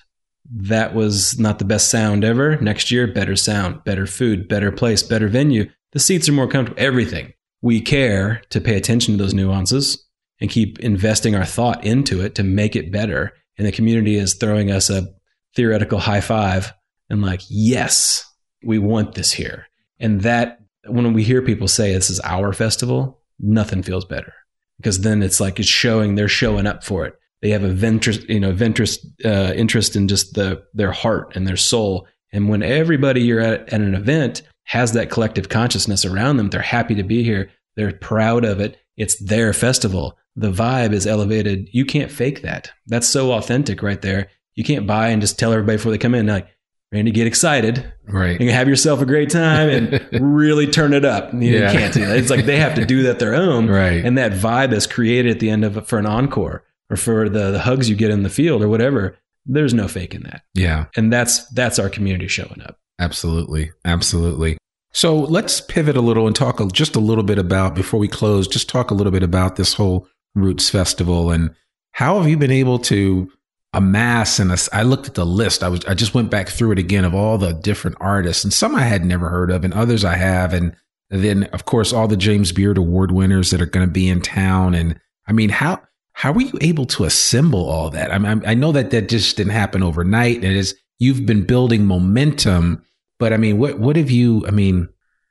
That 0.50 0.94
was 0.94 1.38
not 1.38 1.58
the 1.58 1.64
best 1.64 1.90
sound 1.90 2.24
ever. 2.24 2.56
Next 2.60 2.90
year, 2.90 3.06
better 3.06 3.36
sound, 3.36 3.82
better 3.84 4.06
food, 4.06 4.48
better 4.48 4.70
place, 4.70 5.02
better 5.02 5.28
venue. 5.28 5.70
The 5.92 5.98
seats 5.98 6.28
are 6.28 6.32
more 6.32 6.48
comfortable, 6.48 6.82
everything. 6.82 7.32
We 7.62 7.80
care 7.80 8.42
to 8.50 8.60
pay 8.60 8.76
attention 8.76 9.16
to 9.16 9.22
those 9.22 9.32
nuances 9.32 10.04
and 10.40 10.50
keep 10.50 10.78
investing 10.80 11.34
our 11.34 11.46
thought 11.46 11.84
into 11.84 12.20
it 12.20 12.34
to 12.34 12.42
make 12.42 12.76
it 12.76 12.92
better. 12.92 13.32
And 13.56 13.66
the 13.66 13.72
community 13.72 14.16
is 14.16 14.34
throwing 14.34 14.70
us 14.70 14.90
a 14.90 15.08
theoretical 15.54 15.98
high 15.98 16.20
five 16.20 16.72
and 17.08 17.22
like, 17.22 17.40
yes, 17.48 18.30
we 18.62 18.78
want 18.78 19.14
this 19.14 19.32
here. 19.32 19.66
And 19.98 20.22
that 20.22 20.58
when 20.86 21.12
we 21.12 21.22
hear 21.22 21.42
people 21.42 21.68
say 21.68 21.92
this 21.92 22.10
is 22.10 22.20
our 22.20 22.52
festival, 22.52 23.20
nothing 23.38 23.82
feels 23.82 24.04
better 24.04 24.34
because 24.78 25.00
then 25.00 25.22
it's 25.22 25.40
like 25.40 25.58
it's 25.58 25.68
showing 25.68 26.14
they're 26.14 26.28
showing 26.28 26.66
up 26.66 26.84
for 26.84 27.06
it. 27.06 27.14
They 27.44 27.50
have 27.50 27.62
a 27.62 27.68
ventress, 27.74 28.26
you 28.26 28.40
know, 28.40 28.54
ventress 28.54 28.98
uh, 29.22 29.52
interest 29.52 29.96
in 29.96 30.08
just 30.08 30.32
the 30.32 30.64
their 30.72 30.92
heart 30.92 31.36
and 31.36 31.46
their 31.46 31.58
soul. 31.58 32.08
And 32.32 32.48
when 32.48 32.62
everybody 32.62 33.20
you're 33.20 33.38
at, 33.38 33.68
at 33.70 33.82
an 33.82 33.94
event 33.94 34.40
has 34.64 34.92
that 34.92 35.10
collective 35.10 35.50
consciousness 35.50 36.06
around 36.06 36.38
them, 36.38 36.48
they're 36.48 36.62
happy 36.62 36.94
to 36.94 37.02
be 37.02 37.22
here. 37.22 37.50
They're 37.76 37.92
proud 37.92 38.46
of 38.46 38.60
it. 38.60 38.78
It's 38.96 39.16
their 39.16 39.52
festival. 39.52 40.16
The 40.36 40.50
vibe 40.50 40.94
is 40.94 41.06
elevated. 41.06 41.68
You 41.70 41.84
can't 41.84 42.10
fake 42.10 42.40
that. 42.40 42.70
That's 42.86 43.06
so 43.06 43.32
authentic 43.32 43.82
right 43.82 44.00
there. 44.00 44.28
You 44.54 44.64
can't 44.64 44.86
buy 44.86 45.08
and 45.08 45.20
just 45.20 45.38
tell 45.38 45.52
everybody 45.52 45.76
before 45.76 45.92
they 45.92 45.98
come 45.98 46.14
in, 46.14 46.26
like, 46.26 46.48
Randy, 46.92 47.10
get 47.10 47.26
excited. 47.26 47.92
Right. 48.08 48.40
And 48.40 48.48
have 48.48 48.68
yourself 48.68 49.02
a 49.02 49.06
great 49.06 49.28
time 49.28 49.68
and 49.68 50.08
really 50.22 50.66
turn 50.66 50.94
it 50.94 51.04
up. 51.04 51.34
You, 51.34 51.40
Yeah. 51.58 51.72
you 51.72 51.78
can't 51.78 51.92
do 51.92 52.06
that. 52.06 52.16
It's 52.16 52.30
like 52.30 52.46
they 52.46 52.58
have 52.58 52.74
to 52.76 52.86
do 52.86 53.02
that 53.02 53.18
their 53.18 53.34
own. 53.34 53.66
Right. 53.82 54.02
And 54.02 54.16
that 54.16 54.32
vibe 54.32 54.72
is 54.72 54.86
created 54.86 55.32
at 55.32 55.40
the 55.40 55.50
end 55.50 55.62
of 55.64 55.86
for 55.86 55.98
an 55.98 56.06
encore 56.06 56.64
or 56.94 56.96
for 56.96 57.28
the, 57.28 57.50
the 57.50 57.58
hugs 57.58 57.90
you 57.90 57.96
get 57.96 58.10
in 58.10 58.22
the 58.22 58.30
field 58.30 58.62
or 58.62 58.68
whatever. 58.68 59.16
There's 59.46 59.74
no 59.74 59.88
faking 59.88 60.22
that. 60.22 60.42
yeah. 60.54 60.86
And 60.96 61.12
that's 61.12 61.46
that's 61.50 61.78
our 61.78 61.90
community 61.90 62.28
showing 62.28 62.62
up. 62.62 62.78
Absolutely. 62.98 63.72
Absolutely. 63.84 64.56
So 64.92 65.16
let's 65.18 65.60
pivot 65.60 65.96
a 65.96 66.00
little 66.00 66.26
and 66.26 66.34
talk 66.36 66.60
a- 66.60 66.68
just 66.68 66.94
a 66.96 67.00
little 67.00 67.24
bit 67.24 67.38
about, 67.38 67.74
before 67.74 67.98
we 67.98 68.06
close, 68.08 68.46
just 68.46 68.68
talk 68.68 68.90
a 68.90 68.94
little 68.94 69.10
bit 69.10 69.24
about 69.24 69.56
this 69.56 69.74
whole 69.74 70.06
Roots 70.36 70.70
Festival 70.70 71.30
and 71.30 71.50
how 71.92 72.18
have 72.20 72.28
you 72.28 72.36
been 72.36 72.50
able 72.52 72.78
to 72.78 73.30
amass 73.72 74.38
and 74.38 74.52
I 74.72 74.82
looked 74.84 75.08
at 75.08 75.14
the 75.14 75.26
list. 75.26 75.62
I 75.64 75.68
was 75.68 75.84
I 75.84 75.94
just 75.94 76.14
went 76.14 76.30
back 76.30 76.48
through 76.48 76.72
it 76.72 76.78
again 76.78 77.04
of 77.04 77.14
all 77.14 77.36
the 77.38 77.52
different 77.52 77.96
artists 78.00 78.44
and 78.44 78.52
some 78.52 78.74
I 78.76 78.82
had 78.84 79.04
never 79.04 79.28
heard 79.28 79.50
of 79.50 79.64
and 79.64 79.74
others 79.74 80.04
I 80.04 80.14
have 80.14 80.54
and 80.54 80.74
then 81.10 81.44
of 81.52 81.64
course 81.64 81.92
all 81.92 82.06
the 82.08 82.16
James 82.16 82.52
Beard 82.52 82.78
award 82.78 83.10
winners 83.10 83.50
that 83.50 83.60
are 83.60 83.66
going 83.66 83.86
to 83.86 83.92
be 83.92 84.08
in 84.08 84.22
town 84.22 84.74
and 84.74 84.98
I 85.26 85.32
mean 85.32 85.50
how 85.50 85.82
how 86.16 86.32
were 86.32 86.40
you 86.42 86.56
able 86.60 86.86
to 86.86 87.04
assemble 87.04 87.68
all 87.68 87.90
that? 87.90 88.10
I 88.12 88.18
mean, 88.18 88.42
I 88.46 88.54
know 88.54 88.72
that 88.72 88.90
that 88.90 89.08
just 89.08 89.36
didn't 89.36 89.52
happen 89.52 89.82
overnight. 89.82 90.36
and 90.36 90.44
It 90.44 90.56
is 90.56 90.74
you've 90.98 91.26
been 91.26 91.44
building 91.44 91.84
momentum, 91.86 92.82
but 93.18 93.32
I 93.32 93.36
mean, 93.36 93.58
what 93.58 93.78
what 93.78 93.96
have 93.96 94.10
you? 94.10 94.44
I 94.46 94.50
mean, 94.50 94.88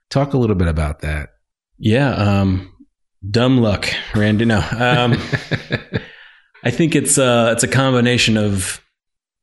talk 0.09 0.33
a 0.33 0.37
little 0.37 0.55
bit 0.57 0.67
about 0.67 0.99
that. 0.99 1.29
Yeah. 1.79 2.11
Um, 2.13 2.71
dumb 3.29 3.59
luck, 3.59 3.87
Randy. 4.13 4.45
No. 4.45 4.59
Um, 4.59 5.13
I 6.65 6.71
think 6.71 6.95
it's 6.95 7.17
uh 7.17 7.51
it's 7.53 7.63
a 7.63 7.67
combination 7.67 8.37
of 8.37 8.81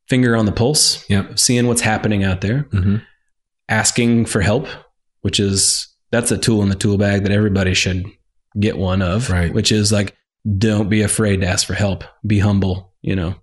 finger 0.07 0.35
on 0.35 0.45
the 0.45 0.51
pulse, 0.51 1.07
Yep. 1.09 1.37
seeing 1.39 1.67
what's 1.67 1.81
happening 1.81 2.23
out 2.23 2.41
there, 2.41 2.61
hmm 2.71 2.97
asking 3.69 4.25
for 4.25 4.41
help, 4.41 4.67
which 5.21 5.39
is 5.39 5.87
that's 6.11 6.29
a 6.31 6.37
tool 6.37 6.61
in 6.61 6.67
the 6.67 6.75
tool 6.75 6.97
bag 6.97 7.23
that 7.23 7.31
everybody 7.31 7.73
should 7.73 8.03
get 8.59 8.77
one 8.77 9.01
of. 9.01 9.29
Right. 9.29 9.53
Which 9.53 9.71
is 9.71 9.93
like, 9.93 10.13
don't 10.57 10.89
be 10.89 11.01
afraid 11.01 11.41
to 11.41 11.47
ask 11.47 11.65
for 11.67 11.73
help. 11.73 12.03
Be 12.25 12.39
humble. 12.39 12.93
You 13.01 13.15
know. 13.15 13.35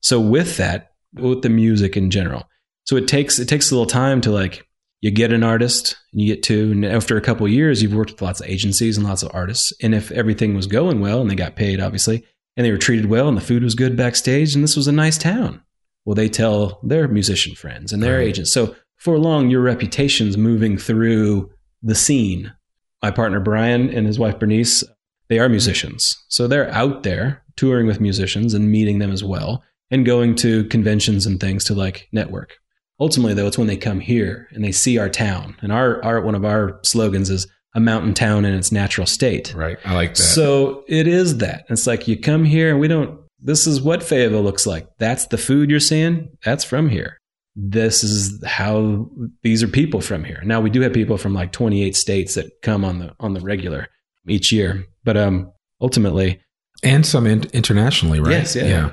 So 0.00 0.18
with 0.20 0.56
that, 0.56 0.92
with 1.14 1.42
the 1.42 1.48
music 1.50 1.96
in 1.96 2.10
general, 2.10 2.48
so 2.84 2.96
it 2.96 3.06
takes 3.08 3.38
it 3.38 3.48
takes 3.48 3.70
a 3.70 3.74
little 3.74 3.86
time 3.86 4.20
to 4.22 4.30
like 4.30 4.66
you 5.02 5.10
get 5.10 5.32
an 5.32 5.42
artist 5.42 5.96
and 6.12 6.20
you 6.20 6.34
get 6.34 6.42
two 6.42 6.72
and 6.72 6.84
after 6.84 7.16
a 7.16 7.20
couple 7.22 7.46
of 7.46 7.52
years 7.52 7.82
you've 7.82 7.94
worked 7.94 8.10
with 8.12 8.22
lots 8.22 8.40
of 8.40 8.46
agencies 8.48 8.96
and 8.98 9.06
lots 9.06 9.22
of 9.22 9.30
artists 9.32 9.72
and 9.82 9.94
if 9.94 10.10
everything 10.12 10.54
was 10.54 10.66
going 10.66 11.00
well 11.00 11.20
and 11.22 11.30
they 11.30 11.34
got 11.34 11.56
paid 11.56 11.80
obviously 11.80 12.22
and 12.56 12.66
they 12.66 12.70
were 12.70 12.76
treated 12.76 13.06
well 13.06 13.26
and 13.26 13.34
the 13.36 13.40
food 13.42 13.62
was 13.62 13.74
good 13.74 13.96
backstage 13.96 14.54
and 14.54 14.62
this 14.62 14.76
was 14.76 14.86
a 14.86 14.92
nice 14.92 15.16
town 15.16 15.62
well 16.04 16.14
they 16.14 16.28
tell 16.28 16.80
their 16.82 17.08
musician 17.08 17.54
friends 17.54 17.92
and 17.94 18.02
their 18.02 18.18
Right. 18.18 18.26
agents 18.28 18.52
so 18.52 18.74
for 18.96 19.18
long 19.18 19.48
your 19.48 19.62
reputation's 19.62 20.36
moving 20.36 20.76
through 20.76 21.50
the 21.82 21.94
scene 21.94 22.52
my 23.02 23.10
partner 23.10 23.40
brian 23.40 23.88
and 23.88 24.06
his 24.06 24.18
wife 24.18 24.38
bernice 24.38 24.84
they 25.30 25.38
are 25.38 25.46
hmm. 25.46 25.52
musicians. 25.52 26.22
So 26.28 26.46
they're 26.46 26.70
out 26.74 27.04
there 27.04 27.42
touring 27.56 27.86
with 27.86 28.00
musicians 28.00 28.52
and 28.52 28.70
meeting 28.70 28.98
them 28.98 29.10
as 29.10 29.24
well 29.24 29.64
and 29.90 30.04
going 30.04 30.34
to 30.36 30.64
conventions 30.64 31.24
and 31.24 31.40
things 31.40 31.64
to 31.64 31.74
like 31.74 32.08
network. 32.12 32.58
Ultimately 32.98 33.32
though 33.32 33.46
it's 33.46 33.56
when 33.56 33.66
they 33.66 33.78
come 33.78 34.00
here 34.00 34.48
and 34.50 34.62
they 34.62 34.72
see 34.72 34.98
our 34.98 35.08
town. 35.08 35.56
And 35.62 35.72
our, 35.72 36.04
our 36.04 36.20
one 36.20 36.34
of 36.34 36.44
our 36.44 36.80
slogans 36.82 37.30
is 37.30 37.46
a 37.74 37.80
mountain 37.80 38.12
town 38.12 38.44
in 38.44 38.52
its 38.52 38.72
natural 38.72 39.06
state. 39.06 39.54
Right. 39.54 39.78
I 39.84 39.94
like 39.94 40.14
that. 40.14 40.22
so 40.22 40.84
it 40.88 41.06
is 41.06 41.38
that. 41.38 41.64
It's 41.70 41.86
like 41.86 42.08
you 42.08 42.18
come 42.18 42.44
here 42.44 42.68
and 42.68 42.80
we 42.80 42.88
don't 42.88 43.18
this 43.42 43.66
is 43.66 43.80
what 43.80 44.02
fayetteville 44.02 44.42
looks 44.42 44.66
like. 44.66 44.86
That's 44.98 45.26
the 45.28 45.38
food 45.38 45.70
you're 45.70 45.80
seeing. 45.80 46.28
That's 46.44 46.64
from 46.64 46.90
here. 46.90 47.16
This 47.56 48.04
is 48.04 48.44
how 48.44 49.08
these 49.42 49.62
are 49.62 49.68
people 49.68 50.00
from 50.00 50.24
here. 50.24 50.42
Now 50.44 50.60
we 50.60 50.70
do 50.70 50.82
have 50.82 50.92
people 50.92 51.16
from 51.16 51.32
like 51.32 51.52
28 51.52 51.96
states 51.96 52.34
that 52.34 52.60
come 52.62 52.84
on 52.84 52.98
the 52.98 53.14
on 53.18 53.32
the 53.32 53.40
regular 53.40 53.88
each 54.28 54.52
year 54.52 54.84
but 55.04 55.16
um 55.16 55.50
ultimately 55.80 56.40
and 56.82 57.04
some 57.04 57.26
in- 57.26 57.44
internationally, 57.52 58.20
right? 58.20 58.32
yes 58.32 58.56
yeah, 58.56 58.92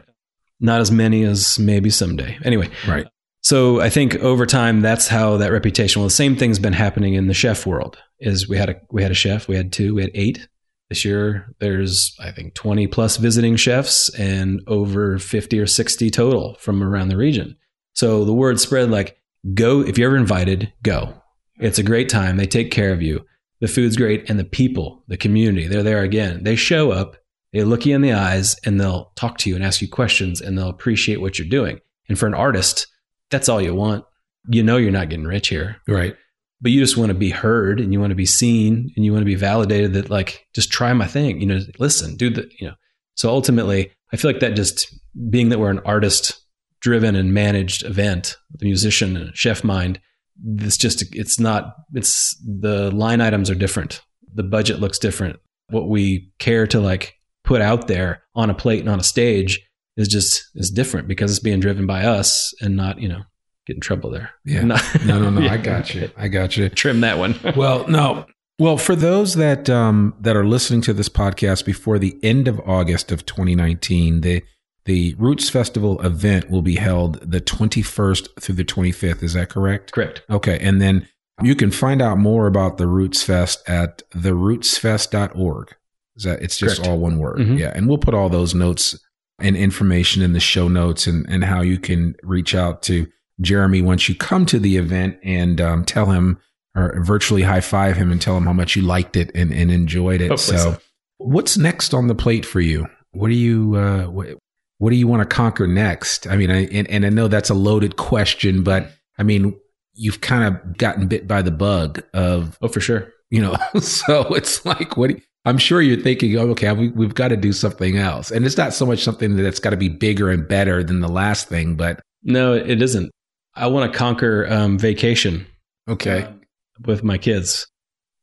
not 0.59 0.81
as 0.81 0.91
many 0.91 1.23
as 1.23 1.57
maybe 1.59 1.89
someday 1.89 2.37
anyway 2.43 2.69
Right. 2.87 3.07
so 3.41 3.79
I 3.79 3.89
think 3.89 4.15
over 4.15 4.45
time, 4.45 4.81
that's 4.81 5.07
how 5.07 5.37
that 5.37 5.51
reputation. 5.53 6.01
Well, 6.01 6.07
the 6.09 6.13
same 6.13 6.35
thing's 6.35 6.59
been 6.59 6.73
happening 6.73 7.13
in 7.13 7.27
the 7.27 7.33
chef 7.33 7.65
world. 7.65 7.97
Is 8.19 8.49
we 8.49 8.57
had 8.57 8.69
a 8.69 8.75
we 8.91 9.03
had 9.03 9.11
a 9.11 9.15
chef, 9.15 9.47
we 9.47 9.55
had 9.55 9.71
two, 9.71 9.95
we 9.95 10.01
had 10.01 10.11
eight. 10.15 10.47
This 10.89 11.05
year, 11.05 11.53
there's 11.59 12.15
I 12.19 12.31
think 12.31 12.55
20 12.55 12.87
plus 12.87 13.17
visiting 13.17 13.55
chefs 13.57 14.09
and 14.17 14.61
over 14.67 15.19
50 15.19 15.59
or 15.59 15.67
60 15.67 16.09
total 16.09 16.55
from 16.59 16.81
around 16.81 17.09
the 17.09 17.17
region. 17.17 17.55
So 17.93 18.25
the 18.25 18.33
word 18.33 18.59
spread 18.59 18.89
like 18.89 19.17
go 19.53 19.81
if 19.81 19.97
you're 19.97 20.09
ever 20.09 20.17
invited, 20.17 20.73
go. 20.83 21.13
It's 21.59 21.79
a 21.79 21.83
great 21.83 22.09
time. 22.09 22.37
They 22.37 22.47
take 22.47 22.71
care 22.71 22.91
of 22.91 23.01
you. 23.01 23.23
The 23.60 23.67
food's 23.67 23.98
great, 23.98 24.30
and 24.30 24.39
the 24.39 24.43
people, 24.46 25.04
the 25.08 25.17
community, 25.17 25.67
they're 25.67 25.84
there 25.84 26.04
again. 26.04 26.43
They 26.43 26.56
show 26.56 26.91
up, 26.91 27.17
they 27.54 27.63
look 27.63 27.86
you 27.86 27.96
in 27.96 28.02
the 28.02 28.13
eyes, 28.13 28.56
and 28.65 28.80
they'll 28.80 29.12
talk 29.15 29.38
to 29.39 29.50
you 29.50 29.56
and 29.56 29.63
ask 29.65 29.82
you 29.82 29.89
questions, 29.89 30.41
and 30.41 30.58
they'll 30.58 30.70
appreciate 30.70 31.22
what 31.22 31.39
you're 31.39 31.48
doing. 31.48 31.80
And 32.08 32.20
for 32.20 32.28
an 32.28 32.34
artist, 32.36 32.88
that's 33.32 33.50
all 33.50 33.62
you 33.62 33.74
want. 33.74 34.06
You 34.50 34.63
know 34.63 34.78
you're 34.78 34.91
not 34.91 35.10
getting 35.10 35.26
rich 35.26 35.48
here, 35.50 35.78
Right. 35.88 36.15
but 36.62 36.72
you 36.72 36.80
just 36.80 36.98
want 36.98 37.10
to 37.10 37.15
be 37.15 37.32
heard 37.32 37.80
and 37.82 37.91
you 37.91 38.00
want 38.00 38.12
to 38.12 38.15
be 38.15 38.26
seen 38.26 38.91
and 38.96 39.04
you 39.04 39.12
want 39.12 39.22
to 39.22 39.26
be 39.26 39.36
validated 39.36 39.93
that 39.93 40.10
like 40.10 40.46
just 40.54 40.72
try 40.72 40.93
my 40.93 41.08
thing, 41.08 41.41
you 41.41 41.48
know, 41.48 41.60
listen, 41.80 42.15
do 42.15 42.30
the, 42.30 42.48
you 42.60 42.67
know. 42.67 42.76
So 43.15 43.30
ultimately, 43.30 43.91
I 44.13 44.17
feel 44.17 44.32
like 44.32 44.39
that 44.39 44.56
just 44.56 44.88
being 45.30 45.50
that 45.50 45.60
we're 45.60 45.70
an 45.72 45.80
artist 45.80 46.39
driven 46.80 47.15
and 47.15 47.34
managed 47.34 47.84
event, 47.84 48.38
the 48.52 48.65
musician 48.65 49.17
and 49.17 49.36
chef 49.36 49.63
mind, 49.63 50.00
this 50.43 50.78
just 50.78 51.04
it's 51.15 51.39
not 51.39 51.76
it's 51.93 52.36
the 52.45 52.91
line 52.91 53.21
items 53.21 53.50
are 53.50 53.56
different. 53.56 54.02
The 54.34 54.43
budget 54.43 54.80
looks 54.80 55.00
different. 55.00 55.39
What 55.69 55.89
we 55.89 56.32
care 56.39 56.67
to 56.67 56.80
like 56.80 57.15
put 57.43 57.62
out 57.62 57.88
there 57.88 58.23
on 58.36 58.50
a 58.50 58.54
plate 58.54 58.82
and 58.82 58.89
on 58.89 59.00
a 59.00 59.04
stage 59.04 59.62
is 59.95 60.08
just 60.08 60.43
is 60.56 60.69
different 60.69 61.08
because 61.08 61.32
it's 61.32 61.39
being 61.39 61.60
driven 61.60 61.88
by 61.88 62.06
us 62.06 62.54
and 62.62 62.76
not, 62.76 63.00
you 63.02 63.08
know, 63.10 63.21
get 63.65 63.76
in 63.78 63.82
trouble 63.82 64.12
there. 64.12 64.30
Yeah. 64.45 64.62
Not- 64.63 64.84
No, 65.05 65.20
no, 65.20 65.30
no. 65.30 65.47
I 65.47 65.57
got 65.72 65.93
you. 65.95 66.09
I 66.16 66.28
got 66.28 66.55
you. 66.55 66.70
Trim 66.70 67.01
that 67.01 67.18
one. 67.18 67.36
Well, 67.55 67.88
no. 67.88 68.26
Well, 68.59 68.78
for 68.78 68.95
those 68.95 69.36
that 69.36 69.70
um, 69.70 70.16
that 70.22 70.36
are 70.36 70.45
listening 70.45 70.82
to 70.82 70.93
this 70.93 71.09
podcast 71.09 71.64
before 71.66 71.99
the 71.99 72.18
end 72.24 72.47
of 72.47 72.59
August 72.61 73.11
of 73.11 73.26
2019, 73.26 74.22
the 74.22 74.43
the 74.88 75.13
Roots 75.15 75.49
Festival 75.49 76.01
event 76.01 76.49
will 76.49 76.61
be 76.61 76.77
held 76.77 77.19
the 77.19 77.41
21st 77.41 78.41
through 78.41 78.55
the 78.55 78.63
25th. 78.63 79.21
Is 79.21 79.33
that 79.33 79.49
correct? 79.49 79.91
Correct. 79.91 80.23
Okay, 80.29 80.57
and 80.59 80.81
then 80.81 81.07
you 81.43 81.55
can 81.55 81.71
find 81.71 82.01
out 82.01 82.17
more 82.17 82.47
about 82.47 82.77
the 82.77 82.88
Roots 82.88 83.21
Fest 83.21 83.61
at 83.69 84.01
therootsfest.org. 84.11 85.75
Is 86.15 86.23
that 86.23 86.41
it's 86.41 86.57
just 86.57 86.77
Correct. 86.77 86.89
all 86.89 86.97
one 86.97 87.19
word? 87.19 87.38
Mhm. 87.38 87.59
Yeah, 87.59 87.73
and 87.75 87.88
we'll 87.88 87.97
put 87.97 88.13
all 88.13 88.29
those 88.29 88.55
notes 88.55 88.97
and 89.39 89.55
information 89.55 90.23
in 90.23 90.33
the 90.33 90.39
show 90.39 90.67
notes 90.67 91.05
and 91.05 91.25
and 91.29 91.43
how 91.43 91.61
you 91.61 91.77
can 91.77 92.15
reach 92.23 92.55
out 92.55 92.81
to 92.83 93.07
Jeremy 93.41 93.81
once 93.81 94.09
you 94.09 94.15
come 94.15 94.45
to 94.47 94.57
the 94.57 94.77
event 94.77 95.17
and 95.21 95.61
um, 95.61 95.85
tell 95.85 96.07
him 96.07 96.39
or 96.75 97.03
virtually 97.03 97.43
high 97.43 97.61
five 97.61 97.97
him 97.97 98.11
and 98.11 98.21
tell 98.21 98.38
him 98.38 98.45
how 98.45 98.53
much 98.53 98.75
you 98.75 98.81
liked 98.81 99.15
it 99.17 99.31
and, 99.35 99.51
and 99.51 99.69
enjoyed 99.69 100.21
it. 100.21 100.29
Hopefully 100.29 100.57
so, 100.57 100.73
so. 100.73 100.79
what's 101.17 101.57
next 101.57 101.93
on 101.93 102.07
the 102.07 102.15
plate 102.15 102.45
for 102.45 102.61
you? 102.61 102.88
What 103.11 103.27
do 103.27 103.35
you 103.35 103.75
uh, 103.75 104.05
what, 104.05 104.38
what 104.80 104.91
do 104.91 104.95
you 104.95 105.07
want 105.07 105.28
to 105.28 105.36
conquer 105.36 105.67
next? 105.67 106.28
I 106.28 106.36
mean, 106.38 106.51
I 106.51 106.65
and, 106.67 106.88
and 106.89 107.05
I 107.05 107.09
know 107.09 107.28
that's 107.28 107.49
a 107.49 107.53
loaded 107.55 107.95
question, 107.97 108.63
but 108.63 108.91
I 109.17 109.23
mean, 109.23 109.55
you've 109.93 110.21
kind 110.21 110.43
of 110.43 110.78
gotten 110.78 111.07
bit 111.07 111.28
by 111.28 111.41
the 111.41 111.51
bug 111.51 112.03
of, 112.13 112.57
Oh, 112.61 112.67
for 112.67 112.80
sure. 112.80 113.11
you 113.32 113.41
know, 113.41 113.55
so 113.80 114.21
it's 114.36 114.65
like, 114.65 114.95
what? 114.97 115.09
you- 115.11 115.21
I'm 115.45 115.57
sure 115.57 115.82
you're 115.82 116.01
thinking, 116.01 116.36
oh, 116.38 116.49
okay, 116.49 116.71
we, 116.73 116.89
we've 116.89 117.15
got 117.15 117.30
to 117.30 117.38
do 117.38 117.53
something 117.53 117.97
else. 117.97 118.32
And 118.32 118.45
it's 118.45 118.57
not 118.57 118.73
so 118.73 118.86
much 118.86 119.01
something 119.01 119.38
that's 119.38 119.59
got 119.61 119.69
to 119.69 119.78
be 119.78 119.88
bigger 119.88 120.30
and 120.30 120.45
better 120.45 120.84
than 120.84 120.99
the 120.99 121.07
last 121.07 121.47
thing, 121.47 121.75
but 121.75 122.01
No, 122.21 122.53
it 122.53 122.82
isn't. 122.82 123.09
I 123.55 123.67
want 123.67 123.89
to 123.91 123.97
conquer 123.97 124.45
um, 124.51 124.78
vacation 124.78 125.47
okay. 125.88 126.23
um, 126.23 126.41
with 126.86 127.01
my 127.01 127.17
kids. 127.17 127.65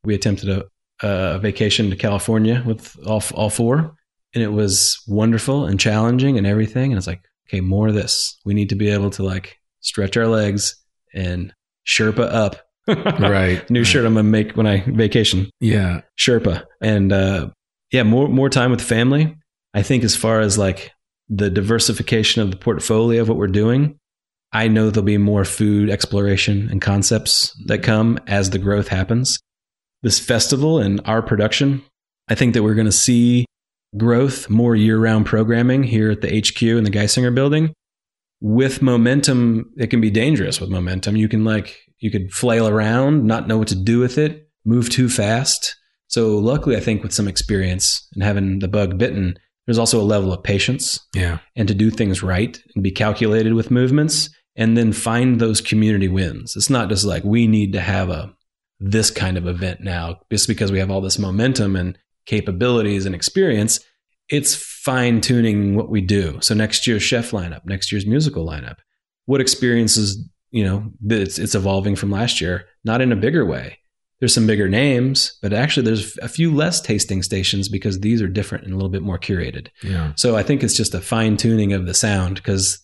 We 0.04 0.14
attempted 0.14 0.50
a, 0.50 0.64
a 1.02 1.38
vacation 1.38 1.88
to 1.90 1.96
California 1.96 2.62
with 2.66 2.94
all, 3.06 3.22
all 3.34 3.48
four, 3.48 3.94
and 4.34 4.42
it 4.42 4.52
was 4.52 5.02
wonderful 5.06 5.64
and 5.64 5.78
challenging 5.78 6.36
and 6.36 6.46
everything. 6.46 6.92
And 6.92 6.98
it's 6.98 7.06
like, 7.06 7.22
okay, 7.48 7.60
more 7.60 7.88
of 7.88 7.94
this. 7.94 8.38
We 8.44 8.54
need 8.54 8.70
to 8.70 8.74
be 8.74 8.90
able 8.90 9.10
to 9.10 9.22
like 9.22 9.58
stretch 9.80 10.16
our 10.16 10.26
legs 10.26 10.76
and 11.14 11.54
Sherpa 11.86 12.32
up. 12.32 12.56
right. 12.86 13.68
New 13.70 13.84
shirt 13.84 14.04
I'm 14.04 14.14
gonna 14.14 14.24
make 14.24 14.52
when 14.56 14.66
I 14.66 14.84
vacation. 14.86 15.50
Yeah. 15.60 16.02
Sherpa. 16.18 16.64
And 16.82 17.12
uh, 17.12 17.48
yeah, 17.90 18.02
more 18.02 18.28
more 18.28 18.50
time 18.50 18.70
with 18.70 18.82
family. 18.82 19.36
I 19.72 19.82
think 19.82 20.04
as 20.04 20.16
far 20.16 20.40
as 20.40 20.58
like 20.58 20.92
the 21.28 21.48
diversification 21.48 22.42
of 22.42 22.50
the 22.50 22.56
portfolio 22.56 23.22
of 23.22 23.28
what 23.28 23.38
we're 23.38 23.46
doing, 23.46 23.98
I 24.52 24.68
know 24.68 24.90
there'll 24.90 25.04
be 25.04 25.18
more 25.18 25.44
food 25.44 25.90
exploration 25.90 26.68
and 26.70 26.80
concepts 26.80 27.52
that 27.66 27.82
come 27.82 28.18
as 28.26 28.50
the 28.50 28.58
growth 28.58 28.88
happens. 28.88 29.38
This 30.02 30.20
festival 30.20 30.78
and 30.78 31.00
our 31.06 31.22
production, 31.22 31.82
I 32.28 32.34
think 32.34 32.54
that 32.54 32.62
we're 32.62 32.74
going 32.74 32.86
to 32.86 32.92
see 32.92 33.46
growth, 33.96 34.48
more 34.50 34.74
year-round 34.74 35.26
programming 35.26 35.82
here 35.84 36.10
at 36.10 36.20
the 36.20 36.28
HQ 36.40 36.62
in 36.62 36.84
the 36.84 36.90
Geisinger 36.90 37.34
building. 37.34 37.72
With 38.40 38.82
momentum, 38.82 39.70
it 39.76 39.88
can 39.88 40.00
be 40.00 40.10
dangerous 40.10 40.60
with 40.60 40.68
momentum. 40.70 41.16
You 41.16 41.28
can 41.28 41.44
like 41.44 41.76
you 41.98 42.10
could 42.10 42.32
flail 42.32 42.68
around, 42.68 43.24
not 43.24 43.48
know 43.48 43.56
what 43.56 43.68
to 43.68 43.74
do 43.76 44.00
with 44.00 44.18
it, 44.18 44.48
move 44.64 44.90
too 44.90 45.08
fast. 45.08 45.76
So 46.08 46.36
luckily, 46.38 46.76
I 46.76 46.80
think 46.80 47.02
with 47.02 47.14
some 47.14 47.28
experience 47.28 48.06
and 48.14 48.22
having 48.22 48.58
the 48.58 48.68
bug 48.68 48.98
bitten, 48.98 49.36
there's 49.66 49.78
also 49.78 49.98
a 50.00 50.04
level 50.04 50.32
of 50.32 50.42
patience 50.42 51.00
Yeah. 51.14 51.38
and 51.56 51.66
to 51.68 51.74
do 51.74 51.90
things 51.90 52.22
right 52.22 52.58
and 52.74 52.82
be 52.84 52.90
calculated 52.90 53.54
with 53.54 53.70
movements 53.70 54.28
and 54.56 54.76
then 54.76 54.92
find 54.92 55.40
those 55.40 55.62
community 55.62 56.08
wins. 56.08 56.54
It's 56.56 56.68
not 56.68 56.90
just 56.90 57.04
like 57.06 57.24
we 57.24 57.46
need 57.46 57.72
to 57.72 57.80
have 57.80 58.10
a 58.10 58.34
this 58.80 59.10
kind 59.10 59.38
of 59.38 59.46
event 59.46 59.80
now 59.80 60.18
just 60.30 60.46
because 60.48 60.70
we 60.70 60.80
have 60.80 60.90
all 60.90 61.00
this 61.00 61.18
momentum 61.18 61.76
and 61.76 61.96
capabilities 62.26 63.06
and 63.06 63.14
experience. 63.14 63.80
It's 64.30 64.54
fine 64.54 65.20
tuning 65.20 65.76
what 65.76 65.90
we 65.90 66.00
do. 66.00 66.38
So 66.40 66.54
next 66.54 66.86
year's 66.86 67.02
chef 67.02 67.30
lineup, 67.30 67.64
next 67.64 67.92
year's 67.92 68.06
musical 68.06 68.46
lineup, 68.46 68.76
what 69.26 69.40
experiences, 69.40 70.26
you 70.50 70.64
know, 70.64 70.90
it's, 71.08 71.38
it's 71.38 71.54
evolving 71.54 71.96
from 71.96 72.10
last 72.10 72.40
year, 72.40 72.66
not 72.84 73.00
in 73.00 73.12
a 73.12 73.16
bigger 73.16 73.44
way. 73.44 73.78
There's 74.20 74.32
some 74.32 74.46
bigger 74.46 74.68
names, 74.68 75.36
but 75.42 75.52
actually 75.52 75.84
there's 75.84 76.16
a 76.18 76.28
few 76.28 76.54
less 76.54 76.80
tasting 76.80 77.22
stations 77.22 77.68
because 77.68 78.00
these 78.00 78.22
are 78.22 78.28
different 78.28 78.64
and 78.64 78.72
a 78.72 78.76
little 78.76 78.90
bit 78.90 79.02
more 79.02 79.18
curated. 79.18 79.68
Yeah. 79.82 80.12
So 80.16 80.36
I 80.36 80.42
think 80.42 80.62
it's 80.62 80.76
just 80.76 80.94
a 80.94 81.00
fine 81.00 81.36
tuning 81.36 81.72
of 81.72 81.84
the 81.84 81.94
sound 81.94 82.36
because 82.36 82.78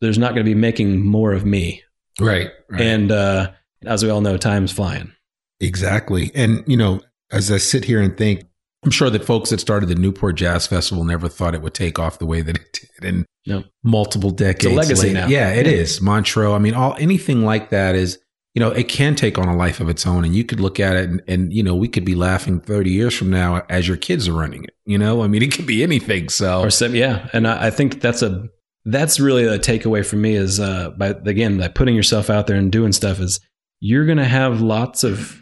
there's 0.00 0.18
not 0.18 0.34
going 0.34 0.44
to 0.44 0.50
be 0.50 0.54
making 0.54 1.04
more 1.04 1.32
of 1.32 1.44
me. 1.44 1.82
Right. 2.20 2.50
right. 2.68 2.80
And 2.80 3.10
uh, 3.10 3.50
as 3.84 4.04
we 4.04 4.10
all 4.10 4.20
know, 4.20 4.36
time's 4.36 4.70
flying. 4.70 5.12
Exactly. 5.58 6.30
And, 6.34 6.62
you 6.66 6.76
know, 6.76 7.00
as 7.32 7.50
I 7.50 7.56
sit 7.56 7.84
here 7.84 8.00
and 8.00 8.16
think, 8.16 8.44
I'm 8.84 8.90
sure 8.90 9.10
that 9.10 9.24
folks 9.24 9.50
that 9.50 9.60
started 9.60 9.88
the 9.88 9.94
Newport 9.94 10.36
Jazz 10.36 10.66
Festival 10.66 11.04
never 11.04 11.28
thought 11.28 11.54
it 11.54 11.62
would 11.62 11.74
take 11.74 11.98
off 11.98 12.18
the 12.18 12.26
way 12.26 12.42
that 12.42 12.56
it 12.56 12.80
did 13.00 13.04
in 13.08 13.26
No. 13.46 13.64
multiple 13.82 14.30
decades. 14.30 14.74
legacy 14.74 15.08
later. 15.08 15.20
now. 15.20 15.26
Yeah, 15.28 15.50
it 15.52 15.66
Yeah. 15.66 15.72
is. 15.72 16.00
Montreux. 16.00 16.52
I 16.52 16.58
mean, 16.58 16.74
all 16.74 16.94
anything 16.98 17.44
like 17.44 17.70
that 17.70 17.94
is, 17.94 18.18
you 18.54 18.60
know, 18.60 18.70
it 18.70 18.88
can 18.88 19.14
take 19.16 19.36
on 19.38 19.48
a 19.48 19.56
life 19.56 19.80
of 19.80 19.88
its 19.88 20.06
own. 20.06 20.24
And 20.24 20.34
you 20.36 20.44
could 20.44 20.60
look 20.60 20.78
at 20.78 20.96
it 20.96 21.08
and, 21.08 21.22
and, 21.26 21.52
you 21.52 21.62
know, 21.62 21.74
we 21.74 21.88
could 21.88 22.04
be 22.04 22.14
laughing 22.14 22.60
30 22.60 22.90
years 22.90 23.14
from 23.14 23.30
now 23.30 23.62
as 23.68 23.88
your 23.88 23.96
kids 23.96 24.28
are 24.28 24.32
running 24.32 24.64
it. 24.64 24.74
You 24.86 24.98
know, 24.98 25.22
I 25.22 25.28
mean, 25.28 25.42
it 25.42 25.52
could 25.52 25.66
be 25.66 25.82
anything. 25.82 26.28
So, 26.28 26.60
Or 26.60 26.70
some, 26.70 26.94
yeah, 26.94 27.28
and 27.32 27.48
I, 27.48 27.66
I 27.66 27.70
think 27.70 28.00
that's 28.00 28.22
a 28.22 28.44
that's 28.86 29.18
really 29.18 29.44
a 29.44 29.58
takeaway 29.58 30.04
for 30.04 30.16
me 30.16 30.34
is 30.34 30.60
uh, 30.60 30.90
by 30.90 31.08
again 31.24 31.56
by 31.58 31.68
putting 31.68 31.96
yourself 31.96 32.28
out 32.28 32.46
there 32.46 32.56
and 32.56 32.70
doing 32.70 32.92
stuff 32.92 33.18
is 33.18 33.40
you're 33.80 34.04
going 34.04 34.18
to 34.18 34.24
have 34.26 34.60
lots 34.60 35.04
of 35.04 35.40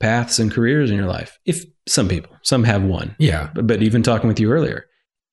paths 0.00 0.38
and 0.38 0.50
careers 0.50 0.90
in 0.90 0.96
your 0.96 1.06
life. 1.06 1.38
If 1.44 1.64
some 1.86 2.08
people, 2.08 2.34
some 2.42 2.64
have 2.64 2.82
one, 2.82 3.14
yeah, 3.18 3.50
but, 3.54 3.66
but 3.66 3.82
even 3.82 4.02
talking 4.02 4.28
with 4.28 4.40
you 4.40 4.50
earlier, 4.50 4.86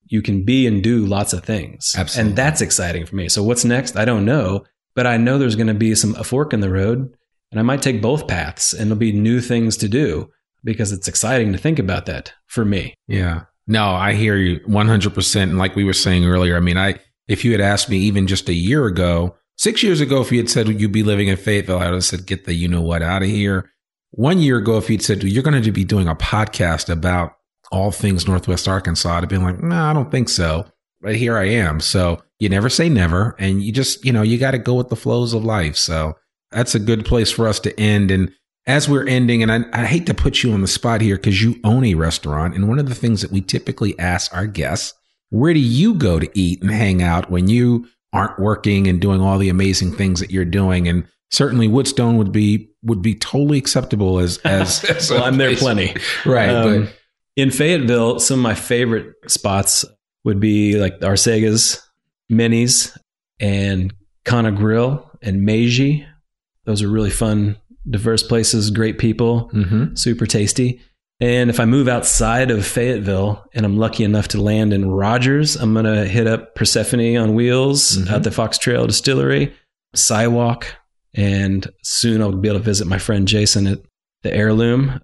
you 0.05 0.22
can 0.22 0.43
be 0.43 0.68
and 0.68 0.84
do 0.84 1.05
lots 1.05 1.34
of 1.34 1.43
things. 1.43 1.93
Absolutely. 1.97 2.30
And 2.30 2.38
that's 2.38 2.61
exciting 2.61 3.05
for 3.05 3.15
me. 3.15 3.30
So 3.30 3.43
what's 3.43 3.65
next? 3.65 3.97
I 3.97 4.05
don't 4.05 4.26
know, 4.26 4.65
but 4.95 5.07
I 5.07 5.18
know 5.18 5.38
there's 5.38 5.55
going 5.55 5.68
to 5.68 5.74
be 5.74 5.95
some 5.95 6.15
a 6.15 6.24
fork 6.24 6.53
in 6.53 6.59
the 6.59 6.70
road 6.70 7.13
and 7.51 7.59
I 7.59 7.63
might 7.63 7.82
take 7.82 8.01
both 8.01 8.28
paths 8.28 8.74
and 8.74 8.89
there'll 8.89 8.99
be 8.99 9.11
new 9.11 9.41
things 9.41 9.78
to 9.78 9.89
do 9.89 10.30
because 10.63 10.91
it's 10.91 11.07
exciting 11.07 11.51
to 11.53 11.57
think 11.57 11.80
about 11.80 12.05
that 12.07 12.34
for 12.45 12.65
me. 12.65 12.93
Yeah. 13.07 13.43
No, 13.68 13.89
I 13.89 14.13
hear 14.13 14.36
you 14.36 14.59
100%. 14.61 15.43
And 15.43 15.57
like 15.57 15.76
we 15.76 15.84
were 15.84 15.93
saying 15.93 16.26
earlier, 16.26 16.57
I 16.57 16.61
mean, 16.61 16.78
I, 16.78 16.95
if 17.28 17.43
you 17.43 17.51
had 17.51 17.61
asked 17.61 17.89
me 17.89 17.97
even 17.99 18.28
just 18.28 18.49
a 18.49 18.53
year 18.53 18.86
ago, 18.86 19.36
six 19.57 19.84
years 19.84 20.01
ago, 20.01 20.22
if 20.22 20.32
you 20.32 20.38
had 20.39 20.49
said 20.49 20.68
you'd 20.68 20.91
be 20.91 21.03
living 21.03 21.28
in 21.28 21.38
Fayetteville, 21.38 21.80
I 21.80 21.86
would 21.86 21.95
have 21.95 22.05
said, 22.05 22.26
get 22.26 22.45
the 22.45 22.53
you 22.53 22.68
know 22.68 22.82
what 22.82 23.01
out 23.01 23.24
of 23.24 23.30
here. 23.30 23.72
One 24.18 24.39
year 24.39 24.57
ago, 24.57 24.80
if 24.80 24.89
you'd 24.89 25.03
said 25.03 25.22
you're 25.22 25.43
going 25.43 25.61
to 25.61 25.72
be 25.72 25.84
doing 25.84 26.07
a 26.07 26.15
podcast 26.15 26.89
about 26.89 27.38
all 27.72 27.91
things 27.91 28.28
Northwest 28.28 28.68
Arkansas, 28.68 29.15
I'd 29.15 29.22
have 29.22 29.30
been 29.30 29.43
like, 29.43 29.61
no, 29.61 29.76
I 29.76 29.93
don't 29.93 30.09
think 30.09 30.28
so. 30.28 30.65
But 31.01 31.15
here 31.15 31.38
I 31.38 31.43
am. 31.49 31.80
So 31.80 32.24
you 32.39 32.49
never 32.49 32.68
say 32.68 32.89
never. 32.89 33.36
And 33.38 33.61
you 33.61 33.72
just, 33.72 34.03
you 34.03 34.11
know, 34.11 34.24
you 34.24 34.39
got 34.39 34.51
to 34.51 34.57
go 34.57 34.74
with 34.74 34.89
the 34.89 34.95
flows 34.95 35.36
of 35.36 35.45
life. 35.45 35.76
So 35.76 36.15
that's 36.49 36.74
a 36.74 36.80
good 36.80 37.05
place 37.05 37.30
for 37.30 37.47
us 37.47 37.59
to 37.59 37.80
end. 37.80 38.09
And 38.09 38.34
as 38.65 38.89
we're 38.89 39.05
ending, 39.05 39.43
and 39.43 39.51
I, 39.51 39.65
I 39.72 39.86
hate 39.86 40.07
to 40.07 40.15
put 40.15 40.41
you 40.41 40.51
on 40.51 40.61
the 40.61 40.68
spot 40.68 41.01
here 41.01 41.18
because 41.18 41.43
you 41.43 41.59
own 41.63 41.86
a 41.86 41.93
restaurant. 41.93 42.55
And 42.55 42.68
one 42.68 42.80
of 42.80 42.89
the 42.89 42.95
things 42.95 43.22
that 43.22 43.32
we 43.32 43.41
typically 43.41 43.97
ask 43.99 44.34
our 44.34 44.47
guests, 44.47 44.95
where 45.30 45.53
do 45.53 45.59
you 45.59 45.93
go 45.93 46.20
to 46.20 46.30
eat 46.34 46.63
and 46.63 46.72
hang 46.72 47.03
out 47.03 47.30
when 47.30 47.49
you 47.49 47.88
aren't 48.13 48.39
working 48.39 48.88
and 48.88 48.99
doing 48.99 49.22
all 49.22 49.38
the 49.38 49.49
amazing 49.49 49.91
things 49.91 50.20
that 50.22 50.32
you're 50.32 50.43
doing? 50.43 50.88
And 50.88 51.07
certainly 51.30 51.68
Woodstone 51.68 52.18
would 52.18 52.32
be 52.32 52.72
would 52.88 53.01
be 53.01 53.13
totally 53.15 53.57
acceptable 53.59 54.19
as 54.19 54.38
as, 54.45 54.83
as 54.85 55.11
well, 55.11 55.23
I'm 55.23 55.38
there 55.38 55.55
plenty. 55.55 55.95
right? 56.25 56.49
Um, 56.49 56.85
but 56.85 56.93
in 57.35 57.51
Fayetteville, 57.51 58.19
some 58.19 58.39
of 58.39 58.43
my 58.43 58.55
favorite 58.55 59.13
spots 59.27 59.85
would 60.23 60.39
be 60.39 60.77
like 60.79 60.99
Arsaga's, 61.01 61.81
Minnie's, 62.29 62.97
and 63.39 63.93
Kana 64.25 64.51
Grill 64.51 65.09
and 65.21 65.43
Meiji. 65.43 66.05
Those 66.65 66.81
are 66.81 66.89
really 66.89 67.11
fun, 67.11 67.55
diverse 67.89 68.23
places, 68.23 68.71
great 68.71 68.97
people, 68.97 69.49
Mhm. 69.53 69.97
super 69.97 70.25
tasty. 70.25 70.81
And 71.19 71.49
if 71.49 71.59
I 71.59 71.65
move 71.65 71.88
outside 71.88 72.51
of 72.51 72.65
Fayetteville 72.65 73.43
and 73.53 73.65
I'm 73.65 73.77
lucky 73.77 74.03
enough 74.03 74.27
to 74.29 74.41
land 74.41 74.73
in 74.73 74.85
Rogers, 74.89 75.55
I'm 75.55 75.73
going 75.73 75.85
to 75.85 76.05
hit 76.05 76.27
up 76.27 76.53
Persephone 76.55 77.17
on 77.17 77.33
Wheels 77.35 77.97
Mhm. 77.97 78.11
at 78.11 78.23
the 78.23 78.31
Fox 78.31 78.57
Trail 78.57 78.85
Distillery, 78.85 79.53
Sidewalk, 79.95 80.67
and 81.13 81.67
soon 81.83 82.21
I'll 82.21 82.31
be 82.31 82.47
able 82.49 82.59
to 82.59 82.63
visit 82.63 82.87
my 82.87 82.97
friend 82.97 83.27
Jason 83.27 83.67
at 83.67 83.79
the 84.23 84.33
Heirloom 84.33 84.89
as 84.89 85.01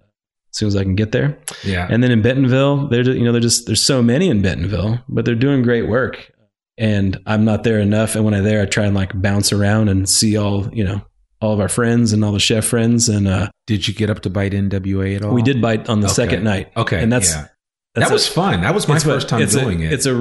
soon 0.58 0.68
as 0.68 0.76
I 0.76 0.82
can 0.84 0.94
get 0.94 1.12
there. 1.12 1.38
yeah, 1.64 1.86
And 1.90 2.02
then 2.02 2.10
in 2.12 2.22
Bentonville, 2.22 2.88
they're 2.88 3.02
you 3.02 3.24
know 3.24 3.32
they're 3.32 3.40
just 3.40 3.66
there's 3.66 3.82
so 3.82 4.02
many 4.02 4.28
in 4.28 4.42
Bentonville, 4.42 5.00
but 5.08 5.24
they're 5.24 5.34
doing 5.34 5.62
great 5.62 5.88
work. 5.88 6.30
And 6.76 7.20
I'm 7.26 7.44
not 7.44 7.62
there 7.62 7.78
enough. 7.78 8.16
And 8.16 8.24
when 8.24 8.34
I'm 8.34 8.42
there, 8.42 8.60
I 8.62 8.66
try 8.66 8.84
and 8.84 8.94
like 8.96 9.20
bounce 9.20 9.52
around 9.52 9.88
and 9.88 10.08
see 10.08 10.36
all 10.36 10.68
you 10.72 10.82
know 10.84 11.02
all 11.40 11.52
of 11.52 11.60
our 11.60 11.68
friends 11.68 12.12
and 12.12 12.24
all 12.24 12.32
the 12.32 12.40
chef 12.40 12.64
friends. 12.64 13.08
And 13.08 13.28
uh, 13.28 13.48
did 13.66 13.86
you 13.86 13.94
get 13.94 14.10
up 14.10 14.20
to 14.20 14.30
bite 14.30 14.52
NWA 14.52 15.16
at 15.16 15.24
all? 15.24 15.32
we 15.34 15.42
did 15.42 15.60
bite 15.62 15.88
on 15.88 16.00
the 16.00 16.06
Okay. 16.06 16.14
second 16.14 16.42
night. 16.44 16.72
Okay, 16.76 17.00
and 17.02 17.12
that's, 17.12 17.30
yeah. 17.32 17.46
that's 17.94 18.08
that 18.08 18.12
was 18.12 18.26
fun. 18.26 18.62
That 18.62 18.74
was 18.74 18.88
my 18.88 18.96
it's 18.96 19.04
what- 19.04 19.14
first 19.14 19.28
time 19.28 19.42
it's 19.42 19.54
a- 19.54 19.60
doing 19.60 19.80
it. 19.80 19.92
It's 19.92 20.06
a 20.06 20.12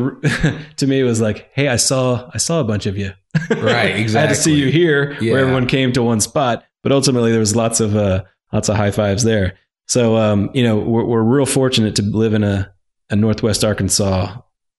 to 0.78 0.88
me 0.88 1.00
it 1.00 1.04
was 1.04 1.22
like, 1.22 1.50
hey, 1.54 1.68
I 1.70 1.78
saw 1.78 2.30
I 2.34 2.38
saw 2.38 2.60
a 2.60 2.64
bunch 2.64 2.86
of 2.86 2.98
you. 2.98 3.14
Right, 3.50 3.96
exactly. 3.96 4.18
I 4.18 4.22
had 4.22 4.30
to 4.30 4.36
see 4.36 4.56
you 4.56 4.72
here 4.72 5.18
Yeah. 5.22 5.34
where 5.34 5.42
everyone 5.42 5.68
came 5.68 5.92
to 5.94 6.04
one 6.04 6.20
spot, 6.20 6.64
but 6.84 6.92
ultimately 6.92 7.32
there 7.32 7.40
was 7.40 7.56
lots 7.56 7.80
of 7.80 7.96
uh, 7.96 8.24
lots 8.52 8.70
of 8.70 8.76
high 8.76 8.92
fives 8.92 9.24
there. 9.24 9.58
So 9.88 10.16
um, 10.18 10.50
you 10.54 10.64
know 10.64 10.78
we're, 10.78 11.04
we're 11.06 11.24
real 11.24 11.46
fortunate 11.46 11.96
to 11.98 12.02
live 12.04 12.34
in 12.34 12.44
a, 12.44 12.74
a 13.10 13.16
Northwest 13.16 13.64
Arkansas 13.64 14.36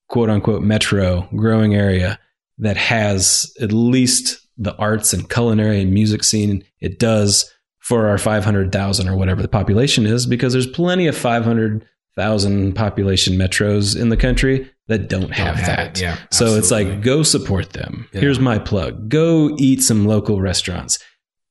quote 0.08 0.30
unquote 0.30 0.62
metro 0.62 1.28
growing 1.36 1.74
area 1.74 2.18
that 2.58 2.76
has 2.76 3.52
at 3.60 3.72
least 3.72 4.40
the 4.56 4.74
arts 4.76 5.12
and 5.12 5.28
culinary 5.28 5.80
and 5.80 5.92
music 5.92 6.22
scene 6.22 6.62
it 6.80 6.98
does 7.00 7.50
for 7.80 8.06
our 8.06 8.16
500,000 8.18 9.08
or 9.08 9.16
whatever 9.16 9.42
the 9.42 9.48
population 9.48 10.06
is 10.06 10.24
because 10.26 10.52
there's 10.52 10.66
plenty 10.66 11.06
of 11.08 11.16
500,000 12.16 12.74
population 12.74 13.34
metros 13.34 14.00
in 14.00 14.08
the 14.08 14.16
country 14.16 14.70
that 14.88 15.08
don't 15.08 15.32
have, 15.32 15.56
have 15.56 15.66
that. 15.66 15.98
it. 15.98 16.02
Yeah, 16.02 16.18
So 16.30 16.56
it's 16.56 16.70
like 16.70 17.00
go 17.02 17.22
support 17.22 17.72
them. 17.72 18.08
Yeah. 18.12 18.20
Here's 18.20 18.38
my 18.38 18.58
plug. 18.58 19.08
Go 19.08 19.56
eat 19.58 19.82
some 19.82 20.06
local 20.06 20.40
restaurants. 20.40 20.98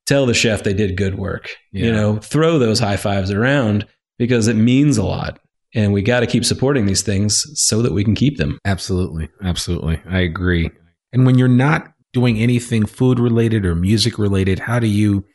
Tell 0.05 0.25
the 0.25 0.33
chef 0.33 0.63
they 0.63 0.73
did 0.73 0.97
good 0.97 1.15
work. 1.15 1.49
You 1.71 1.91
know, 1.91 2.17
throw 2.17 2.59
those 2.59 2.79
high 2.79 2.97
fives 2.97 3.31
around 3.31 3.87
because 4.17 4.47
it 4.47 4.55
means 4.55 4.97
a 4.97 5.03
lot. 5.03 5.39
And 5.75 5.91
we 5.91 6.01
got 6.01 6.19
to 6.19 6.27
keep 6.27 6.45
supporting 6.45 6.85
these 6.85 7.01
things 7.01 7.45
so 7.55 7.81
that 7.81 7.93
we 7.93 8.03
can 8.03 8.13
keep 8.13 8.37
them. 8.37 8.59
Absolutely. 8.63 9.29
Absolutely. 9.41 10.01
I 10.07 10.19
agree. 10.19 10.69
And 11.13 11.25
when 11.25 11.37
you're 11.37 11.47
not 11.47 11.93
doing 12.13 12.37
anything 12.37 12.85
food 12.85 13.19
related 13.19 13.65
or 13.65 13.75
music 13.75 14.17
related? 14.19 14.59
How 14.59 14.79
do 14.79 14.87
you 14.87 15.25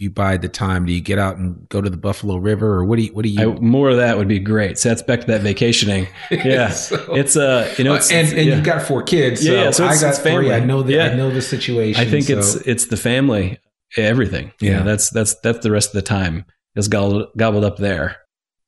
you 0.00 0.10
bide 0.10 0.42
the 0.42 0.48
time? 0.48 0.86
Do 0.86 0.92
you 0.92 1.00
get 1.00 1.18
out 1.18 1.36
and 1.36 1.68
go 1.68 1.80
to 1.80 1.88
the 1.88 1.96
Buffalo 1.96 2.36
River, 2.36 2.74
or 2.74 2.84
what 2.84 2.96
do 2.96 3.02
you 3.02 3.12
what 3.12 3.22
do 3.22 3.28
you? 3.28 3.52
I, 3.52 3.58
more 3.60 3.90
of 3.90 3.96
that 3.98 4.16
would 4.18 4.28
be 4.28 4.38
great. 4.40 4.78
So 4.78 4.88
that's 4.88 5.02
back 5.02 5.20
to 5.22 5.26
that 5.28 5.42
vacationing. 5.42 6.08
Yeah, 6.30 6.70
So- 6.70 7.14
it's 7.14 7.36
uh, 7.36 7.72
you 7.78 7.84
know, 7.84 7.94
it's, 7.94 8.10
and 8.10 8.28
and 8.36 8.46
yeah. 8.46 8.56
you've 8.56 8.64
got 8.64 8.82
four 8.82 9.02
kids. 9.02 9.44
So, 9.44 9.52
Yeah, 9.52 9.64
yeah, 9.64 9.70
so 9.70 9.84
I 9.86 9.94
got 10.00 10.10
it's 10.10 10.18
three. 10.18 10.52
I 10.52 10.60
know 10.60 10.82
the 10.82 10.94
Yeah. 10.94 11.06
I 11.06 11.14
know 11.14 11.30
the 11.30 11.42
situation. 11.42 12.00
I 12.00 12.10
think 12.10 12.24
so- 12.26 12.38
it's 12.38 12.54
it's 12.56 12.86
the 12.86 12.96
family, 12.96 13.58
everything. 13.96 14.52
Yeah. 14.60 14.70
Yeah, 14.78 14.82
that's 14.82 15.10
that's 15.10 15.34
that's 15.40 15.60
the 15.60 15.70
rest 15.70 15.88
of 15.90 15.94
the 15.94 16.02
time 16.02 16.44
is 16.74 16.88
gobbled 16.88 17.28
gobbled 17.36 17.64
up 17.64 17.76
there, 17.76 18.16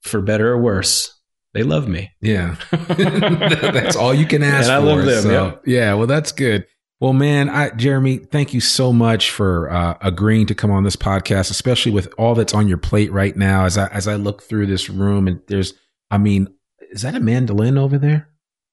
for 0.03 0.21
better 0.21 0.53
or 0.53 0.63
worse. 0.63 1.13
They 1.55 1.63
love 1.63 1.89
me. 1.89 2.11
Yeah. 2.21 2.57
that's 2.71 3.97
all 3.97 4.13
you 4.15 4.27
can 4.27 4.43
ask 4.43 4.65
And 4.65 4.73
I 4.73 4.79
for. 4.81 4.87
love 4.97 5.07
them, 5.07 5.23
so, 5.23 5.31
yeah. 5.65 5.79
yeah. 5.79 5.95
Well, 5.95 6.07
that's 6.07 6.31
good. 6.33 6.67
Well, 6.99 7.13
man, 7.13 7.51
I, 7.51 7.71
Jeremy, 7.71 8.19
thank 8.19 8.55
you 8.55 8.61
so 8.61 8.91
much 8.91 9.31
for 9.31 9.71
uh, 9.71 9.99
agreeing 10.01 10.47
to 10.47 10.55
come 10.55 10.71
on 10.71 10.85
this 10.85 10.97
podcast, 10.97 11.51
especially 11.51 11.93
with 11.93 12.13
all 12.17 12.35
that's 12.35 12.55
on 12.55 12.69
your 12.69 12.79
plate 12.79 13.13
right 13.13 13.37
now. 13.37 13.67
As 13.67 13.77
I 13.77 13.89
as 13.89 14.09
I 14.09 14.15
look 14.15 14.43
through 14.43 14.67
this 14.67 14.89
room, 14.89 15.29
and 15.29 15.41
there's, 15.49 15.75
I 16.11 16.17
mean, 16.17 16.49
is 16.91 17.03
that 17.03 17.15
a 17.15 17.21
mandolin 17.21 17.77
over 17.77 17.99
there? 17.99 18.29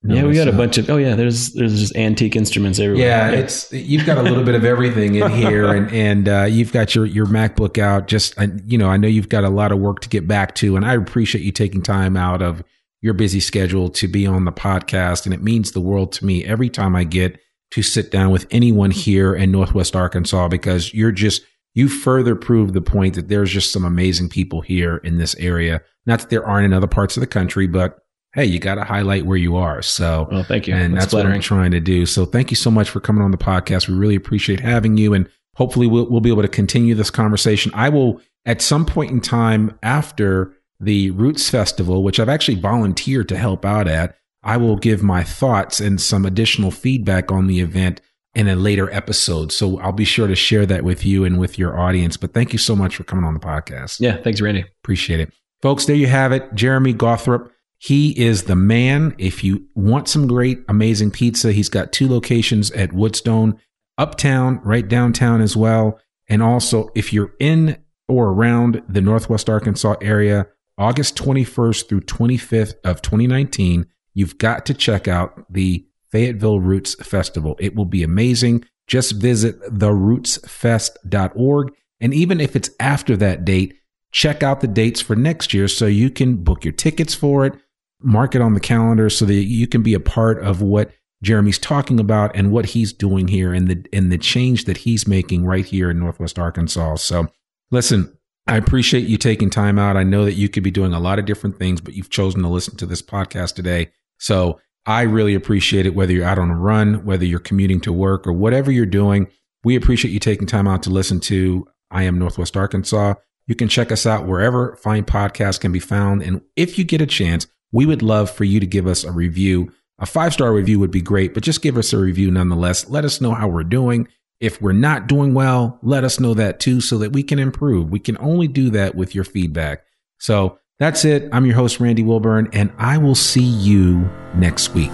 No, 0.06 0.16
yeah, 0.16 0.24
we 0.24 0.36
got 0.36 0.48
a 0.48 0.54
bunch 0.54 0.78
of. 0.78 0.90
Oh 0.90 0.98
yeah, 0.98 1.16
there's 1.16 1.54
there's 1.54 1.78
just 1.80 1.96
antique 1.98 2.36
instruments 2.36 2.80
everywhere. 2.80 3.08
Yeah, 3.08 3.32
it's 3.32 3.72
you've 3.74 4.06
got 4.06 4.18
a 4.18 4.22
little 4.22 4.44
bit 4.44 4.56
of 4.56 4.64
everything 4.64 5.16
in 5.16 5.30
here, 5.32 5.74
and 5.74 5.92
and 5.94 6.30
uh, 6.30 6.44
you've 6.44 6.72
got 6.72 6.96
your 6.96 7.06
your 7.06 7.26
MacBook 7.26 7.78
out. 7.78 8.08
Just 8.08 8.36
you 8.66 8.78
know, 8.78 8.90
I 8.90 8.96
know 8.96 9.08
you've 9.08 9.30
got 9.30 9.44
a 9.44 9.50
lot 9.50 9.74
of 9.74 9.80
work 9.80 10.00
to 10.02 10.10
get 10.10 10.28
back 10.28 10.56
to, 10.56 10.78
and 10.78 10.86
I 10.86 10.96
appreciate 10.96 11.44
you 11.44 11.52
taking 11.52 11.82
time 11.82 12.16
out 12.16 12.42
of 12.42 12.64
your 13.02 13.14
busy 13.14 13.42
schedule 13.42 13.90
to 13.90 14.08
be 14.08 14.26
on 14.28 14.46
the 14.46 14.52
podcast, 14.52 15.26
and 15.26 15.34
it 15.34 15.42
means 15.42 15.72
the 15.72 15.82
world 15.82 16.14
to 16.14 16.26
me 16.26 16.46
every 16.46 16.70
time 16.70 16.96
I 16.96 17.04
get 17.04 17.40
to 17.74 17.82
sit 17.82 18.12
down 18.12 18.30
with 18.30 18.46
anyone 18.52 18.92
here 18.92 19.34
in 19.34 19.52
Northwest 19.52 19.96
Arkansas 19.96 20.48
because 20.48 20.94
you're 20.94 21.12
just 21.12 21.42
you 21.74 21.90
further 21.90 22.36
prove 22.36 22.74
the 22.74 22.82
point 22.82 23.16
that 23.16 23.30
there's 23.30 23.50
just 23.52 23.72
some 23.74 23.84
amazing 23.84 24.30
people 24.30 24.62
here 24.62 24.98
in 24.98 25.18
this 25.18 25.36
area. 25.36 25.82
Not 26.06 26.20
that 26.20 26.30
there 26.30 26.46
aren't 26.46 26.66
in 26.66 26.74
other 26.74 26.86
parts 26.88 27.18
of 27.18 27.22
the 27.22 27.28
country, 27.28 27.66
but 27.66 27.98
hey, 28.36 28.46
you 28.46 28.60
got 28.60 28.76
to 28.76 28.84
highlight 28.84 29.26
where 29.26 29.38
you 29.38 29.56
are. 29.56 29.82
So 29.82 30.28
Well, 30.32 30.44
thank 30.44 30.68
you. 30.68 30.76
and 30.76 30.96
that's, 30.96 31.12
what 31.14 31.26
I'm 31.26 31.42
trying 31.42 31.72
to 31.72 31.80
do. 31.80 32.06
So 32.06 32.26
thank 32.26 32.52
you 32.52 32.56
so 32.56 32.70
much 32.70 32.92
for 32.92 33.00
coming 33.00 33.24
on 33.24 33.32
the 33.32 33.38
podcast. 33.38 33.88
We 33.88 33.96
really 33.96 34.16
appreciate 34.16 34.60
having 34.60 34.98
you, 34.98 35.16
and 35.16 35.28
hopefully 35.56 35.88
we'll, 35.88 36.08
we'll 36.10 36.22
be 36.22 36.30
able 36.30 36.42
to 36.44 36.48
continue 36.48 36.94
this 36.94 37.10
conversation. 37.10 37.72
I 37.74 37.90
will 37.90 38.22
at 38.46 38.62
some 38.62 38.86
point 38.86 39.10
in 39.12 39.20
time 39.20 39.78
after 39.82 40.54
the 40.80 41.10
Roots 41.12 41.50
Festival, 41.50 42.04
which 42.04 42.20
I've 42.20 42.30
actually 42.30 42.60
volunteered 42.60 43.30
to 43.30 43.38
help 43.38 43.66
out 43.66 43.88
at. 43.88 44.16
I 44.44 44.58
will 44.58 44.76
give 44.76 45.02
my 45.02 45.24
thoughts 45.24 45.80
and 45.80 46.00
some 46.00 46.26
additional 46.26 46.72
feedback 46.72 47.32
on 47.32 47.48
the 47.48 47.60
event 47.60 48.02
in 48.36 48.48
a 48.48 48.56
later 48.56 48.92
episode. 48.92 49.52
So 49.52 49.80
I'll 49.80 49.92
be 49.92 50.06
sure 50.06 50.28
to 50.28 50.36
share 50.36 50.66
that 50.66 50.84
with 50.84 51.06
you 51.06 51.24
and 51.24 51.40
with 51.40 51.60
your 51.60 51.80
audience. 51.80 52.18
But 52.18 52.34
thank 52.34 52.52
you 52.52 52.60
so 52.60 52.76
much 52.76 52.96
for 52.96 53.04
coming 53.04 53.26
on 53.26 53.34
the 53.34 53.40
podcast. 53.40 54.00
Yeah, 54.00 54.18
thanks, 54.18 54.42
Randy. 54.42 54.66
Appreciate 54.84 55.20
it. 55.20 55.34
Folks, 55.62 55.86
there 55.86 55.96
you 55.96 56.08
have 56.08 56.32
it. 56.32 56.54
Jeremy 56.54 56.94
Gawthrop. 56.94 57.50
He 57.78 58.18
is 58.20 58.44
the 58.44 58.56
man. 58.56 59.14
If 59.18 59.44
you 59.44 59.68
want 59.76 60.08
some 60.08 60.28
great, 60.28 60.60
amazing 60.68 61.12
pizza, 61.12 61.52
he's 61.52 61.70
got 61.70 61.92
two 61.92 62.08
locations 62.08 62.72
at 62.72 62.92
Woodstone, 62.92 63.60
uptown, 63.98 64.62
right 64.64 64.88
downtown 64.88 65.42
as 65.42 65.56
well. 65.56 66.00
And 66.30 66.42
also, 66.42 66.90
if 66.96 67.12
you're 67.12 67.34
in 67.40 67.78
or 68.08 68.30
around 68.30 68.82
the 68.88 69.02
Northwest 69.02 69.50
Arkansas 69.50 69.96
area, 70.02 70.48
August 70.78 71.18
21st 71.18 71.88
through 71.88 72.02
25th 72.02 72.76
of 72.84 73.02
2019, 73.02 73.86
you've 74.14 74.38
got 74.38 74.66
to 74.68 74.74
check 74.74 75.08
out 75.08 75.46
the 75.52 75.86
Fayetteville 76.12 76.60
Roots 76.60 76.96
Festival. 76.96 77.56
It 77.60 77.76
will 77.76 77.86
be 77.86 78.04
amazing. 78.04 78.66
Just 78.88 79.14
visit 79.14 79.60
therootsfest.org. 79.62 81.74
And 82.00 82.14
even 82.14 82.42
if 82.42 82.56
it's 82.56 82.70
after 82.80 83.18
that 83.18 83.46
date, 83.46 83.76
check 84.12 84.44
out 84.44 84.62
the 84.62 84.68
dates 84.68 85.02
for 85.02 85.16
next 85.16 85.54
year 85.54 85.68
so 85.68 85.88
you 85.88 86.10
can 86.10 86.38
book 86.38 86.64
your 86.64 86.74
tickets 86.74 87.16
for 87.16 87.46
it, 87.46 87.54
mark 88.00 88.36
it 88.36 88.42
on 88.42 88.54
the 88.54 88.60
calendar 88.60 89.10
so 89.10 89.26
that 89.26 89.34
you 89.34 89.68
can 89.68 89.82
be 89.82 89.94
a 89.94 90.00
part 90.00 90.44
of 90.44 90.62
what 90.62 90.92
Jeremy's 91.24 91.58
talking 91.58 92.00
about 92.00 92.36
and 92.36 92.52
what 92.52 92.68
he's 92.68 92.94
doing 92.94 93.30
here 93.30 93.54
and 93.54 93.70
the 93.70 93.86
and 93.94 94.12
the 94.12 94.18
change 94.18 94.66
that 94.66 94.78
he's 94.78 95.08
making 95.08 95.46
right 95.46 95.66
here 95.66 95.90
in 95.90 96.00
Northwest 96.00 96.38
Arkansas. 96.38 96.96
So 96.96 97.30
listen, 97.72 98.16
I 98.46 98.58
appreciate 98.58 99.08
you 99.08 99.18
taking 99.18 99.50
time 99.50 99.80
out. 99.80 99.96
I 99.96 100.04
know 100.04 100.26
that 100.26 100.34
you 100.34 100.50
could 100.50 100.64
be 100.64 100.72
doing 100.72 100.94
a 100.94 101.00
lot 101.00 101.20
of 101.20 101.26
different 101.26 101.58
things, 101.58 101.80
but 101.80 101.94
you've 101.94 102.10
chosen 102.10 102.42
to 102.42 102.50
listen 102.50 102.76
to 102.78 102.86
this 102.86 103.02
podcast 103.02 103.56
today. 103.56 103.90
So 104.24 104.62
I 104.86 105.02
really 105.02 105.36
appreciate 105.36 105.86
it, 105.86 105.96
whether 105.96 106.14
you're 106.14 106.26
out 106.26 106.40
on 106.40 106.50
a 106.50 106.58
run, 106.58 107.04
whether 107.04 107.26
you're 107.26 107.40
commuting 107.40 107.82
to 107.82 107.92
work, 107.92 108.26
or 108.26 108.32
whatever 108.32 108.72
you're 108.72 108.86
doing. 108.86 109.28
We 109.66 109.76
appreciate 109.76 110.12
you 110.12 110.20
taking 110.20 110.48
time 110.48 110.66
out 110.66 110.82
to 110.84 110.90
listen 110.90 111.20
to 111.22 111.68
I 111.92 112.04
Am 112.04 112.18
Northwest 112.18 112.56
Arkansas. 112.56 113.16
You 113.48 113.56
can 113.56 113.68
check 113.68 113.92
us 113.92 114.06
out 114.06 114.26
wherever 114.26 114.78
fine 114.78 115.04
podcasts 115.04 115.60
can 115.60 115.74
be 115.74 115.80
found. 115.80 116.24
And 116.24 116.40
if 116.56 116.78
you 116.78 116.86
get 116.86 117.02
a 117.02 117.06
chance, 117.06 117.48
we 117.74 117.86
would 117.86 118.02
love 118.02 118.32
for 118.32 118.46
you 118.46 118.62
to 118.62 118.66
give 118.66 118.88
us 118.88 119.04
a 119.04 119.12
review. 119.12 119.74
A 120.00 120.06
five 120.06 120.32
star 120.32 120.54
review 120.54 120.80
would 120.80 120.92
be 120.92 121.02
great, 121.02 121.34
but 121.34 121.44
just 121.44 121.62
give 121.62 121.78
us 121.78 121.92
a 121.92 121.98
review 121.98 122.32
nonetheless. 122.32 122.90
Let 122.90 123.04
us 123.04 123.20
know 123.20 123.34
how 123.34 123.50
we're 123.50 123.64
doing. 123.64 124.08
If 124.40 124.62
we're 124.62 124.72
not 124.72 125.08
doing 125.08 125.34
well, 125.34 125.80
let 125.82 126.06
us 126.06 126.22
know 126.22 126.34
that 126.36 126.62
too 126.62 126.80
so 126.80 126.98
that 127.00 127.12
we 127.12 127.24
can 127.24 127.40
improve. 127.40 127.90
We 127.90 128.00
can 128.00 128.18
only 128.20 128.48
do 128.48 128.70
that 128.70 128.96
with 128.96 129.14
your 129.14 129.26
feedback. 129.26 129.84
So 130.18 130.60
that's 130.80 131.06
it. 131.06 131.30
I'm 131.32 131.46
your 131.46 131.56
host, 131.56 131.80
Randy 131.80 132.04
Wilburn, 132.04 132.50
and 132.52 132.72
I 132.78 132.98
will 132.98 133.16
see 133.16 133.44
you 133.44 134.10
next 134.36 134.74
week. 134.74 134.92